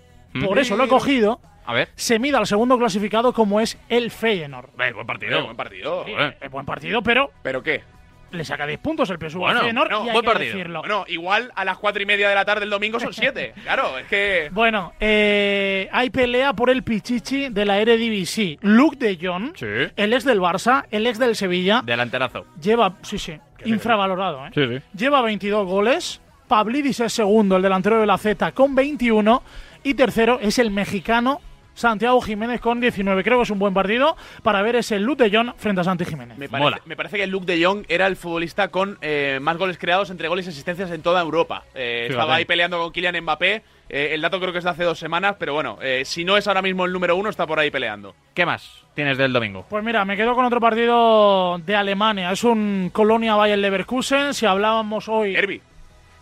por 0.43 0.55
Mm. 0.57 0.59
eso 0.59 0.75
lo 0.75 0.85
he 0.85 0.87
cogido. 0.87 1.39
A 1.67 1.73
ver. 1.73 1.89
Se 1.95 2.17
mide 2.17 2.37
al 2.37 2.47
segundo 2.47 2.77
clasificado 2.79 3.33
como 3.33 3.59
es 3.59 3.77
el 3.89 4.09
Feyenoord. 4.09 4.69
Eh, 4.81 4.91
buen 4.93 5.05
partido. 5.05 5.37
Eh, 5.39 5.43
buen 5.43 5.55
partido. 5.57 6.03
Sí, 6.05 6.13
es 6.41 6.49
buen 6.51 6.65
partido, 6.65 7.01
pero 7.03 7.29
¿Pero 7.43 7.61
qué? 7.61 7.83
le 8.29 8.43
saca 8.43 8.67
10 8.67 8.79
puntos 8.79 9.09
el 9.09 9.17
PSV 9.17 9.37
Bueno, 9.39 9.59
al 9.59 9.65
Feyenoord 9.65 9.89
no, 9.89 9.97
y 10.05 10.07
hay 10.09 10.13
buen 10.13 10.25
que 10.25 10.31
partido. 10.31 10.53
decirlo. 10.57 10.79
Bueno, 10.79 11.05
igual 11.07 11.49
a 11.55 11.63
las 11.63 11.77
cuatro 11.77 12.03
y 12.03 12.05
media 12.05 12.27
de 12.27 12.35
la 12.35 12.43
tarde 12.43 12.65
el 12.65 12.69
domingo 12.69 12.99
son 12.99 13.13
siete. 13.13 13.53
claro, 13.63 13.97
es 13.97 14.05
que. 14.07 14.49
Bueno, 14.51 14.91
eh, 14.99 15.87
hay 15.93 16.09
pelea 16.09 16.51
por 16.53 16.69
el 16.69 16.83
Pichichi 16.83 17.47
de 17.49 17.63
la 17.65 17.79
Eredivisie. 17.79 18.57
Luke 18.61 18.97
de 18.97 19.17
Jong, 19.21 19.55
Sí. 19.55 19.65
el 19.95 20.11
ex 20.13 20.25
del 20.25 20.41
Barça, 20.41 20.85
el 20.91 21.07
ex 21.07 21.19
del 21.19 21.35
Sevilla, 21.37 21.81
Delanterazo. 21.85 22.45
lleva, 22.61 22.95
sí, 23.01 23.17
sí, 23.17 23.39
infravalorado, 23.63 24.45
¿eh? 24.47 24.49
Sí, 24.53 24.67
sí. 24.67 24.81
Lleva 24.97 25.21
22 25.21 25.65
goles. 25.65 26.21
Pavlidis 26.47 26.99
es 27.01 27.11
segundo, 27.13 27.57
el 27.57 27.61
delantero 27.61 27.99
de 27.99 28.05
la 28.05 28.17
Z, 28.17 28.51
con 28.53 28.73
21. 28.75 29.43
Y 29.83 29.93
tercero 29.93 30.39
es 30.41 30.59
el 30.59 30.71
mexicano 30.71 31.39
Santiago 31.77 32.19
Jiménez 32.21 32.59
con 32.59 32.81
19. 32.81 33.23
Creo 33.23 33.37
que 33.37 33.43
es 33.43 33.51
un 33.51 33.59
buen 33.59 33.73
partido 33.73 34.17
para 34.41 34.63
ver 34.63 34.75
ese 34.75 34.99
Luke 34.99 35.23
de 35.23 35.35
Jong 35.35 35.53
frente 35.57 35.81
a 35.81 35.83
Santi 35.83 36.05
Jiménez. 36.05 36.35
Me 36.35 36.49
parece, 36.49 36.63
Mola. 36.63 36.81
me 36.85 36.95
parece 36.95 37.17
que 37.17 37.27
Luke 37.27 37.45
de 37.45 37.63
Jong 37.63 37.85
era 37.87 38.07
el 38.07 38.15
futbolista 38.15 38.69
con 38.69 38.97
eh, 39.01 39.37
más 39.41 39.57
goles 39.57 39.77
creados 39.77 40.09
entre 40.09 40.27
goles 40.27 40.47
y 40.47 40.49
asistencias 40.49 40.89
en 40.89 41.03
toda 41.03 41.21
Europa. 41.21 41.65
Eh, 41.75 42.07
estaba 42.09 42.35
ahí 42.35 42.45
peleando 42.45 42.79
con 42.79 42.91
Kylian 42.91 43.21
Mbappé. 43.21 43.61
Eh, 43.89 44.09
el 44.13 44.21
dato 44.21 44.39
creo 44.39 44.51
que 44.51 44.57
es 44.57 44.63
de 44.63 44.71
hace 44.71 44.83
dos 44.83 44.97
semanas, 44.97 45.35
pero 45.37 45.53
bueno, 45.53 45.77
eh, 45.81 46.03
si 46.03 46.25
no 46.25 46.35
es 46.35 46.47
ahora 46.47 46.63
mismo 46.63 46.83
el 46.85 46.91
número 46.91 47.15
uno, 47.15 47.29
está 47.29 47.45
por 47.45 47.59
ahí 47.59 47.69
peleando. 47.69 48.15
¿Qué 48.33 48.43
más 48.45 48.83
tienes 48.95 49.19
del 49.19 49.31
domingo? 49.31 49.65
Pues 49.69 49.83
mira, 49.83 50.03
me 50.03 50.17
quedo 50.17 50.33
con 50.33 50.45
otro 50.45 50.59
partido 50.59 51.59
de 51.59 51.75
Alemania. 51.75 52.31
Es 52.31 52.43
un 52.43 52.89
Colonia 52.91 53.35
Bayern 53.35 53.61
Leverkusen. 53.61 54.33
Si 54.33 54.47
hablábamos 54.47 55.07
hoy. 55.07 55.33
Derby. 55.33 55.61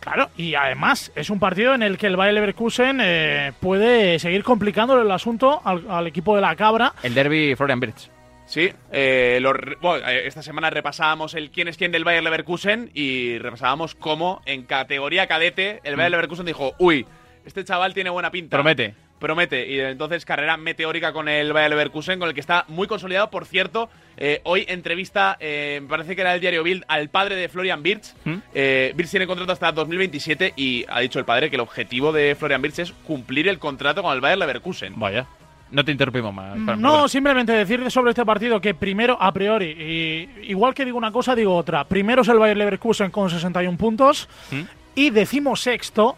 Claro, 0.05 0.29
y 0.37 0.55
además 0.55 1.11
es 1.15 1.29
un 1.29 1.39
partido 1.39 1.73
en 1.73 1.81
el 1.83 1.97
que 1.97 2.07
el 2.07 2.15
Bayer 2.15 2.35
Leverkusen 2.35 2.99
eh, 3.01 3.51
puede 3.59 4.17
seguir 4.19 4.43
complicando 4.43 5.01
el 5.01 5.11
asunto 5.11 5.59
al, 5.65 5.83
al 5.89 6.07
equipo 6.07 6.35
de 6.35 6.41
la 6.41 6.55
cabra. 6.55 6.93
El 7.03 7.13
derby 7.13 7.55
Florian 7.55 7.79
Birch. 7.79 8.09
Sí, 8.45 8.71
eh, 8.91 9.39
lo 9.41 9.51
re- 9.51 9.75
bueno, 9.81 10.07
eh, 10.07 10.27
esta 10.27 10.43
semana 10.43 10.69
repasábamos 10.69 11.33
el 11.33 11.49
quién 11.49 11.67
es 11.67 11.77
quién 11.77 11.91
del 11.91 12.03
Bayer 12.03 12.21
Leverkusen 12.23 12.91
y 12.93 13.39
repasábamos 13.39 13.95
cómo 13.95 14.43
en 14.45 14.61
categoría 14.63 15.25
cadete 15.25 15.81
el 15.83 15.95
Bayer 15.95 16.11
Mm. 16.11 16.13
Leverkusen 16.13 16.45
dijo, 16.45 16.73
uy, 16.77 17.07
este 17.43 17.63
chaval 17.65 17.95
tiene 17.95 18.11
buena 18.11 18.29
pinta. 18.29 18.55
Promete. 18.57 18.93
Promete. 19.25 19.67
Y 19.67 19.79
entonces 19.79 20.23
carrera 20.23 20.55
meteórica 20.55 21.11
con 21.11 21.27
el 21.27 21.51
Bayer 21.51 21.71
Leverkusen, 21.71 22.19
con 22.19 22.27
el 22.27 22.35
que 22.35 22.41
está 22.41 22.63
muy 22.67 22.85
consolidado. 22.87 23.31
Por 23.31 23.45
cierto, 23.45 23.89
eh, 24.17 24.39
hoy 24.43 24.65
entrevista, 24.67 25.35
eh, 25.39 25.79
me 25.81 25.89
parece 25.89 26.15
que 26.15 26.21
era 26.21 26.35
el 26.35 26.41
diario 26.41 26.61
Bild, 26.61 26.83
al 26.87 27.09
padre 27.09 27.35
de 27.35 27.49
Florian 27.49 27.81
Birch. 27.81 28.13
¿Mm? 28.23 28.35
Eh, 28.53 28.93
Birch 28.95 29.09
tiene 29.09 29.25
contrato 29.25 29.51
hasta 29.51 29.71
2027 29.71 30.53
y 30.55 30.85
ha 30.87 30.99
dicho 30.99 31.17
el 31.17 31.25
padre 31.25 31.49
que 31.49 31.55
el 31.55 31.61
objetivo 31.61 32.11
de 32.11 32.35
Florian 32.35 32.61
Birch 32.61 32.77
es 32.77 32.91
cumplir 32.91 33.47
el 33.47 33.57
contrato 33.57 34.03
con 34.03 34.13
el 34.13 34.21
Bayer 34.21 34.37
Leverkusen. 34.37 34.93
Vaya. 34.95 35.25
No 35.71 35.83
te 35.83 35.91
interrumpimos 35.91 36.31
más. 36.31 36.53
Fran, 36.63 36.79
No, 36.79 36.91
perdón. 36.91 37.09
simplemente 37.09 37.51
decir 37.51 37.89
sobre 37.89 38.11
este 38.11 38.23
partido 38.23 38.61
que 38.61 38.75
primero, 38.75 39.17
a 39.19 39.33
priori, 39.33 39.71
y 39.71 40.51
igual 40.51 40.75
que 40.75 40.85
digo 40.85 40.99
una 40.99 41.11
cosa, 41.11 41.33
digo 41.33 41.55
otra. 41.55 41.83
Primero 41.85 42.21
es 42.21 42.27
el 42.27 42.37
Bayer 42.37 42.57
Leverkusen 42.57 43.09
con 43.09 43.31
61 43.31 43.75
puntos 43.75 44.29
¿Mm? 44.51 44.61
y 44.93 45.09
decimos 45.09 45.61
sexto, 45.61 46.15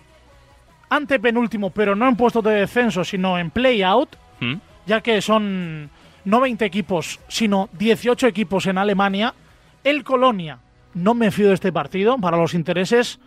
antepenúltimo, 0.90 1.70
pero 1.70 1.96
no 1.96 2.08
en 2.08 2.16
puestos 2.16 2.44
de 2.44 2.52
descenso, 2.52 3.04
sino 3.04 3.38
en 3.38 3.50
play-out, 3.52 4.16
¿Mm? 4.40 4.56
ya 4.86 5.02
que 5.02 5.22
son 5.22 5.90
no 6.26 6.42
20 6.42 6.66
equipos, 6.66 7.20
sino 7.28 7.70
18 7.78 8.28
equipos 8.28 8.66
en 8.68 8.78
Alemania. 8.78 9.34
El 9.84 10.04
Colonia, 10.04 10.60
no 10.94 11.14
me 11.14 11.32
fío 11.32 11.50
de 11.50 11.54
este 11.54 11.72
partido 11.72 12.18
para 12.18 12.38
los 12.38 12.54
intereses 12.54 13.20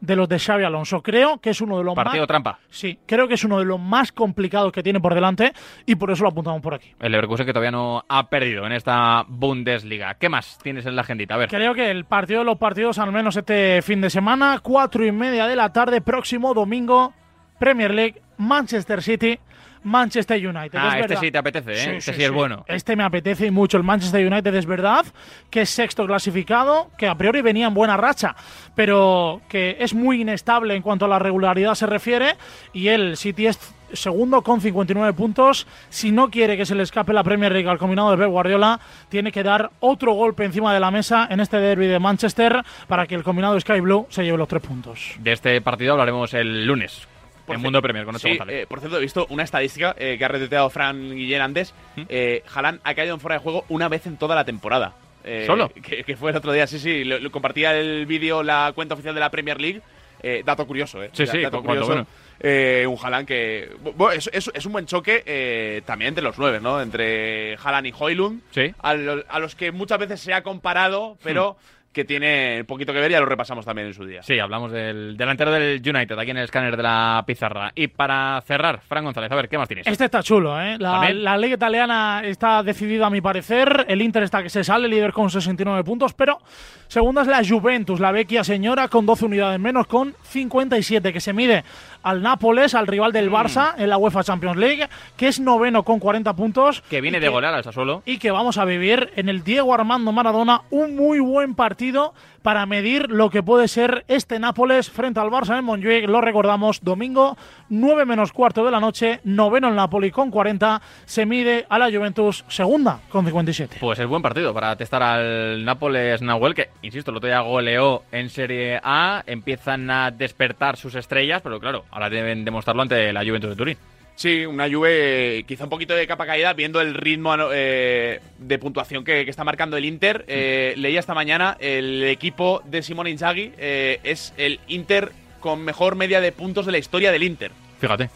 de 0.00 0.16
los 0.16 0.28
de 0.28 0.38
Xavi 0.38 0.64
Alonso. 0.64 1.02
Creo 1.02 1.38
que 1.38 1.50
es 1.50 1.60
uno 1.60 1.78
de 1.78 1.84
los 1.84 1.94
Partido 1.94 2.22
más... 2.22 2.28
trampa. 2.28 2.58
Sí, 2.68 2.98
creo 3.06 3.28
que 3.28 3.34
es 3.34 3.44
uno 3.44 3.58
de 3.58 3.64
los 3.64 3.80
más 3.80 4.12
complicados 4.12 4.72
que 4.72 4.82
tiene 4.82 5.00
por 5.00 5.14
delante 5.14 5.52
y 5.84 5.94
por 5.96 6.10
eso 6.10 6.24
lo 6.24 6.30
apuntamos 6.30 6.60
por 6.60 6.74
aquí. 6.74 6.92
El 7.00 7.12
Leverkusen 7.12 7.46
que 7.46 7.52
todavía 7.52 7.70
no 7.70 8.04
ha 8.08 8.28
perdido 8.28 8.66
en 8.66 8.72
esta 8.72 9.24
Bundesliga. 9.26 10.14
¿Qué 10.14 10.28
más 10.28 10.58
tienes 10.62 10.86
en 10.86 10.96
la 10.96 11.02
agendita? 11.02 11.34
A 11.34 11.38
ver. 11.38 11.48
Creo 11.48 11.74
que 11.74 11.90
el 11.90 12.04
partido 12.04 12.40
de 12.40 12.46
los 12.46 12.58
partidos, 12.58 12.98
al 12.98 13.12
menos 13.12 13.36
este 13.36 13.82
fin 13.82 14.00
de 14.00 14.10
semana, 14.10 14.60
cuatro 14.62 15.04
y 15.04 15.12
media 15.12 15.46
de 15.46 15.56
la 15.56 15.72
tarde, 15.72 16.00
próximo 16.00 16.54
domingo, 16.54 17.12
Premier 17.58 17.92
League, 17.94 18.22
Manchester 18.38 19.02
City, 19.02 19.38
Manchester 19.86 20.36
United. 20.36 20.78
Ah, 20.78 20.88
Es 20.88 20.94
este 20.96 21.08
verdad. 21.08 21.20
sí 21.20 21.30
te 21.30 21.38
apetece, 21.38 21.72
¿eh? 21.72 21.96
Este 21.98 22.12
sí 22.12 22.24
es 22.24 22.30
bueno. 22.30 22.64
Este 22.66 22.96
me 22.96 23.04
apetece 23.04 23.50
mucho. 23.50 23.76
El 23.76 23.84
Manchester 23.84 24.26
United 24.26 24.54
es 24.54 24.66
verdad 24.66 25.06
que 25.48 25.62
es 25.62 25.70
sexto 25.70 26.06
clasificado, 26.06 26.90
que 26.98 27.06
a 27.08 27.14
priori 27.14 27.40
venía 27.40 27.68
en 27.68 27.74
buena 27.74 27.96
racha, 27.96 28.34
pero 28.74 29.40
que 29.48 29.76
es 29.80 29.94
muy 29.94 30.20
inestable 30.22 30.74
en 30.74 30.82
cuanto 30.82 31.04
a 31.04 31.08
la 31.08 31.18
regularidad 31.18 31.74
se 31.74 31.86
refiere. 31.86 32.34
Y 32.72 32.88
el 32.88 33.16
City 33.16 33.46
es 33.46 33.58
segundo 33.92 34.42
con 34.42 34.60
59 34.60 35.12
puntos. 35.12 35.66
Si 35.88 36.10
no 36.10 36.28
quiere 36.30 36.56
que 36.56 36.66
se 36.66 36.74
le 36.74 36.82
escape 36.82 37.12
la 37.12 37.22
Premier 37.22 37.52
League 37.52 37.68
al 37.68 37.78
combinado 37.78 38.10
de 38.10 38.16
Pep 38.16 38.28
Guardiola, 38.28 38.80
tiene 39.08 39.30
que 39.30 39.44
dar 39.44 39.70
otro 39.78 40.12
golpe 40.14 40.44
encima 40.44 40.74
de 40.74 40.80
la 40.80 40.90
mesa 40.90 41.28
en 41.30 41.38
este 41.38 41.58
derby 41.58 41.86
de 41.86 42.00
Manchester 42.00 42.62
para 42.88 43.06
que 43.06 43.14
el 43.14 43.22
combinado 43.22 43.58
Sky 43.60 43.78
Blue 43.80 44.06
se 44.10 44.24
lleve 44.24 44.36
los 44.38 44.48
tres 44.48 44.62
puntos. 44.62 45.14
De 45.20 45.32
este 45.32 45.60
partido 45.60 45.92
hablaremos 45.92 46.34
el 46.34 46.66
lunes. 46.66 47.06
Por 47.46 47.56
en 47.56 47.62
Mundo 47.62 47.80
Premier 47.80 48.04
con 48.04 48.12
Nacho 48.14 48.24
Sí, 48.28 48.36
González. 48.36 48.62
eh, 48.62 48.66
por 48.66 48.80
cierto, 48.80 48.98
he 48.98 49.00
visto 49.00 49.26
una 49.30 49.42
estadística 49.44 49.94
eh, 49.98 50.16
que 50.18 50.24
ha 50.24 50.28
retuiteado 50.28 50.68
Fran 50.70 51.14
Guillén 51.14 51.40
antes. 51.40 51.74
¿Mm? 51.96 52.02
Eh, 52.08 52.42
Haaland 52.54 52.80
ha 52.84 52.94
caído 52.94 53.14
en 53.14 53.20
fuera 53.20 53.36
de 53.36 53.40
juego 53.42 53.64
una 53.68 53.88
vez 53.88 54.06
en 54.06 54.16
toda 54.16 54.34
la 54.34 54.44
temporada. 54.44 54.94
Eh, 55.24 55.44
¿Solo? 55.46 55.68
Que, 55.70 56.04
que 56.04 56.16
fue 56.16 56.30
el 56.30 56.36
otro 56.36 56.52
día, 56.52 56.66
sí, 56.66 56.78
sí. 56.78 57.04
Lo, 57.04 57.18
lo 57.18 57.30
compartía 57.30 57.76
el 57.76 58.06
vídeo 58.06 58.42
la 58.42 58.72
cuenta 58.74 58.94
oficial 58.94 59.14
de 59.14 59.20
la 59.20 59.30
Premier 59.30 59.60
League. 59.60 59.80
Eh, 60.22 60.42
dato 60.44 60.66
curioso, 60.66 61.02
¿eh? 61.02 61.10
Sí, 61.12 61.26
sí, 61.26 61.40
dato 61.42 61.62
curioso. 61.62 62.06
Eh, 62.40 62.84
un 62.88 62.96
Haaland 63.02 63.26
que. 63.28 63.70
Bueno, 63.96 64.12
es, 64.12 64.28
es- 64.32 64.50
es 64.52 64.66
un 64.66 64.72
buen 64.72 64.86
choque 64.86 65.22
eh, 65.26 65.82
también 65.84 66.08
entre 66.10 66.24
los 66.24 66.38
nueve, 66.38 66.58
¿no? 66.60 66.80
Entre 66.80 67.56
Haaland 67.56 67.86
y 67.88 67.94
Hoylund. 67.98 68.40
Sí. 68.50 68.72
A, 68.80 68.94
lo- 68.94 69.24
a 69.28 69.38
los 69.38 69.54
que 69.54 69.72
muchas 69.72 69.98
veces 69.98 70.20
se 70.20 70.32
ha 70.32 70.42
comparado, 70.42 71.16
pero 71.22 71.56
que 71.96 72.04
tiene 72.04 72.62
poquito 72.64 72.92
que 72.92 73.00
ver, 73.00 73.10
ya 73.10 73.20
lo 73.20 73.24
repasamos 73.24 73.64
también 73.64 73.88
en 73.88 73.94
su 73.94 74.04
día. 74.04 74.22
Sí, 74.22 74.38
hablamos 74.38 74.70
del 74.70 75.16
delantero 75.16 75.50
del 75.50 75.80
United, 75.80 76.18
aquí 76.18 76.30
en 76.30 76.36
el 76.36 76.44
escáner 76.44 76.76
de 76.76 76.82
la 76.82 77.24
pizarra. 77.26 77.72
Y 77.74 77.86
para 77.86 78.38
cerrar, 78.42 78.82
Fran 78.82 79.02
González, 79.02 79.32
a 79.32 79.34
ver, 79.34 79.48
¿qué 79.48 79.56
más 79.56 79.66
tienes? 79.66 79.86
Este 79.86 80.04
está 80.04 80.22
chulo, 80.22 80.60
¿eh? 80.60 80.76
La, 80.78 81.08
la 81.10 81.38
liga 81.38 81.54
italiana 81.54 82.20
está 82.22 82.62
decidida 82.62 83.06
a 83.06 83.10
mi 83.10 83.22
parecer. 83.22 83.86
El 83.88 84.02
Inter 84.02 84.24
está 84.24 84.42
que 84.42 84.50
se 84.50 84.62
sale, 84.62 84.88
líder 84.88 85.14
con 85.14 85.30
69 85.30 85.84
puntos, 85.84 86.12
pero 86.12 86.38
segunda 86.88 87.22
es 87.22 87.28
la 87.28 87.42
Juventus, 87.46 88.00
la 88.00 88.12
vecchia 88.12 88.44
señora, 88.44 88.88
con 88.88 89.06
12 89.06 89.24
unidades 89.26 89.58
menos, 89.60 89.86
con 89.86 90.14
57, 90.22 91.12
que 91.12 91.20
se 91.20 91.32
mide 91.32 91.64
al 92.02 92.22
Nápoles, 92.22 92.74
al 92.74 92.86
rival 92.86 93.10
Mm. 93.10 93.14
del 93.14 93.30
Barça 93.30 93.74
en 93.78 93.88
la 93.90 93.96
UEFA 93.98 94.22
Champions 94.24 94.56
League, 94.56 94.88
que 95.16 95.28
es 95.28 95.40
noveno 95.40 95.82
con 95.82 95.98
40 95.98 96.34
puntos. 96.34 96.82
Que 96.88 97.00
viene 97.00 97.20
de 97.20 97.28
golear 97.28 97.54
al 97.54 97.64
Sassuolo. 97.64 98.02
y 98.06 98.18
que 98.18 98.30
vamos 98.30 98.58
a 98.58 98.64
vivir 98.64 99.10
en 99.16 99.28
el 99.28 99.42
Diego 99.44 99.74
Armando 99.74 100.12
Maradona 100.12 100.62
un 100.70 100.94
muy 100.96 101.18
buen 101.20 101.54
partido 101.54 102.14
para 102.46 102.64
medir 102.64 103.10
lo 103.10 103.28
que 103.28 103.42
puede 103.42 103.66
ser 103.66 104.04
este 104.06 104.38
Nápoles 104.38 104.88
frente 104.88 105.18
al 105.18 105.30
Barça 105.30 105.58
en 105.58 105.64
Montjuic. 105.64 106.06
Lo 106.06 106.20
recordamos, 106.20 106.78
domingo, 106.80 107.36
9 107.70 108.04
menos 108.04 108.30
cuarto 108.30 108.64
de 108.64 108.70
la 108.70 108.78
noche, 108.78 109.18
noveno 109.24 109.66
el 109.66 109.74
Napoli 109.74 110.12
con 110.12 110.30
40, 110.30 110.80
se 111.06 111.26
mide 111.26 111.66
a 111.68 111.76
la 111.76 111.90
Juventus 111.90 112.44
segunda 112.46 113.00
con 113.08 113.24
57. 113.24 113.78
Pues 113.80 113.98
es 113.98 114.06
buen 114.06 114.22
partido 114.22 114.54
para 114.54 114.76
testar 114.76 115.02
al 115.02 115.64
Nápoles 115.64 116.22
Nahuel, 116.22 116.54
que, 116.54 116.70
insisto, 116.82 117.10
el 117.10 117.16
otro 117.16 117.26
día 117.26 117.40
goleó 117.40 118.04
en 118.12 118.30
Serie 118.30 118.78
A, 118.80 119.24
empiezan 119.26 119.90
a 119.90 120.12
despertar 120.12 120.76
sus 120.76 120.94
estrellas, 120.94 121.42
pero 121.42 121.58
claro, 121.58 121.84
ahora 121.90 122.08
deben 122.08 122.44
demostrarlo 122.44 122.82
ante 122.82 123.12
la 123.12 123.24
Juventus 123.24 123.50
de 123.50 123.56
Turín. 123.56 123.76
Sí, 124.16 124.46
una 124.46 124.66
Juve 124.68 125.38
eh, 125.40 125.44
quizá 125.44 125.64
un 125.64 125.70
poquito 125.70 125.94
de 125.94 126.06
capa 126.06 126.24
caída, 126.24 126.54
viendo 126.54 126.80
el 126.80 126.94
ritmo 126.94 127.34
eh, 127.52 128.20
de 128.38 128.58
puntuación 128.58 129.04
que, 129.04 129.24
que 129.24 129.30
está 129.30 129.44
marcando 129.44 129.76
el 129.76 129.84
Inter. 129.84 130.24
Eh, 130.26 130.72
leía 130.78 131.00
esta 131.00 131.14
mañana, 131.14 131.56
el 131.60 132.02
equipo 132.04 132.62
de 132.64 132.82
Simone 132.82 133.10
Inzaghi 133.10 133.52
eh, 133.58 134.00
es 134.02 134.32
el 134.38 134.58
Inter 134.68 135.12
con 135.40 135.62
mejor 135.62 135.96
media 135.96 136.20
de 136.22 136.32
puntos 136.32 136.64
de 136.64 136.72
la 136.72 136.78
historia 136.78 137.12
del 137.12 137.22
Inter. 137.24 137.50
Fíjate. 137.78 138.08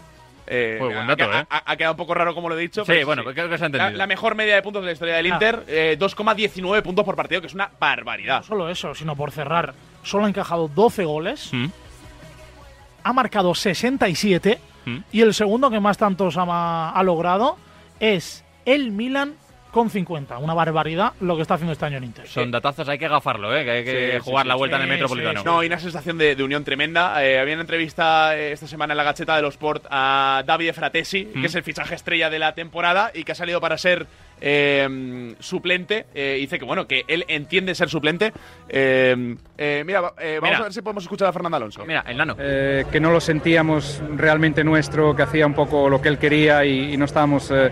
Eh, 0.53 0.79
Muy 0.81 0.88
buen 0.94 1.01
ha- 1.09 1.15
dato, 1.15 1.31
ha, 1.31 1.40
¿eh? 1.42 1.46
ha- 1.51 1.63
ha 1.71 1.77
quedado 1.77 1.92
un 1.92 1.98
poco 1.98 2.15
raro 2.15 2.35
como 2.35 2.48
lo 2.48 2.59
he 2.59 2.61
dicho. 2.63 2.81
Sí, 2.85 2.92
pero 2.92 3.07
bueno, 3.07 3.23
creo 3.23 3.48
que 3.51 3.59
se 3.59 3.65
ha 3.65 3.67
entendido. 3.67 3.90
La, 3.90 3.96
la 3.98 4.07
mejor 4.07 4.35
media 4.35 4.55
de 4.57 4.63
puntos 4.63 4.83
de 4.83 4.87
la 4.87 4.92
historia 4.92 5.15
del 5.17 5.27
Ah. 5.27 5.35
Inter, 5.35 5.65
eh, 5.69 5.96
2,19 6.01 6.83
puntos 6.83 7.05
por 7.05 7.15
partido, 7.15 7.42
que 7.42 7.46
es 7.46 7.55
una 7.55 7.71
barbaridad. 7.79 8.38
No 8.38 8.42
solo 8.44 8.71
eso, 8.71 8.94
sino 8.94 9.15
por 9.15 9.31
cerrar. 9.33 9.75
Solo 10.03 10.25
ha 10.25 10.29
encajado 10.29 10.67
12 10.67 11.05
goles, 11.05 11.51
Mm. 11.53 11.67
ha 13.05 13.13
marcado 13.13 13.55
67 13.55 14.59
Mm. 14.99 15.05
y 15.13 15.21
el 15.23 15.35
segundo 15.35 15.71
que 15.71 15.81
más 15.81 15.99
tantos 15.99 16.37
ha, 16.38 16.91
ha 16.91 17.03
logrado 17.03 17.57
es 17.99 18.45
el 18.65 18.91
Milan 18.93 19.35
con 19.71 19.88
50. 19.88 20.38
Una 20.38 20.53
barbaridad 20.53 21.13
lo 21.21 21.37
que 21.37 21.43
está 21.43 21.55
haciendo 21.55 21.73
este 21.73 21.85
año 21.85 21.99
en 21.99 22.05
Inter. 22.05 22.27
Son 22.27 22.51
datazos, 22.51 22.88
hay 22.88 22.99
que 22.99 23.07
gafarlo, 23.07 23.55
¿eh? 23.57 23.65
que 23.65 23.71
hay 23.71 23.85
que 23.85 24.13
Sí, 24.15 24.19
jugar 24.25 24.43
sí, 24.45 24.49
la 24.49 24.55
sí. 24.55 24.59
vuelta 24.59 24.77
en 24.77 24.83
el 24.83 24.88
Sí, 24.88 24.93
Metropolitano. 24.95 25.38
sí, 25.41 25.45
No, 25.47 25.63
y 25.63 25.67
una 25.67 25.79
sensación 25.79 26.19
de, 26.19 26.35
de 26.35 26.43
unión 26.43 26.65
tremenda. 26.65 27.25
Eh, 27.25 27.38
había 27.38 27.55
una 27.55 27.61
entrevista 27.63 28.37
eh, 28.37 28.51
esta 28.51 28.67
semana 28.67 28.95
en 28.95 28.97
la 28.99 29.05
Gacheta 29.05 29.37
de 29.37 29.43
los 29.43 29.55
Sport 29.55 29.85
a 29.88 30.43
Davide 30.45 30.73
Fratesi, 30.73 31.25
Mm. 31.33 31.41
que 31.41 31.47
es 31.47 31.55
el 31.55 31.63
fichaje 31.63 31.95
estrella 31.95 32.29
de 32.31 32.41
la 32.41 32.53
temporada 32.55 33.13
y 33.15 33.23
que 33.23 33.31
ha 33.31 33.37
salido 33.37 33.61
para 33.61 33.79
ser 33.79 34.09
eh, 34.41 35.35
suplente. 35.38 36.07
Eh, 36.15 36.37
dice 36.41 36.59
que, 36.59 36.65
bueno, 36.65 36.87
que 36.87 37.05
él 37.09 37.25
entiende 37.29 37.75
ser 37.75 37.88
suplente. 37.88 38.33
Eh, 38.69 39.37
eh, 39.59 39.83
mira, 39.87 40.13
eh, 40.19 40.38
vamos 40.41 40.51
Mira. 40.51 40.59
a 40.59 40.63
ver 40.65 40.73
si 40.73 40.83
podemos 40.83 41.05
escuchar 41.05 41.29
a 41.29 41.33
Fernando 41.33 41.57
Alonso. 41.57 41.85
Mira, 41.87 42.05
el 42.07 42.17
nano. 42.17 42.37
Eh, 42.38 42.85
que 42.91 43.01
no 43.01 43.11
lo 43.11 43.21
sentíamos 43.21 44.03
realmente 44.17 44.65
nuestro, 44.65 45.15
que 45.15 45.23
hacía 45.23 45.47
un 45.47 45.55
poco 45.55 45.88
lo 45.88 46.01
que 46.01 46.09
él 46.09 46.19
quería 46.19 46.65
y, 46.65 46.95
y 46.95 46.97
no 46.97 47.05
estábamos 47.05 47.51
eh, 47.51 47.71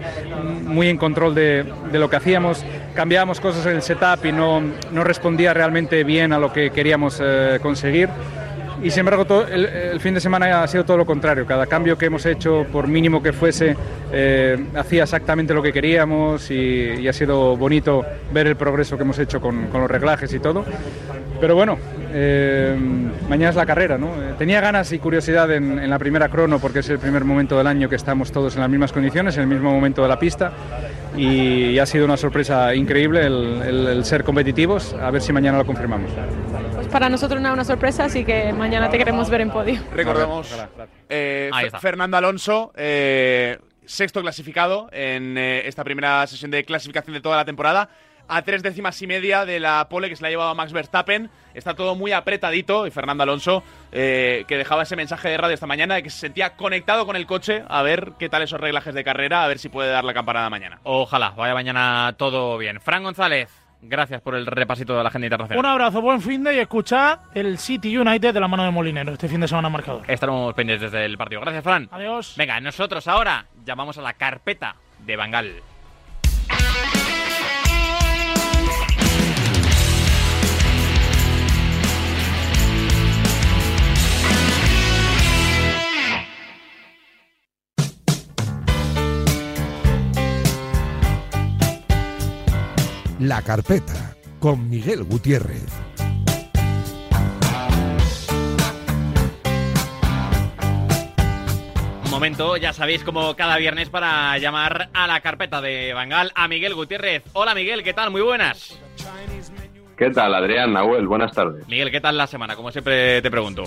muy 0.64 0.88
en 0.88 0.98
control 0.98 1.34
de, 1.34 1.64
de 1.90 1.98
lo 1.98 2.08
que 2.10 2.16
hacíamos. 2.16 2.64
Cambiábamos 2.94 3.40
cosas 3.40 3.64
en 3.66 3.76
el 3.76 3.82
setup 3.82 4.24
y 4.24 4.32
no, 4.32 4.60
no 4.92 5.04
respondía 5.04 5.54
realmente 5.54 6.04
bien 6.04 6.32
a 6.32 6.38
lo 6.38 6.52
que 6.52 6.70
queríamos 6.70 7.20
eh, 7.22 7.58
conseguir. 7.62 8.08
Y 8.82 8.90
sin 8.90 9.00
embargo, 9.00 9.44
el, 9.46 9.98
fin 10.00 10.14
de 10.14 10.20
semana 10.20 10.62
ha 10.62 10.68
sido 10.68 10.84
todo 10.84 10.96
lo 10.96 11.06
contrario. 11.06 11.46
Cada 11.46 11.66
cambio 11.66 11.98
que 11.98 12.06
hemos 12.06 12.24
hecho, 12.26 12.64
por 12.70 12.86
mínimo 12.86 13.22
que 13.22 13.32
fuese, 13.32 13.76
eh, 14.12 14.66
hacía 14.76 15.02
exactamente 15.02 15.52
lo 15.52 15.62
que 15.62 15.72
queríamos 15.72 16.50
y, 16.50 17.06
ha 17.08 17.12
sido 17.12 17.56
bonito 17.56 18.04
ver 18.32 18.46
el 18.46 18.56
progreso 18.56 18.96
que 18.96 19.02
hemos 19.02 19.18
hecho 19.18 19.40
con, 19.40 19.68
los 19.72 19.90
reglajes 19.90 20.32
y 20.32 20.38
todo. 20.38 20.64
Pero 21.40 21.54
bueno, 21.54 21.78
eh, 22.12 22.76
mañana 23.28 23.50
es 23.50 23.56
la 23.56 23.66
carrera, 23.66 23.98
¿no? 23.98 24.08
Eh, 24.08 24.34
Tenía 24.38 24.60
ganas 24.60 24.92
y 24.92 24.98
curiosidad 24.98 25.50
en, 25.50 25.88
la 25.88 25.98
primera 25.98 26.28
crono 26.28 26.58
porque 26.58 26.80
es 26.80 26.88
el 26.90 26.98
primer 26.98 27.24
momento 27.24 27.56
del 27.56 27.66
año 27.66 27.88
que 27.88 27.96
estamos 27.96 28.30
todos 28.30 28.54
en 28.54 28.60
las 28.60 28.70
mismas 28.70 28.92
condiciones, 28.92 29.36
en 29.36 29.42
el 29.42 29.48
mismo 29.48 29.72
momento 29.72 30.02
de 30.02 30.08
la 30.08 30.18
pista 30.18 30.52
y, 31.16 31.78
ha 31.78 31.86
sido 31.86 32.04
una 32.04 32.16
sorpresa 32.16 32.74
increíble 32.74 33.24
el 33.26 34.04
ser 34.04 34.24
competitivos. 34.24 34.94
A 34.94 35.10
ver 35.10 35.22
si 35.22 35.32
mañana 35.32 35.58
lo 35.58 35.66
confirmamos. 35.66 36.10
Para 36.90 37.08
nosotros 37.08 37.38
una, 37.38 37.52
una 37.52 37.64
sorpresa, 37.64 38.04
así 38.04 38.24
que 38.24 38.52
mañana 38.52 38.90
te 38.90 38.98
queremos 38.98 39.28
ver 39.28 39.42
en 39.42 39.50
podio. 39.50 39.80
Recordemos, 39.92 40.50
eh. 41.08 41.50
Fernando 41.80 42.16
Alonso, 42.16 42.72
eh, 42.76 43.58
sexto 43.84 44.22
clasificado 44.22 44.88
en 44.92 45.36
eh, 45.36 45.68
esta 45.68 45.84
primera 45.84 46.26
sesión 46.26 46.50
de 46.50 46.64
clasificación 46.64 47.14
de 47.14 47.20
toda 47.20 47.36
la 47.36 47.44
temporada. 47.44 47.88
A 48.30 48.42
tres 48.42 48.62
décimas 48.62 49.00
y 49.00 49.06
media 49.06 49.46
de 49.46 49.58
la 49.58 49.88
pole 49.88 50.10
que 50.10 50.16
se 50.16 50.20
la 50.22 50.28
ha 50.28 50.30
llevado 50.30 50.54
Max 50.54 50.72
Verstappen. 50.72 51.30
Está 51.54 51.74
todo 51.74 51.94
muy 51.94 52.12
apretadito. 52.12 52.86
Y 52.86 52.90
Fernando 52.90 53.22
Alonso, 53.22 53.62
eh, 53.90 54.44
que 54.46 54.58
dejaba 54.58 54.82
ese 54.82 54.96
mensaje 54.96 55.30
de 55.30 55.38
radio 55.38 55.54
esta 55.54 55.66
mañana 55.66 55.94
de 55.94 56.02
que 56.02 56.10
se 56.10 56.18
sentía 56.18 56.54
conectado 56.54 57.06
con 57.06 57.16
el 57.16 57.26
coche 57.26 57.64
a 57.68 57.82
ver 57.82 58.12
qué 58.18 58.28
tal 58.28 58.42
esos 58.42 58.60
reglajes 58.60 58.92
de 58.94 59.02
carrera, 59.02 59.44
a 59.44 59.48
ver 59.48 59.58
si 59.58 59.70
puede 59.70 59.90
dar 59.90 60.04
la 60.04 60.12
campanada 60.12 60.50
mañana. 60.50 60.78
Ojalá, 60.82 61.30
vaya 61.30 61.54
mañana 61.54 62.14
todo 62.18 62.58
bien. 62.58 62.82
Fran 62.82 63.02
González, 63.02 63.48
gracias 63.82 64.20
por 64.20 64.34
el 64.34 64.46
repasito 64.46 64.96
de 64.96 65.02
la 65.02 65.08
agenda 65.08 65.26
internacional. 65.26 65.58
Un 65.58 65.66
abrazo, 65.66 66.00
buen 66.00 66.20
fin 66.20 66.44
de 66.44 66.54
y 66.54 66.58
escuchad 66.58 67.20
el 67.34 67.58
City 67.58 67.96
United 67.96 68.34
de 68.34 68.40
la 68.40 68.48
mano 68.48 68.64
de 68.64 68.70
Molinero 68.70 69.12
este 69.12 69.28
fin 69.28 69.40
de 69.40 69.48
semana 69.48 69.68
marcador. 69.68 70.02
Estaremos 70.08 70.54
pendientes 70.54 70.90
del 70.92 71.16
partido. 71.16 71.40
Gracias, 71.40 71.64
Fran. 71.64 71.88
Adiós. 71.90 72.34
Venga, 72.36 72.60
nosotros 72.60 73.06
ahora 73.08 73.46
llamamos 73.64 73.98
a 73.98 74.02
la 74.02 74.14
carpeta 74.14 74.76
de 75.04 75.16
Bangal. 75.16 75.62
La 93.20 93.42
carpeta 93.42 94.14
con 94.38 94.70
Miguel 94.70 95.02
Gutiérrez. 95.02 95.66
Momento, 102.12 102.56
ya 102.56 102.72
sabéis, 102.72 103.02
como 103.02 103.34
cada 103.34 103.56
viernes 103.58 103.90
para 103.90 104.38
llamar 104.38 104.90
a 104.94 105.08
la 105.08 105.20
carpeta 105.20 105.60
de 105.60 105.92
Bangal 105.94 106.30
a 106.36 106.46
Miguel 106.46 106.76
Gutiérrez. 106.76 107.24
Hola 107.32 107.56
Miguel, 107.56 107.82
¿qué 107.82 107.92
tal? 107.92 108.12
Muy 108.12 108.22
buenas. 108.22 108.78
¿Qué 109.96 110.10
tal, 110.10 110.32
Adrián, 110.32 110.72
Nahuel? 110.72 111.08
Buenas 111.08 111.32
tardes. 111.32 111.66
Miguel, 111.66 111.90
¿qué 111.90 112.00
tal 112.00 112.16
la 112.16 112.28
semana? 112.28 112.54
Como 112.54 112.70
siempre 112.70 113.20
te 113.20 113.30
pregunto. 113.32 113.64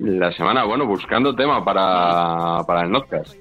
La 0.00 0.32
semana, 0.32 0.64
bueno, 0.64 0.86
buscando 0.86 1.36
tema 1.36 1.64
para, 1.64 2.64
para 2.66 2.82
el 2.82 2.90
podcast. 2.90 3.34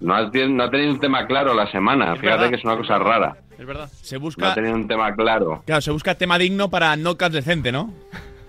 No 0.00 0.14
ha, 0.14 0.22
no 0.22 0.64
ha 0.64 0.70
tenido 0.70 0.92
un 0.92 0.98
tema 0.98 1.26
claro 1.26 1.54
la 1.54 1.70
semana. 1.70 2.16
Fíjate 2.16 2.26
verdad. 2.26 2.50
que 2.50 2.56
es 2.56 2.64
una 2.64 2.76
cosa 2.76 2.98
rara. 2.98 3.36
Es 3.60 3.66
verdad. 3.66 3.88
Se 4.00 4.14
No 4.16 4.22
busca, 4.22 4.52
ha 4.52 4.54
tenido 4.54 4.74
un 4.74 4.88
tema 4.88 5.14
claro. 5.14 5.62
claro, 5.66 5.80
se 5.82 5.90
busca 5.90 6.14
tema 6.14 6.38
digno 6.38 6.70
para 6.70 6.96
Knockout 6.96 7.30
decente, 7.32 7.70
¿no? 7.70 7.92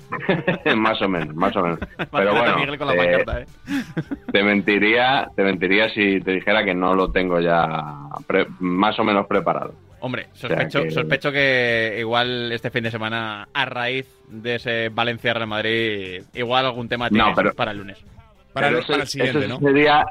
más 0.76 1.02
o 1.02 1.10
menos, 1.10 1.36
más 1.36 1.56
o 1.56 1.62
menos. 1.64 1.80
Pero 2.12 2.34
bueno, 2.34 2.58
Miguel 2.58 2.78
con 2.78 2.88
la 2.88 2.94
eh, 2.96 2.98
pancarta, 2.98 3.42
¿eh? 3.42 3.46
te 4.32 4.44
mentiría, 4.44 5.28
te 5.36 5.44
mentiría 5.44 5.90
si 5.90 6.20
te 6.22 6.32
dijera 6.32 6.64
que 6.64 6.74
no 6.74 6.96
lo 6.96 7.12
tengo 7.12 7.40
ya 7.40 7.82
pre- 8.28 8.48
más 8.60 8.98
o 9.00 9.04
menos 9.04 9.28
preparado. 9.28 9.74
Hombre, 10.00 10.28
sea 10.34 10.50
sospecho, 10.50 10.84
que- 10.84 10.92
sospecho 10.92 11.32
que 11.32 11.98
igual 12.00 12.52
este 12.52 12.72
fin 12.72 12.84
de 12.84 12.92
semana, 12.92 13.48
a 13.54 13.66
raíz 13.66 14.08
de 14.30 14.56
ese 14.56 14.90
Valencia-Real 14.90 15.48
Madrid, 15.48 16.24
igual 16.34 16.66
algún 16.66 16.88
tema 16.90 17.06
No, 17.10 17.16
tienes 17.16 17.36
pero- 17.36 17.54
para 17.54 17.72
el 17.72 17.78
lunes. 17.78 17.98
Pero 18.54 18.80
ese- 18.80 19.02
ese 19.24 19.58
Sería, 19.60 20.06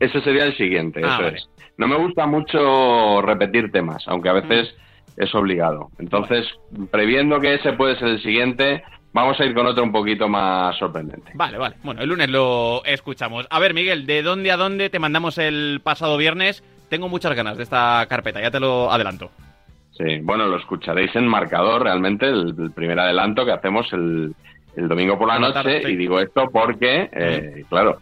ese 0.00 0.20
sería 0.22 0.44
el 0.44 0.56
siguiente. 0.56 1.00
Ah, 1.04 1.14
eso 1.14 1.22
vale. 1.24 1.36
es. 1.38 1.48
No 1.78 1.88
me 1.88 1.96
gusta 1.96 2.26
mucho 2.26 3.22
repetir 3.22 3.72
temas, 3.72 4.04
aunque 4.06 4.28
a 4.28 4.34
veces 4.34 4.74
es 5.16 5.34
obligado. 5.34 5.88
Entonces, 5.98 6.46
previendo 6.90 7.40
que 7.40 7.54
ese 7.54 7.72
puede 7.72 7.98
ser 7.98 8.08
el 8.08 8.22
siguiente, 8.22 8.82
vamos 9.12 9.38
a 9.40 9.44
ir 9.44 9.54
con 9.54 9.66
otro 9.66 9.82
un 9.82 9.92
poquito 9.92 10.28
más 10.28 10.76
sorprendente. 10.78 11.32
Vale, 11.34 11.58
vale. 11.58 11.76
Bueno, 11.82 12.02
el 12.02 12.08
lunes 12.08 12.30
lo 12.30 12.84
escuchamos. 12.84 13.46
A 13.50 13.58
ver, 13.58 13.74
Miguel, 13.74 14.06
¿de 14.06 14.22
dónde 14.22 14.52
a 14.52 14.56
dónde 14.56 14.90
te 14.90 14.98
mandamos 14.98 15.38
el 15.38 15.80
pasado 15.82 16.16
viernes? 16.16 16.62
Tengo 16.88 17.08
muchas 17.08 17.34
ganas 17.34 17.56
de 17.56 17.62
esta 17.62 18.04
carpeta, 18.08 18.40
ya 18.40 18.50
te 18.50 18.60
lo 18.60 18.90
adelanto. 18.92 19.30
Sí, 19.92 20.20
bueno, 20.22 20.46
lo 20.46 20.56
escucharéis 20.56 21.14
en 21.16 21.26
marcador 21.26 21.82
realmente, 21.82 22.26
el, 22.26 22.54
el 22.58 22.70
primer 22.72 22.98
adelanto 22.98 23.44
que 23.44 23.52
hacemos 23.52 23.90
el, 23.92 24.34
el 24.76 24.88
domingo 24.88 25.18
por 25.18 25.28
la 25.28 25.38
noche. 25.38 25.52
tarde, 25.54 25.82
sí. 25.84 25.92
Y 25.92 25.96
digo 25.96 26.18
esto 26.20 26.48
porque, 26.50 27.10
eh, 27.12 27.64
claro, 27.68 27.98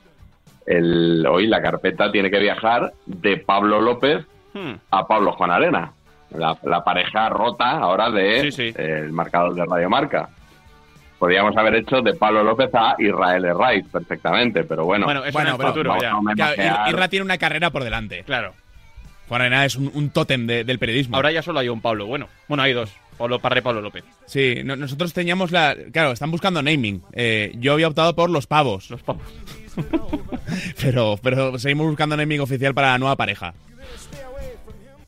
el, 0.66 1.26
hoy 1.26 1.46
la 1.46 1.60
carpeta 1.62 2.10
tiene 2.12 2.30
que 2.30 2.38
viajar 2.38 2.92
de 3.06 3.36
Pablo 3.38 3.80
López 3.80 4.24
Hmm. 4.52 4.72
a 4.90 5.06
Pablo 5.06 5.30
Juan 5.32 5.52
Arena. 5.52 5.92
La, 6.36 6.56
la 6.64 6.82
pareja 6.82 7.28
rota 7.28 7.70
ahora 7.70 8.10
de 8.10 8.48
el 8.76 9.12
marcador 9.12 9.54
de 9.54 9.64
Radio 9.64 9.88
Marca. 9.88 10.28
Podríamos 11.20 11.56
haber 11.56 11.74
hecho 11.76 12.00
de 12.00 12.14
Pablo 12.14 12.42
López 12.42 12.70
a 12.74 12.94
Israel 12.98 13.44
Herraiz 13.44 13.84
perfectamente, 13.92 14.64
pero 14.64 14.84
bueno. 14.84 15.04
Bueno, 15.06 15.22
pero 15.32 15.56
vamos 15.84 16.04
a 16.04 16.14
homenajear- 16.16 16.54
Claro, 16.54 16.90
Irra 16.90 17.08
tiene 17.08 17.24
una 17.24 17.38
carrera 17.38 17.70
por 17.70 17.84
delante. 17.84 18.22
Claro. 18.24 18.54
Juan 19.28 19.42
Arena 19.42 19.64
es 19.64 19.76
un, 19.76 19.90
un 19.94 20.10
tótem 20.10 20.46
de- 20.46 20.64
del 20.64 20.78
periodismo. 20.78 21.14
Ahora 21.16 21.30
ya 21.30 21.42
solo 21.42 21.60
hay 21.60 21.68
un 21.68 21.80
Pablo. 21.80 22.06
Bueno, 22.06 22.26
bueno, 22.48 22.62
hay 22.64 22.72
dos. 22.72 22.90
Pablo 23.18 23.38
Parra 23.38 23.58
y 23.58 23.62
Pablo 23.62 23.82
López. 23.82 24.02
Sí, 24.26 24.62
no- 24.64 24.76
nosotros 24.76 25.12
teníamos 25.12 25.52
la. 25.52 25.76
Claro, 25.92 26.12
están 26.12 26.30
buscando 26.30 26.62
naming. 26.62 27.02
Eh, 27.12 27.52
yo 27.56 27.74
había 27.74 27.86
optado 27.86 28.16
por 28.16 28.30
los 28.30 28.46
pavos. 28.46 28.90
Los 28.90 29.02
pavos. 29.02 29.22
pero, 30.82 31.16
pero 31.22 31.58
seguimos 31.58 31.86
buscando 31.86 32.16
naming 32.16 32.40
oficial 32.40 32.74
para 32.74 32.92
la 32.92 32.98
nueva 32.98 33.16
pareja. 33.16 33.52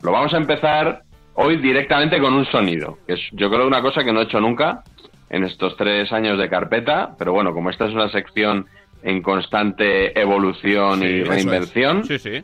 Lo 0.02 0.12
vamos 0.12 0.34
a 0.34 0.36
empezar 0.36 1.02
hoy 1.34 1.56
directamente 1.58 2.18
con 2.20 2.34
un 2.34 2.44
sonido, 2.46 2.98
que 3.06 3.14
es 3.14 3.20
yo 3.32 3.50
creo 3.50 3.66
una 3.66 3.80
cosa 3.82 4.04
que 4.04 4.12
no 4.12 4.20
he 4.20 4.24
hecho 4.24 4.40
nunca 4.40 4.82
en 5.30 5.44
estos 5.44 5.76
tres 5.76 6.12
años 6.12 6.38
de 6.38 6.48
carpeta, 6.48 7.14
pero 7.18 7.32
bueno, 7.32 7.52
como 7.54 7.70
esta 7.70 7.86
es 7.86 7.94
una 7.94 8.10
sección 8.10 8.66
en 9.02 9.22
constante 9.22 10.18
evolución 10.20 11.02
y 11.02 11.22
reinvención, 11.24 12.04
Sí, 12.04 12.18
sí. 12.18 12.42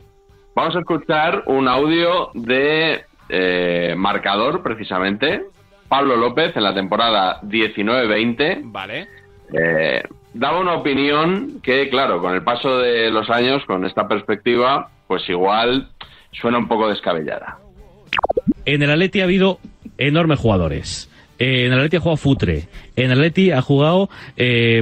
vamos 0.54 0.74
a 0.74 0.80
escuchar 0.80 1.42
un 1.46 1.68
audio 1.68 2.30
de 2.34 3.04
eh, 3.28 3.94
marcador, 3.96 4.62
precisamente, 4.62 5.42
Pablo 5.88 6.16
López 6.16 6.56
en 6.56 6.62
la 6.62 6.74
temporada 6.74 7.40
19-20. 7.42 8.60
Vale. 8.64 9.06
Eh, 9.52 10.02
daba 10.34 10.60
una 10.60 10.74
opinión 10.74 11.60
que, 11.62 11.88
claro, 11.88 12.20
con 12.20 12.34
el 12.34 12.42
paso 12.42 12.78
de 12.78 13.10
los 13.10 13.28
años, 13.30 13.64
con 13.66 13.84
esta 13.84 14.06
perspectiva, 14.06 14.90
pues 15.06 15.28
igual 15.28 15.88
suena 16.32 16.58
un 16.58 16.68
poco 16.68 16.88
descabellada. 16.88 17.58
En 18.64 18.82
el 18.82 18.90
Atleti 18.90 19.20
ha 19.20 19.24
habido 19.24 19.58
enormes 19.96 20.38
jugadores. 20.38 21.10
Eh, 21.38 21.66
en 21.66 21.72
el 21.72 21.78
Atleti 21.78 21.96
ha 21.96 22.00
jugado 22.00 22.16
Futre. 22.16 22.68
En 22.96 23.10
el 23.10 23.18
Atleti 23.18 23.50
ha 23.50 23.62
jugado 23.62 24.08
eh, 24.36 24.80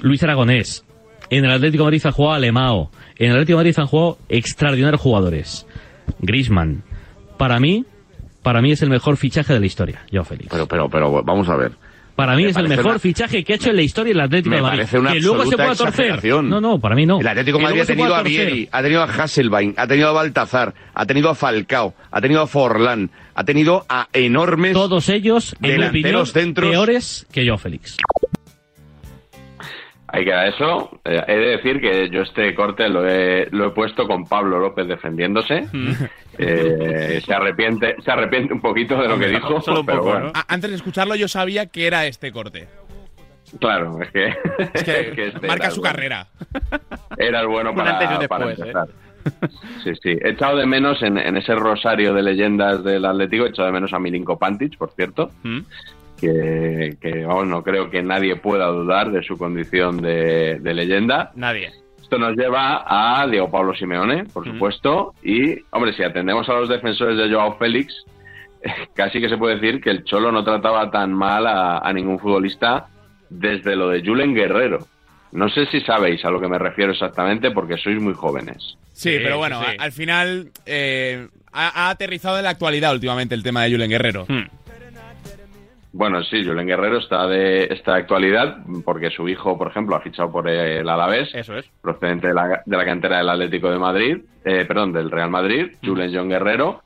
Luis 0.00 0.22
Aragonés. 0.22 0.84
En 1.30 1.44
el 1.44 1.50
Atlético 1.50 1.84
de 1.84 1.88
Madrid 1.88 2.06
ha 2.06 2.12
jugado 2.12 2.34
Alemao. 2.34 2.90
En 3.16 3.26
el 3.26 3.32
Atlético 3.32 3.58
de 3.58 3.64
Madrid 3.64 3.78
han 3.78 3.86
jugado 3.86 4.18
extraordinarios 4.28 5.00
jugadores. 5.00 5.66
Grisman. 6.20 6.82
Para 7.36 7.60
mí, 7.60 7.84
para 8.42 8.62
mí 8.62 8.72
es 8.72 8.82
el 8.82 8.90
mejor 8.90 9.16
fichaje 9.16 9.52
de 9.52 9.60
la 9.60 9.66
historia, 9.66 10.04
Joao 10.10 10.24
Félix. 10.24 10.48
Pero, 10.50 10.66
pero, 10.66 10.88
pero, 10.88 11.22
vamos 11.22 11.48
a 11.48 11.56
ver. 11.56 11.72
Para 12.18 12.34
mí 12.34 12.42
Me 12.42 12.50
es 12.50 12.56
el 12.56 12.66
mejor 12.66 12.86
una- 12.86 12.98
fichaje 12.98 13.44
que 13.44 13.52
ha 13.52 13.56
hecho 13.56 13.70
en 13.70 13.76
la 13.76 13.82
historia 13.82 14.10
el 14.10 14.18
Atlético 14.20 14.50
Me 14.50 14.56
de 14.56 14.62
Madrid. 14.62 14.78
parece 14.78 14.98
una 14.98 15.12
que 15.12 15.20
luego 15.20 15.46
se 15.46 15.56
pueda 15.56 15.74
torcer. 15.76 16.24
No, 16.42 16.60
no, 16.60 16.80
para 16.80 16.96
mí 16.96 17.06
no. 17.06 17.20
El 17.20 17.28
Atlético 17.28 17.58
de 17.58 17.62
Madrid 17.64 17.80
ha 17.82 17.86
tenido 17.86 18.12
a. 18.12 18.22
Vieri, 18.24 18.68
ha 18.72 18.82
tenido 18.82 19.02
a 19.02 19.04
Hasselbaink, 19.04 19.78
ha 19.78 19.86
tenido 19.86 20.08
a 20.08 20.12
Baltazar, 20.12 20.74
ha 20.94 21.06
tenido 21.06 21.30
a 21.30 21.36
Falcao, 21.36 21.94
ha 22.10 22.20
tenido 22.20 22.40
a 22.42 22.48
Forlán, 22.48 23.08
ha 23.36 23.44
tenido 23.44 23.86
a 23.88 24.08
enormes 24.12 24.72
Todos 24.72 25.08
ellos, 25.10 25.54
en 25.54 25.58
mi 25.62 25.68
opinión, 25.68 25.92
delanteros 25.92 26.32
centros. 26.32 26.70
peores 26.72 27.26
que 27.30 27.46
Joao 27.46 27.56
Félix. 27.58 27.96
Ahí 30.08 30.24
queda 30.24 30.48
eso. 30.48 31.00
Eh, 31.04 31.22
he 31.28 31.34
de 31.36 31.46
decir 31.58 31.80
que 31.80 32.08
yo 32.10 32.22
este 32.22 32.52
corte 32.54 32.88
lo 32.88 33.06
he, 33.06 33.46
lo 33.52 33.66
he 33.68 33.70
puesto 33.70 34.08
con 34.08 34.24
Pablo 34.24 34.58
López 34.58 34.88
defendiéndose. 34.88 35.68
Eh, 36.38 37.20
se 37.24 37.34
arrepiente 37.34 37.96
se 38.04 38.10
arrepiente 38.10 38.52
un 38.54 38.60
poquito 38.60 39.00
de 39.00 39.08
lo 39.08 39.18
que 39.18 39.28
dijo, 39.28 39.60
pero 39.84 40.02
bueno. 40.02 40.30
A- 40.34 40.52
Antes 40.52 40.70
de 40.70 40.76
escucharlo 40.76 41.14
yo 41.16 41.26
sabía 41.28 41.66
que 41.66 41.86
era 41.86 42.06
este 42.06 42.30
corte. 42.32 42.68
Claro, 43.60 43.98
es 44.02 44.10
que, 44.10 44.26
Es 44.74 44.84
que 44.84 45.12
que 45.16 45.26
este 45.28 45.46
marca 45.46 45.70
su 45.70 45.80
bueno. 45.80 45.94
carrera. 45.94 46.26
Era 47.16 47.40
el 47.40 47.46
bueno 47.46 47.70
Un 47.70 47.76
para, 47.76 47.92
antes 47.98 48.10
y 48.10 48.22
un 48.22 48.28
para 48.28 48.46
después, 48.46 48.58
¿eh? 48.68 48.70
empezar. 48.70 48.88
Sí, 49.84 49.90
sí. 50.02 50.18
He 50.22 50.30
echado 50.30 50.56
de 50.56 50.66
menos 50.66 51.02
en, 51.02 51.18
en 51.18 51.36
ese 51.36 51.54
rosario 51.54 52.14
de 52.14 52.22
leyendas 52.22 52.84
del 52.84 53.04
Atlético, 53.04 53.46
he 53.46 53.48
echado 53.48 53.66
de 53.66 53.72
menos 53.72 53.92
a 53.92 53.98
Milinko 53.98 54.38
Pantic, 54.38 54.76
por 54.78 54.90
cierto. 54.92 55.30
Mm. 55.42 55.60
Que, 56.20 56.96
que, 57.00 57.24
vamos, 57.24 57.46
no 57.46 57.62
creo 57.62 57.90
que 57.90 58.02
nadie 58.02 58.36
pueda 58.36 58.66
dudar 58.66 59.10
de 59.12 59.22
su 59.22 59.38
condición 59.38 60.02
de, 60.02 60.58
de 60.60 60.74
leyenda. 60.74 61.30
Nadie. 61.36 61.70
Esto 62.08 62.16
nos 62.16 62.38
lleva 62.38 62.84
a 62.86 63.26
Diego 63.26 63.50
Pablo 63.50 63.74
Simeone, 63.74 64.24
por 64.24 64.42
supuesto, 64.42 65.12
y, 65.22 65.56
hombre, 65.72 65.92
si 65.92 66.02
atendemos 66.02 66.48
a 66.48 66.54
los 66.54 66.66
defensores 66.66 67.18
de 67.18 67.30
Joao 67.30 67.58
Félix, 67.58 68.02
casi 68.94 69.20
que 69.20 69.28
se 69.28 69.36
puede 69.36 69.56
decir 69.56 69.78
que 69.82 69.90
el 69.90 70.04
Cholo 70.04 70.32
no 70.32 70.42
trataba 70.42 70.90
tan 70.90 71.12
mal 71.12 71.46
a, 71.46 71.80
a 71.80 71.92
ningún 71.92 72.18
futbolista 72.18 72.86
desde 73.28 73.76
lo 73.76 73.90
de 73.90 74.02
Julen 74.02 74.34
Guerrero. 74.34 74.78
No 75.32 75.50
sé 75.50 75.66
si 75.66 75.82
sabéis 75.82 76.24
a 76.24 76.30
lo 76.30 76.40
que 76.40 76.48
me 76.48 76.58
refiero 76.58 76.92
exactamente 76.92 77.50
porque 77.50 77.76
sois 77.76 78.00
muy 78.00 78.14
jóvenes. 78.14 78.78
Sí, 78.94 79.18
pero 79.22 79.36
bueno, 79.36 79.60
al 79.78 79.92
final 79.92 80.48
eh, 80.64 81.28
ha, 81.52 81.88
ha 81.88 81.90
aterrizado 81.90 82.38
en 82.38 82.44
la 82.44 82.50
actualidad 82.50 82.94
últimamente 82.94 83.34
el 83.34 83.42
tema 83.42 83.64
de 83.64 83.72
Julen 83.72 83.90
Guerrero. 83.90 84.26
Bueno, 85.92 86.22
sí, 86.22 86.44
Julen 86.44 86.66
Guerrero 86.66 86.98
está 86.98 87.26
de 87.26 87.64
esta 87.70 87.94
actualidad 87.94 88.58
porque 88.84 89.10
su 89.10 89.28
hijo, 89.28 89.56
por 89.56 89.68
ejemplo, 89.68 89.96
ha 89.96 90.00
fichado 90.00 90.30
por 90.30 90.48
el 90.48 90.86
Alavés. 90.88 91.34
Eso 91.34 91.56
es. 91.56 91.66
procedente 91.80 92.28
de 92.28 92.34
la, 92.34 92.62
de 92.64 92.76
la 92.76 92.84
cantera 92.84 93.18
del 93.18 93.28
Atlético 93.30 93.70
de 93.70 93.78
Madrid, 93.78 94.18
eh, 94.44 94.64
perdón, 94.66 94.92
del 94.92 95.10
Real 95.10 95.30
Madrid, 95.30 95.72
Julen 95.84 96.14
John 96.14 96.28
Guerrero. 96.28 96.82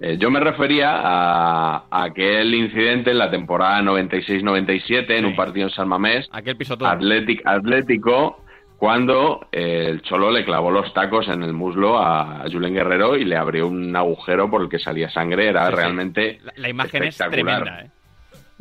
Eh, 0.00 0.16
yo 0.18 0.30
me 0.30 0.40
refería 0.40 0.90
a, 0.96 1.84
a 1.90 2.04
aquel 2.04 2.52
incidente 2.54 3.10
en 3.12 3.18
la 3.18 3.30
temporada 3.30 3.80
96-97 3.82 5.10
en 5.10 5.24
un 5.24 5.36
partido 5.36 5.66
en 5.68 5.72
San 5.74 5.88
Mamés, 5.88 6.28
Aquel 6.32 6.56
pisotón. 6.56 6.88
Atlético, 6.88 7.42
Atlético 7.48 8.40
cuando 8.76 9.46
eh, 9.52 9.86
el 9.88 10.02
Cholo 10.02 10.30
le 10.30 10.44
clavó 10.44 10.70
los 10.70 10.92
tacos 10.92 11.28
en 11.28 11.42
el 11.42 11.52
muslo 11.52 11.96
a 11.98 12.44
Julen 12.52 12.74
Guerrero 12.74 13.16
y 13.16 13.24
le 13.24 13.36
abrió 13.36 13.68
un 13.68 13.94
agujero 13.96 14.50
por 14.50 14.62
el 14.62 14.68
que 14.68 14.78
salía 14.78 15.08
sangre. 15.10 15.48
Era 15.48 15.66
Sí, 15.66 15.70
sí. 15.70 15.76
realmente 15.76 16.38
La, 16.42 16.52
la 16.56 16.68
imagen 16.68 17.04
es 17.04 17.08
espectacular. 17.20 17.62
tremenda, 17.62 17.82
¿eh? 17.84 17.90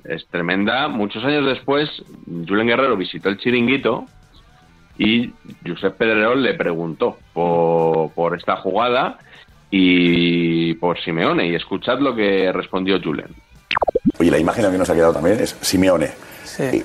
Es 0.05 0.27
tremenda. 0.27 0.87
Muchos 0.87 1.23
años 1.23 1.45
después, 1.45 1.89
Julen 2.47 2.67
Guerrero 2.67 2.95
visitó 2.97 3.29
el 3.29 3.37
chiringuito 3.37 4.05
y 4.97 5.31
Josep 5.67 5.95
Pedrerol 5.97 6.41
le 6.43 6.53
preguntó 6.53 7.17
por, 7.33 8.11
por 8.11 8.37
esta 8.37 8.57
jugada 8.57 9.17
y 9.71 10.73
por 10.75 10.99
Simeone. 10.99 11.47
Y 11.47 11.55
escuchad 11.55 11.99
lo 11.99 12.15
que 12.15 12.51
respondió 12.51 12.99
Julen. 13.01 13.27
Oye, 14.19 14.29
la 14.31 14.37
imagen 14.37 14.65
a 14.65 14.69
mí 14.69 14.77
nos 14.77 14.89
ha 14.89 14.93
quedado 14.95 15.13
también 15.13 15.39
es 15.39 15.55
Simeone. 15.61 16.11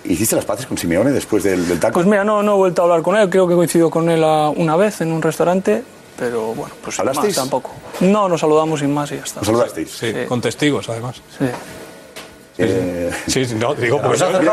¿Hiciste 0.05 0.35
las 0.35 0.47
paces 0.47 0.65
con 0.67 0.79
Simeone 0.79 1.11
después 1.11 1.43
del, 1.45 1.69
del 1.69 1.79
taco? 1.79 1.95
Pues 1.95 2.07
mira, 2.07 2.25
no, 2.25 2.43
no 2.43 2.55
he 2.55 2.57
vuelto 2.57 2.81
a 2.81 2.85
hablar 2.87 3.03
con 3.03 3.17
él, 3.17 3.29
creo 3.29 3.47
que 3.47 3.55
coincido 3.55 3.91
con 3.91 4.09
él 4.09 4.25
a- 4.25 4.49
una 4.49 4.77
vez 4.77 5.03
en 5.03 5.13
un 5.13 5.21
restaurante, 5.21 5.83
pero 6.19 6.55
bueno, 6.55 6.75
pues 6.83 6.97
sin 6.97 7.03
¿Hablasteis? 7.07 7.37
más 7.37 7.45
tampoco. 7.45 7.75
No, 8.01 8.29
nos 8.31 8.41
saludamos 8.41 8.81
sin 8.81 8.95
más 8.95 9.13
y 9.13 9.17
ya 9.17 9.25
está. 9.25 9.41
¿Os 9.41 9.47
saludasteis? 9.47 9.91
Sí, 9.91 10.13
con 10.27 10.41
testigos 10.41 10.89
además. 10.89 11.21
Sí. 11.39 11.45
Eh, 12.59 13.11
Sí, 13.29 13.45
sí, 13.45 13.55
no, 13.55 13.75
digo, 13.75 13.97
¿Os 13.99 14.21
porque 14.21 14.45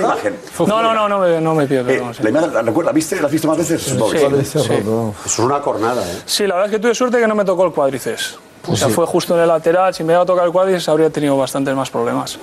imagen. 0.00 0.36
No, 0.66 0.82
no, 0.82 0.92
no, 0.94 1.08
no 1.08 1.18
me, 1.20 1.40
no 1.40 1.54
me 1.54 1.66
pido 1.66 1.82
Eh, 1.82 1.84
perdón. 1.84 2.14
sí. 2.14 2.22
la 2.22 2.28
imagen, 2.30 2.52
¿la, 2.54 2.62
recuerda? 2.62 2.90
¿La 2.90 2.94
viste? 2.94 3.16
¿La 3.20 3.26
has 3.26 3.32
visto 3.32 3.48
más 3.48 3.56
veces? 3.58 3.82
Sí, 3.82 3.90
sí. 3.92 4.16
Eso 4.40 5.14
es 5.24 5.38
una 5.38 5.60
cornada, 5.60 6.02
¿eh? 6.02 6.16
Sí, 6.26 6.46
la 6.46 6.54
verdad 6.56 6.70
es 6.70 6.76
que 6.76 6.82
tuve 6.82 6.94
suerte 6.94 7.18
que 7.18 7.26
no 7.26 7.34
me 7.34 7.44
tocó 7.44 7.64
el 7.64 7.72
cuádriceps. 7.72 8.34
o 8.34 8.38
Pues 8.66 8.78
sea, 8.78 8.88
sí. 8.88 8.94
fue 8.94 9.06
justo 9.06 9.34
en 9.34 9.40
el 9.42 9.48
lateral. 9.48 9.94
Si 9.94 10.04
me 10.04 10.12
iba 10.12 10.22
a 10.22 10.26
tocar 10.26 10.44
el 10.44 10.52
cuádriceps 10.52 10.88
habría 10.90 11.08
tenido 11.10 11.36
bastantes 11.36 11.74
más 11.74 11.88
problemas. 11.90 12.38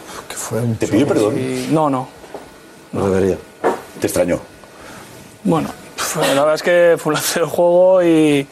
¿Te 0.80 0.88
pidió 0.88 1.08
perdón? 1.08 1.38
Y- 1.38 1.68
no, 1.72 1.90
no. 1.90 2.08
No 2.92 3.10
debería. 3.10 3.38
¿Te 4.00 4.08
extrañó? 4.08 4.40
Bueno, 5.44 5.70
la 6.16 6.28
verdad 6.42 6.56
es 6.56 6.64
que 6.64 6.96
fue 6.98 7.12
un 7.12 7.14
lance 7.16 7.40
del 7.40 7.50
juego 7.50 8.02
y, 8.04 8.48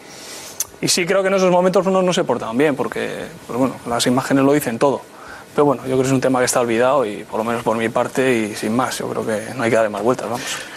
y 0.81 0.87
sí 0.87 1.05
creo 1.05 1.21
que 1.21 1.29
en 1.29 1.35
esos 1.35 1.49
momentos 1.51 1.85
no, 1.87 2.01
no 2.01 2.13
se 2.13 2.23
portaban 2.23 2.57
bien 2.57 2.75
porque, 2.75 3.25
pues 3.47 3.57
bueno, 3.57 3.75
las 3.87 4.05
imágenes 4.07 4.43
lo 4.43 4.53
dicen 4.53 4.77
todo. 4.77 5.01
Pero 5.53 5.65
bueno, 5.65 5.81
yo 5.83 5.89
creo 5.89 5.97
que 6.01 6.07
es 6.07 6.11
un 6.13 6.21
tema 6.21 6.39
que 6.39 6.45
está 6.45 6.61
olvidado 6.61 7.05
y 7.05 7.23
por 7.29 7.37
lo 7.39 7.43
menos 7.43 7.61
por 7.63 7.77
mi 7.77 7.89
parte 7.89 8.33
y 8.51 8.55
sin 8.55 8.75
más, 8.75 8.97
yo 8.99 9.09
creo 9.09 9.25
que 9.25 9.53
no 9.55 9.63
hay 9.63 9.69
que 9.69 9.75
darle 9.75 9.89
más 9.89 10.01
vueltas, 10.03 10.29
vamos. 10.29 10.67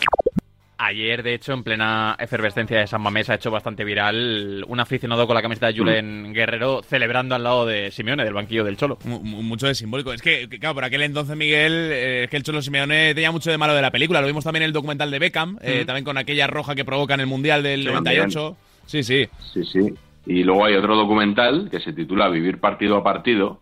Ayer, 0.76 1.22
de 1.22 1.34
hecho, 1.34 1.52
en 1.52 1.62
plena 1.62 2.16
efervescencia 2.18 2.80
de 2.80 2.86
San 2.88 3.00
Mamés, 3.00 3.30
ha 3.30 3.36
hecho 3.36 3.50
bastante 3.50 3.84
viral 3.84 4.64
un 4.68 4.80
aficionado 4.80 5.26
con 5.26 5.34
la 5.34 5.40
camiseta 5.40 5.68
de 5.68 5.78
Julen 5.78 6.32
Guerrero 6.34 6.82
celebrando 6.82 7.34
al 7.36 7.44
lado 7.44 7.64
de 7.64 7.90
Simeone, 7.92 8.24
del 8.24 8.34
banquillo 8.34 8.64
del 8.64 8.76
Cholo. 8.76 8.98
Mu- 9.04 9.20
mu- 9.20 9.42
Mucho 9.42 9.66
de 9.68 9.74
simbólico. 9.76 10.12
Es 10.12 10.20
que, 10.20 10.48
claro, 10.48 10.74
por 10.74 10.84
aquel 10.84 11.02
entonces, 11.02 11.36
Miguel, 11.36 11.72
eh, 11.92 12.24
es 12.24 12.30
que 12.30 12.36
el 12.36 12.42
Cholo 12.42 12.60
Simeone 12.60 13.14
tenía 13.14 13.30
mucho 13.30 13.50
de 13.50 13.56
malo 13.56 13.72
de 13.72 13.80
la 13.82 13.92
película. 13.92 14.20
Lo 14.20 14.26
vimos 14.26 14.42
también 14.44 14.64
en 14.64 14.66
el 14.68 14.72
documental 14.72 15.10
de 15.12 15.18
Beckham, 15.20 15.58
eh, 15.62 15.82
Mm. 15.82 15.86
también 15.86 16.04
con 16.04 16.18
aquella 16.18 16.48
roja 16.48 16.74
que 16.74 16.84
provoca 16.84 17.14
en 17.14 17.20
el 17.20 17.26
Mundial 17.28 17.62
del 17.62 17.82
Sí, 17.84 17.86
98. 17.88 18.56
Sí, 18.84 19.02
sí. 19.04 19.28
Sí, 19.54 19.64
sí. 19.64 19.94
Y 20.26 20.42
luego 20.42 20.66
hay 20.66 20.74
otro 20.74 20.96
documental 20.96 21.68
que 21.70 21.80
se 21.80 21.92
titula 21.92 22.28
Vivir 22.28 22.58
partido 22.58 22.96
a 22.96 23.04
partido, 23.04 23.60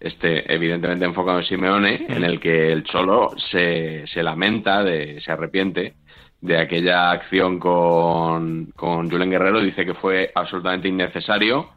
este 0.00 0.52
evidentemente 0.52 1.04
enfocado 1.04 1.38
en 1.38 1.44
Simeone, 1.44 2.06
en 2.08 2.24
el 2.24 2.40
que 2.40 2.72
el 2.72 2.84
Cholo 2.84 3.30
se, 3.50 4.06
se 4.06 4.22
lamenta, 4.22 4.82
de, 4.82 5.20
se 5.20 5.30
arrepiente 5.30 5.94
de 6.40 6.58
aquella 6.58 7.10
acción 7.10 7.58
con, 7.58 8.72
con 8.74 9.10
Julen 9.10 9.30
Guerrero, 9.30 9.60
dice 9.60 9.84
que 9.84 9.94
fue 9.94 10.32
absolutamente 10.34 10.88
innecesario, 10.88 11.68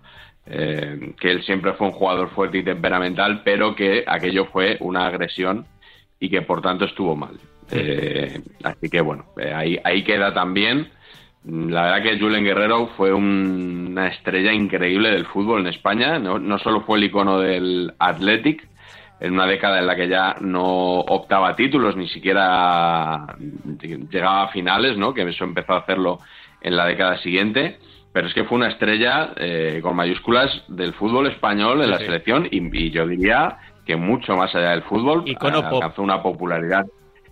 eh, 0.46 1.14
que 1.20 1.32
él 1.32 1.44
siempre 1.44 1.74
fue 1.74 1.88
un 1.88 1.94
jugador 1.94 2.30
fuerte 2.30 2.60
y 2.60 2.64
temperamental, 2.64 3.42
pero 3.44 3.76
que 3.76 4.04
aquello 4.08 4.46
fue 4.46 4.78
una 4.80 5.06
agresión 5.06 5.66
y 6.20 6.30
que 6.30 6.42
por 6.42 6.62
tanto 6.62 6.86
estuvo 6.86 7.16
mal. 7.16 7.38
Eh, 7.72 8.42
así 8.64 8.90
que 8.90 9.02
bueno, 9.02 9.26
eh, 9.38 9.54
ahí, 9.54 9.80
ahí 9.84 10.04
queda 10.04 10.34
también. 10.34 10.90
La 11.46 11.84
verdad 11.84 12.04
que 12.04 12.20
Julen 12.20 12.44
Guerrero 12.44 12.88
fue 12.96 13.12
un- 13.14 13.88
una 13.92 14.08
estrella 14.08 14.54
increíble 14.54 15.12
del 15.12 15.26
fútbol 15.26 15.62
en 15.62 15.68
España. 15.68 16.18
No, 16.20 16.40
no 16.40 16.58
solo 16.60 16.82
fue 16.82 16.98
el 16.98 17.04
icono 17.06 17.40
del 17.40 17.94
Athletic, 18.00 18.68
en 19.20 19.34
una 19.34 19.46
década 19.46 19.80
en 19.80 19.88
la 19.88 19.96
que 19.96 20.08
ya 20.08 20.36
no 20.42 20.64
optaba 21.00 21.50
a 21.50 21.56
títulos, 21.56 21.96
ni 21.96 22.08
siquiera 22.10 23.26
llegaba 23.82 24.44
a 24.44 24.48
finales, 24.50 24.98
¿no? 24.98 25.14
que 25.14 25.22
eso 25.24 25.44
empezó 25.44 25.74
a 25.74 25.80
hacerlo 25.80 26.20
en 26.62 26.76
la 26.76 26.86
década 26.86 27.18
siguiente. 27.20 27.78
Pero 28.14 28.28
es 28.28 28.34
que 28.34 28.44
fue 28.44 28.58
una 28.58 28.68
estrella 28.70 29.34
eh, 29.38 29.80
con 29.82 29.96
mayúsculas 29.96 30.64
del 30.68 30.94
fútbol 30.94 31.28
español 31.28 31.80
en 31.80 31.86
Sí, 31.86 31.92
la 31.92 31.98
sí. 32.00 32.06
selección 32.06 32.48
y, 32.52 32.78
y 32.78 32.92
yo 32.92 33.08
diría 33.08 33.58
que 33.86 33.96
mucho 33.96 34.36
más 34.38 34.54
allá 34.56 34.70
del 34.72 34.84
fútbol 34.84 35.24
Icono 35.26 35.60
eh, 35.60 35.64
pop. 35.64 35.74
alcanzó 35.84 36.04
una 36.04 36.22
popularidad. 36.22 36.86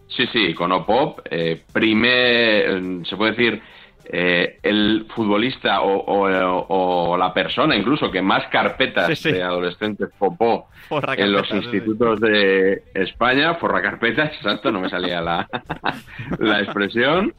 Sí, 0.08 0.26
sí, 0.34 0.48
icono 0.48 0.86
pop. 0.86 1.20
Eh, 1.30 1.62
primer, 1.72 2.12
eh, 2.12 3.00
se 3.06 3.16
puede 3.16 3.32
decir, 3.32 3.62
eh, 4.14 4.60
el 4.62 5.08
futbolista 5.16 5.82
o, 5.82 5.94
o- 5.98 6.66
o 7.14 7.18
la 7.18 7.34
persona 7.34 7.76
incluso 7.76 8.12
que 8.12 8.22
más 8.22 8.46
carpetas 8.48 9.08
Sí, 9.08 9.16
sí. 9.16 9.32
de 9.32 9.42
adolescentes 9.44 10.10
popó 10.20 10.68
en 11.16 11.32
los 11.32 11.48
sí, 11.48 11.56
institutos 11.56 12.20
de 12.20 12.84
España, 12.94 13.56
forra 13.56 13.82
carpetas, 13.82 14.34
exacto, 14.36 14.70
no 14.72 14.82
me 14.82 14.90
salía 14.90 15.22
la, 15.22 15.48
la 16.40 16.60
expresión. 16.60 17.34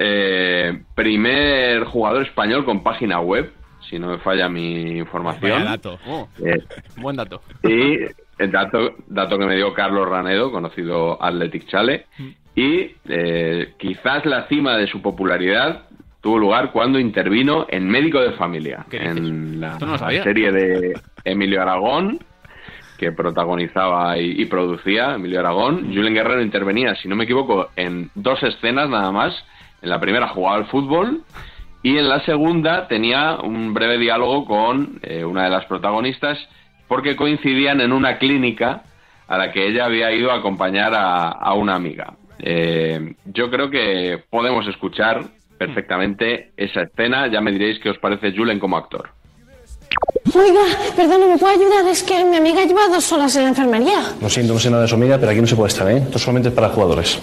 Eh, 0.00 0.82
primer 0.94 1.84
jugador 1.84 2.22
español 2.22 2.64
con 2.64 2.82
página 2.84 3.18
web, 3.20 3.50
si 3.88 3.98
no 3.98 4.08
me 4.08 4.18
falla 4.18 4.48
mi 4.48 4.98
información. 4.98 5.64
Dato. 5.64 5.98
Oh, 6.06 6.28
Eh, 6.44 6.62
buen 6.98 7.16
dato. 7.16 7.42
y 7.64 7.98
el 8.38 8.52
dato, 8.52 8.94
dato 9.08 9.36
que 9.38 9.46
me 9.46 9.56
dio 9.56 9.74
Carlos 9.74 10.08
Ranedo, 10.08 10.52
conocido 10.52 11.20
Athletic 11.20 11.66
Chale, 11.66 12.06
y 12.54 12.92
eh, 13.08 13.74
quizás 13.78 14.24
la 14.24 14.46
cima 14.46 14.76
de 14.76 14.86
su 14.86 15.02
popularidad 15.02 15.87
tuvo 16.20 16.38
lugar 16.38 16.72
cuando 16.72 16.98
intervino 16.98 17.66
en 17.68 17.88
Médico 17.88 18.20
de 18.20 18.32
Familia, 18.32 18.86
en 18.90 19.60
la 19.60 19.78
no 19.78 19.98
sabía. 19.98 20.22
serie 20.22 20.50
de 20.52 20.94
Emilio 21.24 21.62
Aragón, 21.62 22.18
que 22.98 23.12
protagonizaba 23.12 24.18
y, 24.18 24.42
y 24.42 24.44
producía 24.46 25.14
Emilio 25.14 25.40
Aragón. 25.40 25.94
Julen 25.94 26.14
Guerrero 26.14 26.42
intervenía, 26.42 26.94
si 26.96 27.08
no 27.08 27.14
me 27.16 27.24
equivoco, 27.24 27.68
en 27.76 28.10
dos 28.14 28.42
escenas 28.42 28.88
nada 28.88 29.12
más. 29.12 29.34
En 29.80 29.90
la 29.90 30.00
primera 30.00 30.28
jugaba 30.28 30.56
al 30.56 30.66
fútbol 30.66 31.22
y 31.84 31.96
en 31.96 32.08
la 32.08 32.20
segunda 32.24 32.88
tenía 32.88 33.36
un 33.36 33.72
breve 33.72 33.98
diálogo 33.98 34.44
con 34.44 34.98
eh, 35.02 35.24
una 35.24 35.44
de 35.44 35.50
las 35.50 35.64
protagonistas 35.66 36.36
porque 36.88 37.14
coincidían 37.14 37.80
en 37.80 37.92
una 37.92 38.18
clínica 38.18 38.82
a 39.28 39.38
la 39.38 39.52
que 39.52 39.68
ella 39.68 39.84
había 39.84 40.10
ido 40.10 40.32
a 40.32 40.38
acompañar 40.38 40.94
a, 40.94 41.28
a 41.28 41.54
una 41.54 41.76
amiga. 41.76 42.14
Eh, 42.40 43.14
yo 43.26 43.50
creo 43.50 43.70
que 43.70 44.22
podemos 44.30 44.66
escuchar 44.66 45.22
perfectamente 45.58 46.52
esa 46.56 46.82
escena. 46.82 47.30
Ya 47.30 47.40
me 47.40 47.52
diréis 47.52 47.78
qué 47.82 47.90
os 47.90 47.98
parece 47.98 48.32
Julen 48.36 48.58
como 48.58 48.76
actor. 48.76 49.10
Oiga, 50.34 50.60
perdón, 50.94 51.28
¿me 51.30 51.38
puede 51.38 51.54
ayudar? 51.54 51.86
Es 51.90 52.02
que 52.02 52.22
mi 52.24 52.36
amiga 52.36 52.62
lleva 52.64 52.86
dos 52.88 53.10
horas 53.12 53.34
en 53.36 53.42
la 53.44 53.48
enfermería. 53.50 54.00
Lo 54.20 54.28
siento, 54.28 54.52
no 54.54 54.60
sé 54.60 54.70
nada 54.70 54.82
de 54.82 54.88
su 54.88 54.94
amiga, 54.94 55.18
pero 55.18 55.32
aquí 55.32 55.40
no 55.40 55.46
se 55.46 55.56
puede 55.56 55.68
estar, 55.68 55.90
¿eh? 55.90 55.96
Esto 55.98 56.18
solamente 56.18 56.50
es 56.50 56.54
para 56.54 56.68
jugadores. 56.68 57.18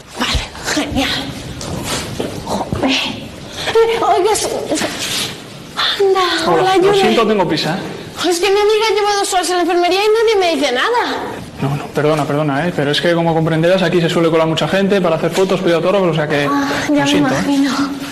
Genial. 0.73 1.09
Joder. 2.45 2.91
Eh, 2.91 3.99
Oiga, 4.01 4.31
Anda, 5.99 6.51
hola, 6.51 6.75
lo 6.77 6.83
Yule. 6.83 6.97
siento, 6.97 7.27
tengo 7.27 7.47
prisa. 7.47 7.77
Es 8.27 8.39
que 8.39 8.49
mi 8.49 8.59
amiga 8.59 8.85
lleva 8.95 9.15
dos 9.17 9.33
horas 9.33 9.49
en 9.51 9.55
la 9.57 9.61
enfermería 9.61 9.99
y 9.99 10.07
nadie 10.07 10.35
me 10.39 10.55
dice 10.55 10.71
nada. 10.73 11.21
No, 11.61 11.75
no, 11.75 11.85
perdona, 11.87 12.25
perdona, 12.25 12.67
¿eh? 12.67 12.73
Pero 12.75 12.91
es 12.91 12.99
que, 13.01 13.13
como 13.13 13.33
comprenderás, 13.33 13.81
aquí 13.81 14.01
se 14.01 14.09
suele 14.09 14.29
colar 14.29 14.47
mucha 14.47 14.67
gente 14.67 14.99
para 14.99 15.15
hacer 15.15 15.31
fotos, 15.31 15.61
pedir 15.61 15.75
autógrafos, 15.75 16.09
o 16.09 16.13
sea 16.13 16.27
que... 16.27 16.47
Ah, 16.49 16.67
ya 16.89 16.95
lo 16.95 17.01
me 17.01 17.07
siento, 17.07 17.33
¿eh? 17.33 17.37
imagino. 17.45 17.71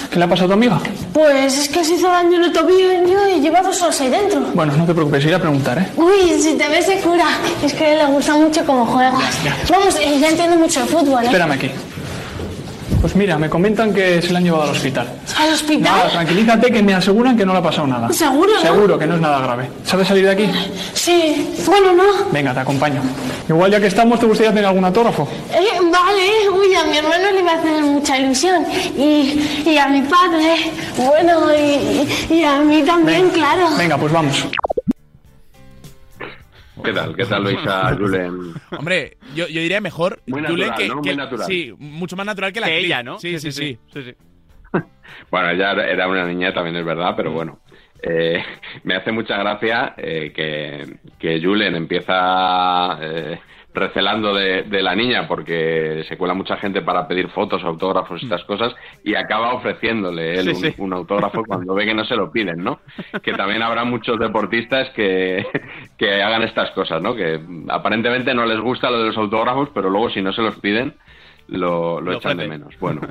¿Qué 0.09 0.19
le 0.19 0.25
ha 0.25 0.27
pasado 0.27 0.45
a 0.45 0.47
tu 0.49 0.53
amiga? 0.53 0.79
Pues 1.11 1.57
es 1.57 1.69
que 1.69 1.83
se 1.83 1.95
hizo 1.95 2.07
daño 2.07 2.37
en 2.37 2.43
el 2.45 2.53
tobillo 2.53 3.27
y 3.35 3.41
lleva 3.41 3.61
dos 3.61 3.81
horas 3.81 3.99
ahí 3.99 4.09
dentro. 4.09 4.41
Bueno, 4.53 4.73
no 4.77 4.85
te 4.85 4.93
preocupes, 4.93 5.25
iré 5.25 5.35
a 5.35 5.39
preguntar, 5.39 5.77
¿eh? 5.79 5.87
Uy, 5.97 6.39
si 6.39 6.53
te 6.53 6.69
ves 6.69 6.85
se 6.85 6.99
cura. 6.99 7.25
Es 7.63 7.73
que 7.73 7.95
le 7.95 8.05
gusta 8.05 8.35
mucho 8.35 8.65
cómo 8.65 8.85
juegas. 8.85 9.13
Vamos, 9.69 9.95
eh, 9.95 10.19
ya 10.19 10.29
entiendo 10.29 10.55
mucho 10.55 10.81
de 10.81 10.85
fútbol, 10.85 11.23
¿eh? 11.23 11.25
Espérame 11.25 11.51
aquí. 11.51 11.71
Pues 13.03 13.17
mira, 13.17 13.37
me 13.37 13.49
comentan 13.49 13.93
que 13.93 14.21
se 14.21 14.31
la 14.31 14.37
han 14.39 14.45
llevado 14.45 14.63
al 14.63 14.69
hospital. 14.69 15.05
¿Al 15.37 15.51
hospital? 15.51 15.81
Nada, 15.83 16.09
tranquilízate 16.09 16.71
que 16.71 16.81
me 16.81 16.93
aseguran 16.93 17.35
que 17.35 17.45
no 17.45 17.51
le 17.51 17.59
ha 17.59 17.61
pasado 17.61 17.85
nada. 17.85 18.13
¿Seguro, 18.13 18.53
no? 18.53 18.61
Seguro 18.61 18.97
que 18.97 19.05
no 19.05 19.15
es 19.15 19.19
nada 19.19 19.41
grave. 19.41 19.69
¿Sabes 19.83 20.07
salir 20.07 20.23
de 20.23 20.31
aquí? 20.31 20.49
Sí, 20.93 21.53
bueno, 21.65 21.91
no. 21.91 22.03
Venga, 22.31 22.53
te 22.53 22.61
acompaño. 22.61 23.01
Igual 23.49 23.71
ya 23.71 23.81
que 23.81 23.87
estamos, 23.87 24.21
¿te 24.21 24.25
gustaría 24.25 24.51
tener 24.51 24.67
algún 24.67 24.85
autógrafo? 24.85 25.27
Eh, 25.53 25.81
vale, 25.91 26.49
uy, 26.49 26.73
a 26.75 26.85
mi 26.85 26.97
hermano 26.97 27.29
le 27.33 27.43
va 27.43 27.51
a 27.51 27.55
hacer 27.55 27.83
mucha 27.83 28.17
ilusión. 28.17 28.65
Y, 28.97 29.37
y 29.65 29.77
a 29.77 29.89
mi 29.89 30.01
padre, 30.03 30.71
bueno, 30.95 31.53
y, 31.53 32.33
y 32.35 32.43
a 32.45 32.59
mí 32.61 32.83
también, 32.83 33.29
claro. 33.31 33.67
Venga, 33.77 33.97
pues 33.97 34.13
vamos. 34.13 34.47
¿Qué 36.83 36.93
tal? 36.93 37.15
¿Qué 37.15 37.25
tal 37.25 37.43
veis 37.43 37.59
a 37.67 37.95
Julen? 37.95 38.53
Hombre, 38.77 39.17
yo, 39.35 39.47
yo 39.47 39.61
diría 39.61 39.81
mejor 39.81 40.21
Muy 40.27 40.41
Julen, 40.41 40.67
natural, 40.67 40.77
que, 40.77 40.87
¿no? 40.89 40.95
Muy 40.95 41.03
que- 41.09 41.15
natural. 41.15 41.47
Sí, 41.47 41.73
mucho 41.77 42.15
más 42.15 42.25
natural 42.25 42.51
que 42.53 42.59
la 42.59 42.67
Que 42.67 42.77
ella, 42.79 43.03
¿no? 43.03 43.19
Sí, 43.19 43.39
sí, 43.39 43.51
sí. 43.51 43.79
Bueno, 45.29 45.49
ella 45.51 45.71
era 45.85 46.07
una 46.07 46.25
niña, 46.25 46.53
también 46.53 46.75
es 46.75 46.85
verdad, 46.85 47.13
pero 47.15 47.31
bueno. 47.31 47.59
Eh, 48.01 48.43
me 48.83 48.95
hace 48.95 49.11
mucha 49.11 49.37
gracia 49.37 49.93
eh, 49.97 50.31
que, 50.35 50.97
que 51.19 51.41
Julen 51.41 51.75
empieza 51.75 52.97
eh, 53.01 53.39
recelando 53.73 54.33
de, 54.35 54.63
de 54.63 54.81
la 54.83 54.95
niña 54.95 55.27
porque 55.27 56.05
se 56.07 56.17
cuela 56.17 56.33
mucha 56.33 56.57
gente 56.57 56.81
para 56.81 57.07
pedir 57.07 57.29
fotos, 57.29 57.63
autógrafos 57.63 58.21
y 58.21 58.25
estas 58.25 58.43
cosas 58.43 58.75
y 59.03 59.15
acaba 59.15 59.53
ofreciéndole 59.53 60.35
él 60.35 60.43
Sí, 60.43 60.49
un, 60.49 60.55
sí. 60.55 60.75
un 60.77 60.93
autógrafo 60.93 61.43
cuando 61.43 61.73
ve 61.73 61.85
que 61.85 61.93
no 61.93 62.05
se 62.05 62.15
lo 62.15 62.31
piden, 62.31 62.63
¿no? 62.63 62.79
Que 63.23 63.33
también 63.33 63.63
habrá 63.63 63.83
muchos 63.83 64.19
deportistas 64.19 64.89
que, 64.91 65.45
que 65.97 66.21
hagan 66.21 66.43
estas 66.43 66.71
cosas, 66.71 67.01
¿no? 67.01 67.15
Que 67.15 67.39
aparentemente 67.69 68.33
no 68.33 68.45
les 68.45 68.59
gusta 68.59 68.91
lo 68.91 68.99
de 68.99 69.07
los 69.07 69.17
autógrafos, 69.17 69.69
pero 69.73 69.89
luego 69.89 70.09
si 70.11 70.21
no 70.21 70.33
se 70.33 70.41
los 70.43 70.55
piden 70.59 70.93
lo, 71.47 71.99
lo 71.99 72.11
Lo 72.11 72.17
echan 72.17 72.37
de 72.37 72.47
menos. 72.47 72.77
Bueno, 72.79 73.01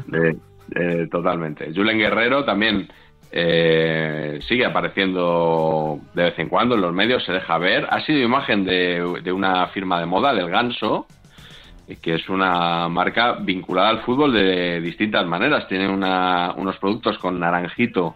eh, 0.75 1.09
totalmente. 1.11 1.73
Julen 1.75 1.99
Guerrero 1.99 2.45
también 2.45 2.89
eh, 3.33 4.39
sigue 4.47 4.65
apareciendo 4.67 5.99
de 6.15 6.25
vez 6.25 6.39
en 6.39 6.49
cuando 6.49 6.75
en 6.75 6.83
los 6.83 6.93
medios, 6.93 7.25
se 7.25 7.33
deja 7.33 7.59
ver. 7.59 7.87
Ha 7.91 8.01
sido 8.05 8.21
imagen 8.21 8.65
de, 8.65 9.21
de 9.23 9.33
una 9.33 9.67
firma 9.69 9.99
de 9.99 10.07
moda, 10.07 10.35
del 10.35 10.51
Ganso, 10.51 11.07
que 12.01 12.15
es 12.15 12.29
una 12.29 12.89
marca 12.89 13.33
vinculada 13.41 13.89
al 13.89 14.03
fútbol 14.03 14.33
de 14.33 14.81
distintas 14.81 15.27
maneras. 15.27 15.67
Tiene 15.69 15.89
una- 15.89 16.53
unos 16.57 16.77
productos 16.79 17.19
con 17.19 17.41
Naranjito, 17.41 18.15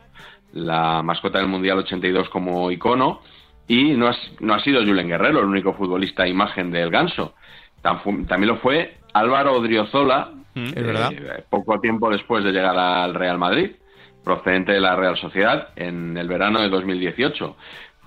la 0.52 1.02
mascota 1.02 1.38
del 1.38 1.48
Mundial 1.48 1.78
82 1.78 2.28
como 2.28 2.70
icono, 2.70 3.20
y 3.68 3.94
no, 3.94 4.08
has- 4.08 4.32
no 4.40 4.54
ha 4.54 4.60
sido 4.60 4.80
Julen 4.84 5.08
Guerrero 5.08 5.40
el 5.40 5.46
único 5.46 5.72
futbolista 5.74 6.26
imagen 6.26 6.70
del 6.70 6.90
Ganso. 6.90 7.34
También 7.82 8.46
lo 8.48 8.56
fue 8.58 8.96
Álvaro 9.12 9.54
Odriozola, 9.54 10.30
Es 10.54 10.74
verdad. 10.74 11.12
eh, 11.12 11.44
poco 11.50 11.78
tiempo 11.80 12.10
después 12.10 12.42
de 12.44 12.52
llegar 12.52 12.76
al 12.78 13.14
Real 13.14 13.38
Madrid, 13.38 13.72
procedente 14.26 14.72
de 14.72 14.80
la 14.80 14.96
Real 14.96 15.16
Sociedad, 15.16 15.68
en 15.76 16.16
el 16.16 16.26
verano 16.26 16.60
de 16.60 16.68
2018. 16.68 17.56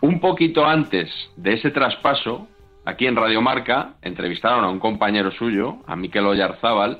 Un 0.01 0.19
poquito 0.19 0.65
antes 0.65 1.09
de 1.37 1.53
ese 1.53 1.71
traspaso, 1.71 2.49
aquí 2.83 3.07
en 3.07 3.15
Radio 3.15 3.41
Marca, 3.41 3.93
entrevistaron 4.01 4.65
a 4.65 4.69
un 4.69 4.79
compañero 4.79 5.31
suyo, 5.31 5.77
a 5.87 5.95
Miquel 5.95 6.25
Oyarzábal, 6.25 6.99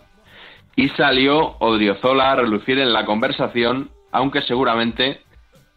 y 0.77 0.87
salió 0.89 1.57
Odriozola 1.59 2.31
a 2.31 2.35
relucir 2.37 2.79
en 2.79 2.93
la 2.93 3.03
conversación, 3.03 3.89
aunque 4.13 4.41
seguramente 4.43 5.19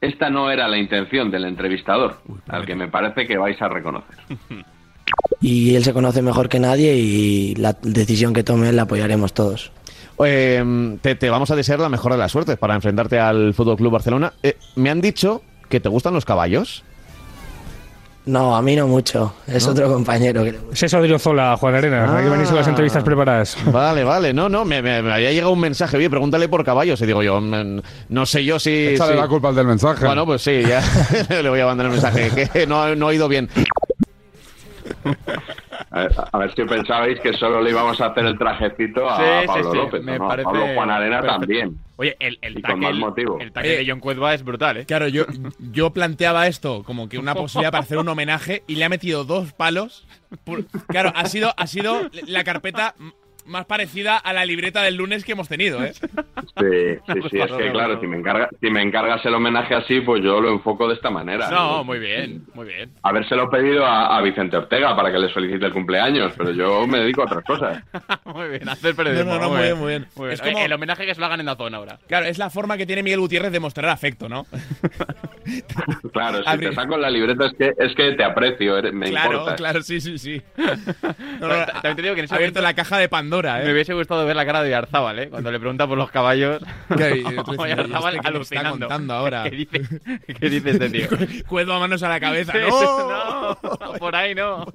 esta 0.00 0.30
no 0.30 0.48
era 0.48 0.68
la 0.68 0.78
intención 0.78 1.32
del 1.32 1.44
entrevistador, 1.44 2.18
al 2.46 2.64
que 2.64 2.76
me 2.76 2.86
parece 2.86 3.26
que 3.26 3.38
vais 3.38 3.60
a 3.60 3.68
reconocer. 3.68 4.18
y 5.40 5.74
él 5.74 5.82
se 5.82 5.92
conoce 5.92 6.22
mejor 6.22 6.48
que 6.48 6.60
nadie 6.60 6.94
y 6.94 7.56
la 7.56 7.72
decisión 7.82 8.32
que 8.32 8.44
tome 8.44 8.70
la 8.70 8.82
apoyaremos 8.82 9.34
todos. 9.34 9.72
Eh, 10.26 10.98
te, 11.00 11.14
te 11.14 11.30
vamos 11.30 11.50
a 11.50 11.56
desear 11.56 11.78
la 11.80 11.88
mejor 11.88 12.12
de 12.12 12.18
las 12.18 12.32
suertes 12.32 12.56
para 12.58 12.74
enfrentarte 12.74 13.18
al 13.18 13.54
Fútbol 13.54 13.76
Club 13.76 13.92
Barcelona. 13.92 14.32
Eh, 14.42 14.56
me 14.76 14.90
han 14.90 15.00
dicho 15.00 15.42
que 15.68 15.80
te 15.80 15.88
gustan 15.88 16.14
los 16.14 16.24
caballos. 16.24 16.84
No, 18.24 18.54
a 18.54 18.62
mí 18.62 18.76
no 18.76 18.86
mucho, 18.86 19.34
es 19.48 19.66
¿No? 19.66 19.72
otro 19.72 19.92
compañero 19.92 20.44
que 20.44 20.52
le 20.52 20.58
Es 20.72 20.80
eso 20.84 20.98
Odriozola, 21.00 21.56
Juan 21.56 21.74
Arena. 21.74 22.18
Aquí 22.18 22.28
venís 22.28 22.46
con 22.46 22.56
las 22.56 22.68
entrevistas 22.68 23.02
preparadas. 23.02 23.56
Vale, 23.66 24.04
vale. 24.04 24.32
No, 24.32 24.48
no, 24.48 24.64
me, 24.64 24.80
me- 24.80 25.02
me 25.02 25.12
había 25.12 25.32
llegado 25.32 25.50
un 25.50 25.58
mensaje. 25.58 25.96
Oye, 25.96 26.08
pregúntale 26.08 26.48
por 26.48 26.64
caballos. 26.64 27.00
Y 27.00 27.06
digo 27.06 27.24
yo, 27.24 27.40
mm, 27.40 27.80
no 28.10 28.24
sé 28.26 28.44
yo 28.44 28.60
si... 28.60 28.70
Échale 28.90 29.14
si- 29.14 29.18
la 29.18 29.26
culpa 29.26 29.48
al 29.48 29.56
del 29.56 29.66
mensaje. 29.66 30.04
Bueno, 30.06 30.24
pues 30.24 30.40
sí, 30.42 30.62
ya 30.62 30.80
le 31.42 31.48
voy 31.48 31.58
a 31.58 31.66
mandar 31.66 31.86
el 31.86 31.92
mensaje. 31.92 32.48
Que 32.52 32.64
no, 32.64 32.94
no 32.94 33.06
he 33.06 33.08
oído 33.14 33.26
bien. 33.26 33.48
A 35.94 36.00
ver, 36.04 36.12
a 36.32 36.38
ver 36.38 36.54
si 36.54 36.64
pensabais 36.64 37.20
que 37.20 37.34
solo 37.34 37.60
le 37.60 37.70
íbamos 37.70 38.00
a 38.00 38.06
hacer 38.06 38.24
el 38.24 38.38
trajecito 38.38 39.08
a 39.10 39.16
Sí, 39.18 39.46
Pablo 39.46 39.70
sí, 39.72 39.76
López. 39.76 40.02
me 40.02 40.18
¿no? 40.18 40.24
A 40.24 40.28
parece 40.28 40.44
Pablo 40.44 40.66
Juan 40.74 40.90
Arena 40.90 41.16
perfecto. 41.20 41.40
también. 41.40 41.76
Oye, 41.96 42.16
el, 42.18 42.38
el 42.40 42.58
Y 42.58 42.62
con 42.62 42.80
más 42.80 42.94
motivo. 42.94 43.38
el 43.38 43.52
tackle 43.52 43.76
de 43.76 43.84
John 43.90 44.00
Cuezba 44.00 44.32
es 44.34 44.42
brutal, 44.42 44.78
¿eh? 44.78 44.86
Claro, 44.86 45.08
yo, 45.08 45.24
yo 45.58 45.90
planteaba 45.90 46.46
esto 46.46 46.82
como 46.82 47.08
que 47.10 47.18
una 47.18 47.34
posibilidad 47.34 47.70
para 47.72 47.84
hacer 47.84 47.98
un 47.98 48.08
homenaje 48.08 48.62
y 48.66 48.76
le 48.76 48.84
ha 48.84 48.88
metido 48.88 49.24
dos 49.24 49.52
palos. 49.52 50.06
Por- 50.44 50.64
claro, 50.88 51.12
ha 51.14 51.26
sido, 51.26 51.52
ha 51.56 51.66
sido 51.66 52.08
la 52.26 52.42
carpeta 52.42 52.94
más 53.44 53.66
parecida 53.66 54.16
a 54.16 54.32
la 54.32 54.44
libreta 54.44 54.82
del 54.82 54.96
lunes 54.96 55.24
que 55.24 55.32
hemos 55.32 55.48
tenido, 55.48 55.82
¿eh? 55.84 55.92
Sí, 55.94 56.00
sí, 57.12 57.20
sí. 57.30 57.38
Es 57.40 57.52
que 57.52 57.70
claro, 57.72 58.00
si 58.00 58.06
me, 58.06 58.16
encarga, 58.16 58.48
si 58.60 58.70
me 58.70 58.82
encargas 58.82 59.24
el 59.26 59.34
homenaje 59.34 59.74
así, 59.74 60.00
pues 60.00 60.22
yo 60.22 60.40
lo 60.40 60.50
enfoco 60.50 60.88
de 60.88 60.94
esta 60.94 61.10
manera. 61.10 61.50
No, 61.50 61.82
muy 61.84 61.98
bien, 61.98 62.44
muy 62.54 62.66
bien. 62.66 62.90
Habérselo 63.02 63.50
pedido 63.50 63.84
a, 63.86 64.16
a 64.16 64.22
Vicente 64.22 64.56
Ortega 64.56 64.94
para 64.96 65.10
que 65.10 65.18
les 65.18 65.32
felicite 65.32 65.66
el 65.66 65.72
cumpleaños, 65.72 66.32
pero 66.36 66.52
yo 66.52 66.86
me 66.86 66.98
dedico 67.00 67.22
a 67.22 67.24
otras 67.26 67.44
cosas. 67.44 67.82
muy 68.24 68.48
bien, 68.48 68.68
hacer 68.68 68.94
periodismo. 68.94 69.32
No, 69.34 69.38
no, 69.38 69.42
no, 69.44 69.50
muy 69.50 69.62
bien, 69.62 69.78
muy 69.78 69.88
bien. 69.88 70.06
Muy 70.16 70.26
bien. 70.28 70.34
Es 70.34 70.40
como- 70.40 70.58
El 70.58 70.72
homenaje 70.72 71.06
que 71.06 71.14
se 71.14 71.20
lo 71.20 71.26
hagan 71.26 71.40
en 71.40 71.46
la 71.46 71.56
zona 71.56 71.78
ahora. 71.78 71.98
Claro, 72.06 72.26
es 72.26 72.38
la 72.38 72.50
forma 72.50 72.76
que 72.76 72.86
tiene 72.86 73.02
Miguel 73.02 73.20
Gutiérrez 73.20 73.52
de 73.52 73.60
mostrar 73.60 73.88
afecto, 73.90 74.28
¿no? 74.28 74.46
Claro, 76.12 76.38
si 76.42 76.48
Abrir- 76.48 76.68
te 76.70 76.74
saco 76.74 76.96
la 76.96 77.10
libreta 77.10 77.46
es 77.46 77.52
que, 77.54 77.72
es 77.76 77.94
que 77.96 78.12
te 78.12 78.22
aprecio, 78.24 78.78
eres- 78.78 78.92
me 78.92 79.08
claro, 79.10 79.32
importa. 79.32 79.56
claro, 79.56 79.82
sí, 79.82 80.00
sí, 80.00 80.18
sí. 80.18 80.40
No, 81.40 81.48
ta- 81.48 81.66
también 81.82 81.96
te 81.96 82.02
digo 82.02 82.14
que 82.14 82.20
en 82.20 82.24
ese 82.26 82.34
ha 82.34 82.36
abierto 82.36 82.60
momento 82.60 82.62
la 82.62 82.74
caja 82.74 82.98
de 82.98 83.08
Pandora, 83.08 83.31
¿eh? 83.40 83.64
Me 83.64 83.72
hubiese 83.72 83.94
gustado 83.94 84.26
ver 84.26 84.36
la 84.36 84.44
cara 84.44 84.62
de 84.62 84.70
Yarzábal, 84.70 85.18
¿eh? 85.18 85.28
Cuando 85.28 85.50
le 85.50 85.58
pregunta 85.58 85.86
por 85.86 85.96
los 85.98 86.10
caballos. 86.10 86.62
Yarzábal 86.90 87.16
¿este 87.18 87.78
qué 87.78 88.02
me 88.02 88.16
está 88.16 88.28
alucinando. 88.28 88.78
contando 88.88 89.14
ahora? 89.14 89.44
¿Qué 89.50 89.56
dice, 89.56 89.80
¿Qué 90.38 90.50
dice 90.50 90.70
este 90.70 90.90
tío? 90.90 91.08
Cuedo 91.48 91.74
a 91.74 91.80
manos 91.80 92.02
a 92.02 92.08
la 92.08 92.20
cabeza. 92.20 92.52
¡No! 92.58 93.58
no, 93.62 93.92
por 93.98 94.14
ahí 94.16 94.34
no. 94.34 94.66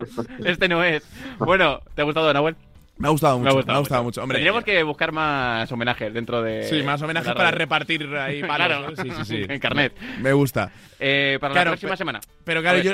Este 0.44 0.68
no 0.68 0.84
es. 0.84 1.04
Bueno, 1.38 1.82
¿te 1.96 2.02
ha 2.02 2.06
gustado, 2.06 2.34
Nahuel? 2.34 2.56
Me 2.98 3.10
ha 3.10 3.12
gustado 3.12 3.38
mucho, 3.38 3.44
Me 3.46 3.50
ha 3.50 3.54
gustado, 3.54 3.74
me 3.74 3.78
ha 3.78 3.80
gustado 3.80 4.04
mucho. 4.04 4.24
Hombre, 4.24 4.36
Tendríamos 4.38 4.64
que 4.64 4.82
buscar 4.82 5.12
más 5.12 5.72
homenajes 5.72 6.12
dentro 6.14 6.42
de. 6.42 6.64
Sí, 6.64 6.82
más 6.82 7.00
homenajes 7.02 7.32
para 7.34 7.52
repartir 7.52 8.08
ahí 8.16 8.42
palos. 8.42 8.68
Claro. 8.68 8.90
¿eh? 8.90 8.96
Sí, 8.98 9.12
sí, 9.12 9.26
sí. 9.26 9.46
En 9.48 9.60
carnet. 9.60 9.94
Me 10.20 10.34
gusta. 10.34 10.72
Eh, 11.00 11.38
para 11.40 11.54
Claro, 11.54 11.70
la 11.70 11.72
próxima 11.74 11.96
semana. 11.96 12.20
Pero 12.44 12.62
claro, 12.62 12.80
yo 12.80 12.94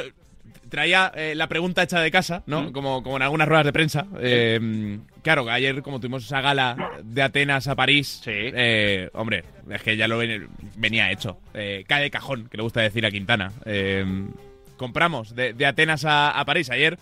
traía 0.74 1.12
eh, 1.16 1.36
la 1.36 1.46
pregunta 1.48 1.84
hecha 1.84 2.00
de 2.02 2.10
casa, 2.10 2.42
¿no? 2.48 2.74
Como, 2.74 3.04
como 3.04 3.18
en 3.18 3.22
algunas 3.22 3.48
ruedas 3.48 3.66
de 3.66 3.72
prensa. 3.74 4.08
Eh, 4.20 4.98
claro, 5.22 5.48
ayer 5.52 5.84
como 5.84 6.00
tuvimos 6.00 6.26
esa 6.26 6.42
gala 6.42 6.76
de 7.04 7.22
Atenas 7.22 7.68
a 7.68 7.76
París, 7.76 8.24
eh, 8.26 9.08
hombre, 9.14 9.44
es 9.70 9.84
que 9.84 9.96
ya 9.96 10.08
lo 10.08 10.18
ven- 10.18 10.48
venía 10.76 11.12
hecho. 11.12 11.38
Eh, 11.54 11.84
cae 11.88 12.02
de 12.02 12.10
cajón, 12.10 12.48
que 12.50 12.58
le 12.58 12.64
gusta 12.64 12.82
decir 12.82 13.06
a 13.06 13.12
Quintana. 13.12 13.52
Eh, 13.66 14.04
compramos 14.78 15.36
de, 15.36 15.54
de 15.54 15.66
Atenas 15.68 16.06
a, 16.06 16.32
a 16.32 16.44
París 16.44 16.72
ayer 16.72 16.98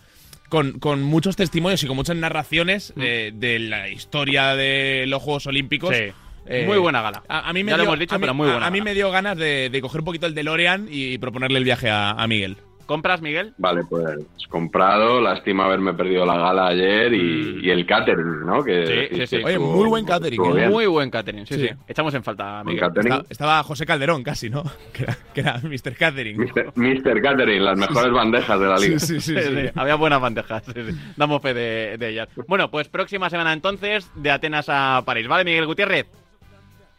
con, 0.49 0.73
con 0.79 1.01
muchos 1.01 1.37
testimonios 1.37 1.81
y 1.83 1.87
con 1.87 1.95
muchas 1.95 2.17
narraciones 2.17 2.93
eh, 2.99 3.31
de 3.33 3.57
la 3.59 3.87
historia 3.87 4.53
de 4.57 5.05
los 5.07 5.23
Juegos 5.23 5.47
Olímpicos. 5.47 5.95
Sí. 5.95 6.11
Eh, 6.47 6.65
Muy 6.67 6.77
buena 6.79 7.01
gala. 7.01 7.23
A, 7.29 7.47
a 7.49 7.53
mí 7.53 7.63
me 7.63 7.71
Ya 7.71 7.77
lo 7.77 7.83
dio, 7.83 7.89
hemos 7.91 7.99
dicho, 7.99 8.15
a 8.15 8.17
mí- 8.17 8.23
pero 8.23 8.33
muy 8.33 8.49
buena 8.49 8.65
A, 8.65 8.71
mí 8.71 8.81
me 8.81 8.93
dio 8.95 9.11
ganas 9.11 9.37
de, 9.37 9.69
de 9.71 9.81
coger 9.81 10.01
un 10.01 10.05
poquito 10.05 10.25
el 10.25 10.33
DeLorean 10.33 10.87
y 10.91 11.17
proponerle 11.19 11.59
el 11.59 11.63
viaje 11.63 11.89
a, 11.89 12.11
a 12.11 12.27
Miguel. 12.27 12.57
¿Compras, 12.85 13.21
Miguel? 13.21 13.53
Vale, 13.57 13.83
pues 13.89 14.17
comprado. 14.49 15.21
Lástima 15.21 15.65
haberme 15.65 15.93
perdido 15.93 16.25
la 16.25 16.37
gala 16.37 16.67
ayer 16.67 17.13
y, 17.13 17.59
y 17.65 17.69
el 17.69 17.85
catering, 17.85 18.45
¿no? 18.45 18.63
Que 18.63 18.81
Mm. 19.11 19.15
Sí, 19.15 19.27
sí, 19.27 19.27
sí. 19.37 19.43
Oye, 19.43 19.57
muy 19.59 19.87
buen 19.87 20.05
catering, 20.05 20.41
¿eh? 20.57 20.69
Muy 20.69 20.85
buen 20.87 21.09
catering, 21.09 21.45
sí, 21.47 21.55
sí. 21.55 21.67
Sí. 21.69 21.75
Echamos 21.87 22.13
en 22.13 22.23
falta, 22.23 22.63
Miguel. 22.63 22.89
estaba 23.29 23.63
José 23.63 23.85
Calderón 23.85 24.23
casi, 24.23 24.49
¿no? 24.49 24.63
Que 24.93 25.03
era, 25.03 25.17
que 25.33 25.41
era 25.41 25.59
Mr. 25.63 25.95
Catering. 25.97 26.37
Mr. 26.37 26.73
Mr. 26.75 27.21
Catering, 27.21 27.63
las 27.63 27.77
mejores 27.77 28.11
bandejas 28.11 28.59
de 28.59 28.65
la 28.65 28.77
liga. 28.77 28.99
Sí, 28.99 29.19
sí, 29.19 29.21
sí. 29.21 29.35
Sí, 29.41 29.47
sí. 29.47 29.61
sí, 29.67 29.71
Había 29.75 29.95
buenas 29.95 30.19
bandejas. 30.21 30.63
sí, 30.65 30.73
sí. 30.75 30.97
Damos 31.15 31.41
fe 31.41 31.53
de, 31.53 31.97
de 31.97 32.09
ellas. 32.09 32.27
Bueno, 32.47 32.69
pues 32.69 32.87
próxima 32.89 33.29
semana 33.29 33.53
entonces, 33.53 34.09
de 34.15 34.31
Atenas 34.31 34.65
a 34.69 35.01
París. 35.05 35.27
¿Vale, 35.27 35.43
Miguel 35.45 35.65
Gutiérrez? 35.65 36.07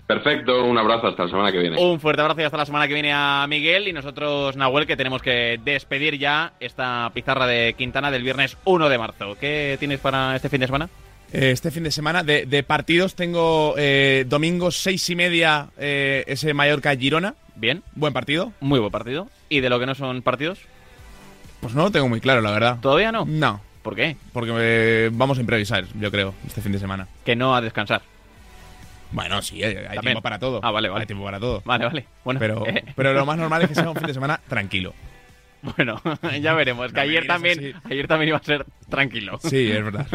Perfecto, 0.06 0.64
un 0.64 0.76
abrazo 0.76 1.06
hasta 1.08 1.24
la 1.24 1.28
semana 1.30 1.52
que 1.52 1.58
viene. 1.58 1.78
Un 1.82 1.98
fuerte 2.00 2.20
abrazo 2.22 2.40
y 2.40 2.44
hasta 2.44 2.56
la 2.58 2.66
semana 2.66 2.86
que 2.88 2.94
viene 2.94 3.12
a 3.14 3.46
Miguel 3.48 3.88
y 3.88 3.92
nosotros, 3.92 4.56
Nahuel, 4.56 4.86
que 4.86 4.96
tenemos 4.96 5.22
que 5.22 5.58
despedir 5.64 6.18
ya 6.18 6.52
esta 6.60 7.10
pizarra 7.14 7.46
de 7.46 7.74
Quintana 7.78 8.10
del 8.10 8.22
viernes 8.22 8.56
1 8.64 8.88
de 8.88 8.98
marzo. 8.98 9.36
¿Qué 9.40 9.76
tienes 9.78 10.00
para 10.00 10.36
este 10.36 10.48
fin 10.48 10.60
de 10.60 10.66
semana? 10.66 10.88
Eh, 11.32 11.50
Este 11.52 11.70
fin 11.70 11.84
de 11.84 11.90
semana 11.90 12.22
de, 12.22 12.44
de 12.44 12.62
partidos 12.62 13.14
tengo 13.14 13.74
eh, 13.78 14.24
domingo 14.28 14.70
seis 14.70 15.08
y 15.08 15.16
media 15.16 15.68
eh, 15.78 16.24
ese 16.26 16.52
Mallorca-Girona. 16.52 17.34
Bien. 17.54 17.82
Buen 17.94 18.12
partido. 18.12 18.52
Muy 18.60 18.80
buen 18.80 18.92
partido. 18.92 19.28
¿Y 19.48 19.60
de 19.60 19.70
lo 19.70 19.78
que 19.78 19.86
no 19.86 19.94
son 19.94 20.20
partidos? 20.22 20.58
Pues 21.60 21.74
no 21.74 21.84
lo 21.84 21.90
tengo 21.90 22.08
muy 22.08 22.20
claro, 22.20 22.40
la 22.42 22.50
verdad. 22.50 22.78
¿Todavía 22.82 23.12
no? 23.12 23.24
No. 23.26 23.60
¿Por 23.82 23.94
qué? 23.96 24.16
Porque 24.32 24.52
eh, 24.58 25.10
vamos 25.12 25.38
a 25.38 25.40
improvisar, 25.40 25.84
yo 25.98 26.10
creo, 26.10 26.34
este 26.46 26.60
fin 26.60 26.72
de 26.72 26.78
semana. 26.78 27.08
Que 27.24 27.34
no 27.34 27.54
a 27.54 27.60
descansar. 27.60 28.02
Bueno, 29.12 29.42
sí, 29.42 29.62
hay, 29.62 29.76
hay 29.76 29.98
tiempo 29.98 30.22
para 30.22 30.38
todo. 30.38 30.60
Ah, 30.62 30.70
vale, 30.70 30.88
vale. 30.88 31.02
Hay 31.02 31.06
tiempo 31.06 31.24
para 31.24 31.38
todo. 31.38 31.62
Vale, 31.64 31.84
vale. 31.86 32.06
Bueno, 32.24 32.40
Pero, 32.40 32.64
pero 32.96 33.12
lo 33.12 33.26
más 33.26 33.38
normal 33.38 33.62
es 33.62 33.68
que 33.68 33.74
sea 33.74 33.88
un 33.88 33.96
fin 33.96 34.06
de 34.06 34.14
semana 34.14 34.40
tranquilo. 34.48 34.94
Bueno, 35.62 36.00
ya 36.40 36.54
veremos. 36.54 36.88
Que 36.92 36.96
No 36.96 37.02
ayer 37.02 37.26
también, 37.26 37.74
ayer 37.84 38.08
también 38.08 38.28
iba 38.28 38.38
a 38.38 38.42
ser 38.42 38.66
tranquilo. 38.88 39.38
Sí, 39.42 39.70
es 39.70 39.82
verdad. 39.82 40.06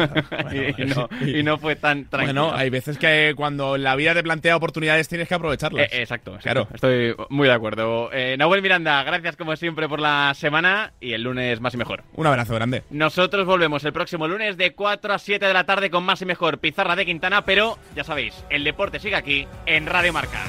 y, 0.78 0.84
no, 0.84 1.08
y 1.26 1.42
no 1.42 1.58
fue 1.58 1.76
tan 1.76 2.08
tranquilo. 2.08 2.42
Bueno, 2.44 2.56
hay 2.56 2.70
veces 2.70 2.98
que 2.98 3.32
cuando 3.36 3.76
la 3.76 3.96
vida 3.96 4.14
te 4.14 4.22
plantea 4.22 4.56
oportunidades 4.56 5.08
tienes 5.08 5.28
que 5.28 5.34
aprovecharlas. 5.34 5.84
Eh, 5.92 6.00
exacto, 6.00 6.34
exacto. 6.36 6.42
Claro. 6.42 6.68
Estoy 6.74 7.14
muy 7.30 7.48
de 7.48 7.54
acuerdo. 7.54 8.10
Eh, 8.12 8.36
Nahuel 8.38 8.62
Miranda, 8.62 9.02
gracias 9.02 9.36
como 9.36 9.56
siempre 9.56 9.88
por 9.88 10.00
la 10.00 10.32
semana 10.34 10.92
y 11.00 11.12
el 11.12 11.22
lunes 11.22 11.60
más 11.60 11.74
y 11.74 11.76
mejor. 11.76 12.04
Un 12.14 12.26
abrazo 12.26 12.54
grande. 12.54 12.82
Nosotros 12.90 13.46
volvemos 13.46 13.84
el 13.84 13.92
próximo 13.92 14.28
lunes 14.28 14.56
de 14.56 14.74
4 14.74 15.14
a 15.14 15.18
7 15.18 15.46
de 15.46 15.54
la 15.54 15.64
tarde 15.64 15.90
con 15.90 16.04
más 16.04 16.22
y 16.22 16.26
mejor 16.26 16.58
pizarra 16.58 16.96
de 16.96 17.06
Quintana, 17.06 17.44
pero 17.44 17.78
ya 17.96 18.04
sabéis, 18.04 18.44
el 18.50 18.64
deporte 18.64 19.00
sigue 19.00 19.16
aquí 19.16 19.46
en 19.66 19.86
Radio 19.86 20.12
Marca. 20.12 20.44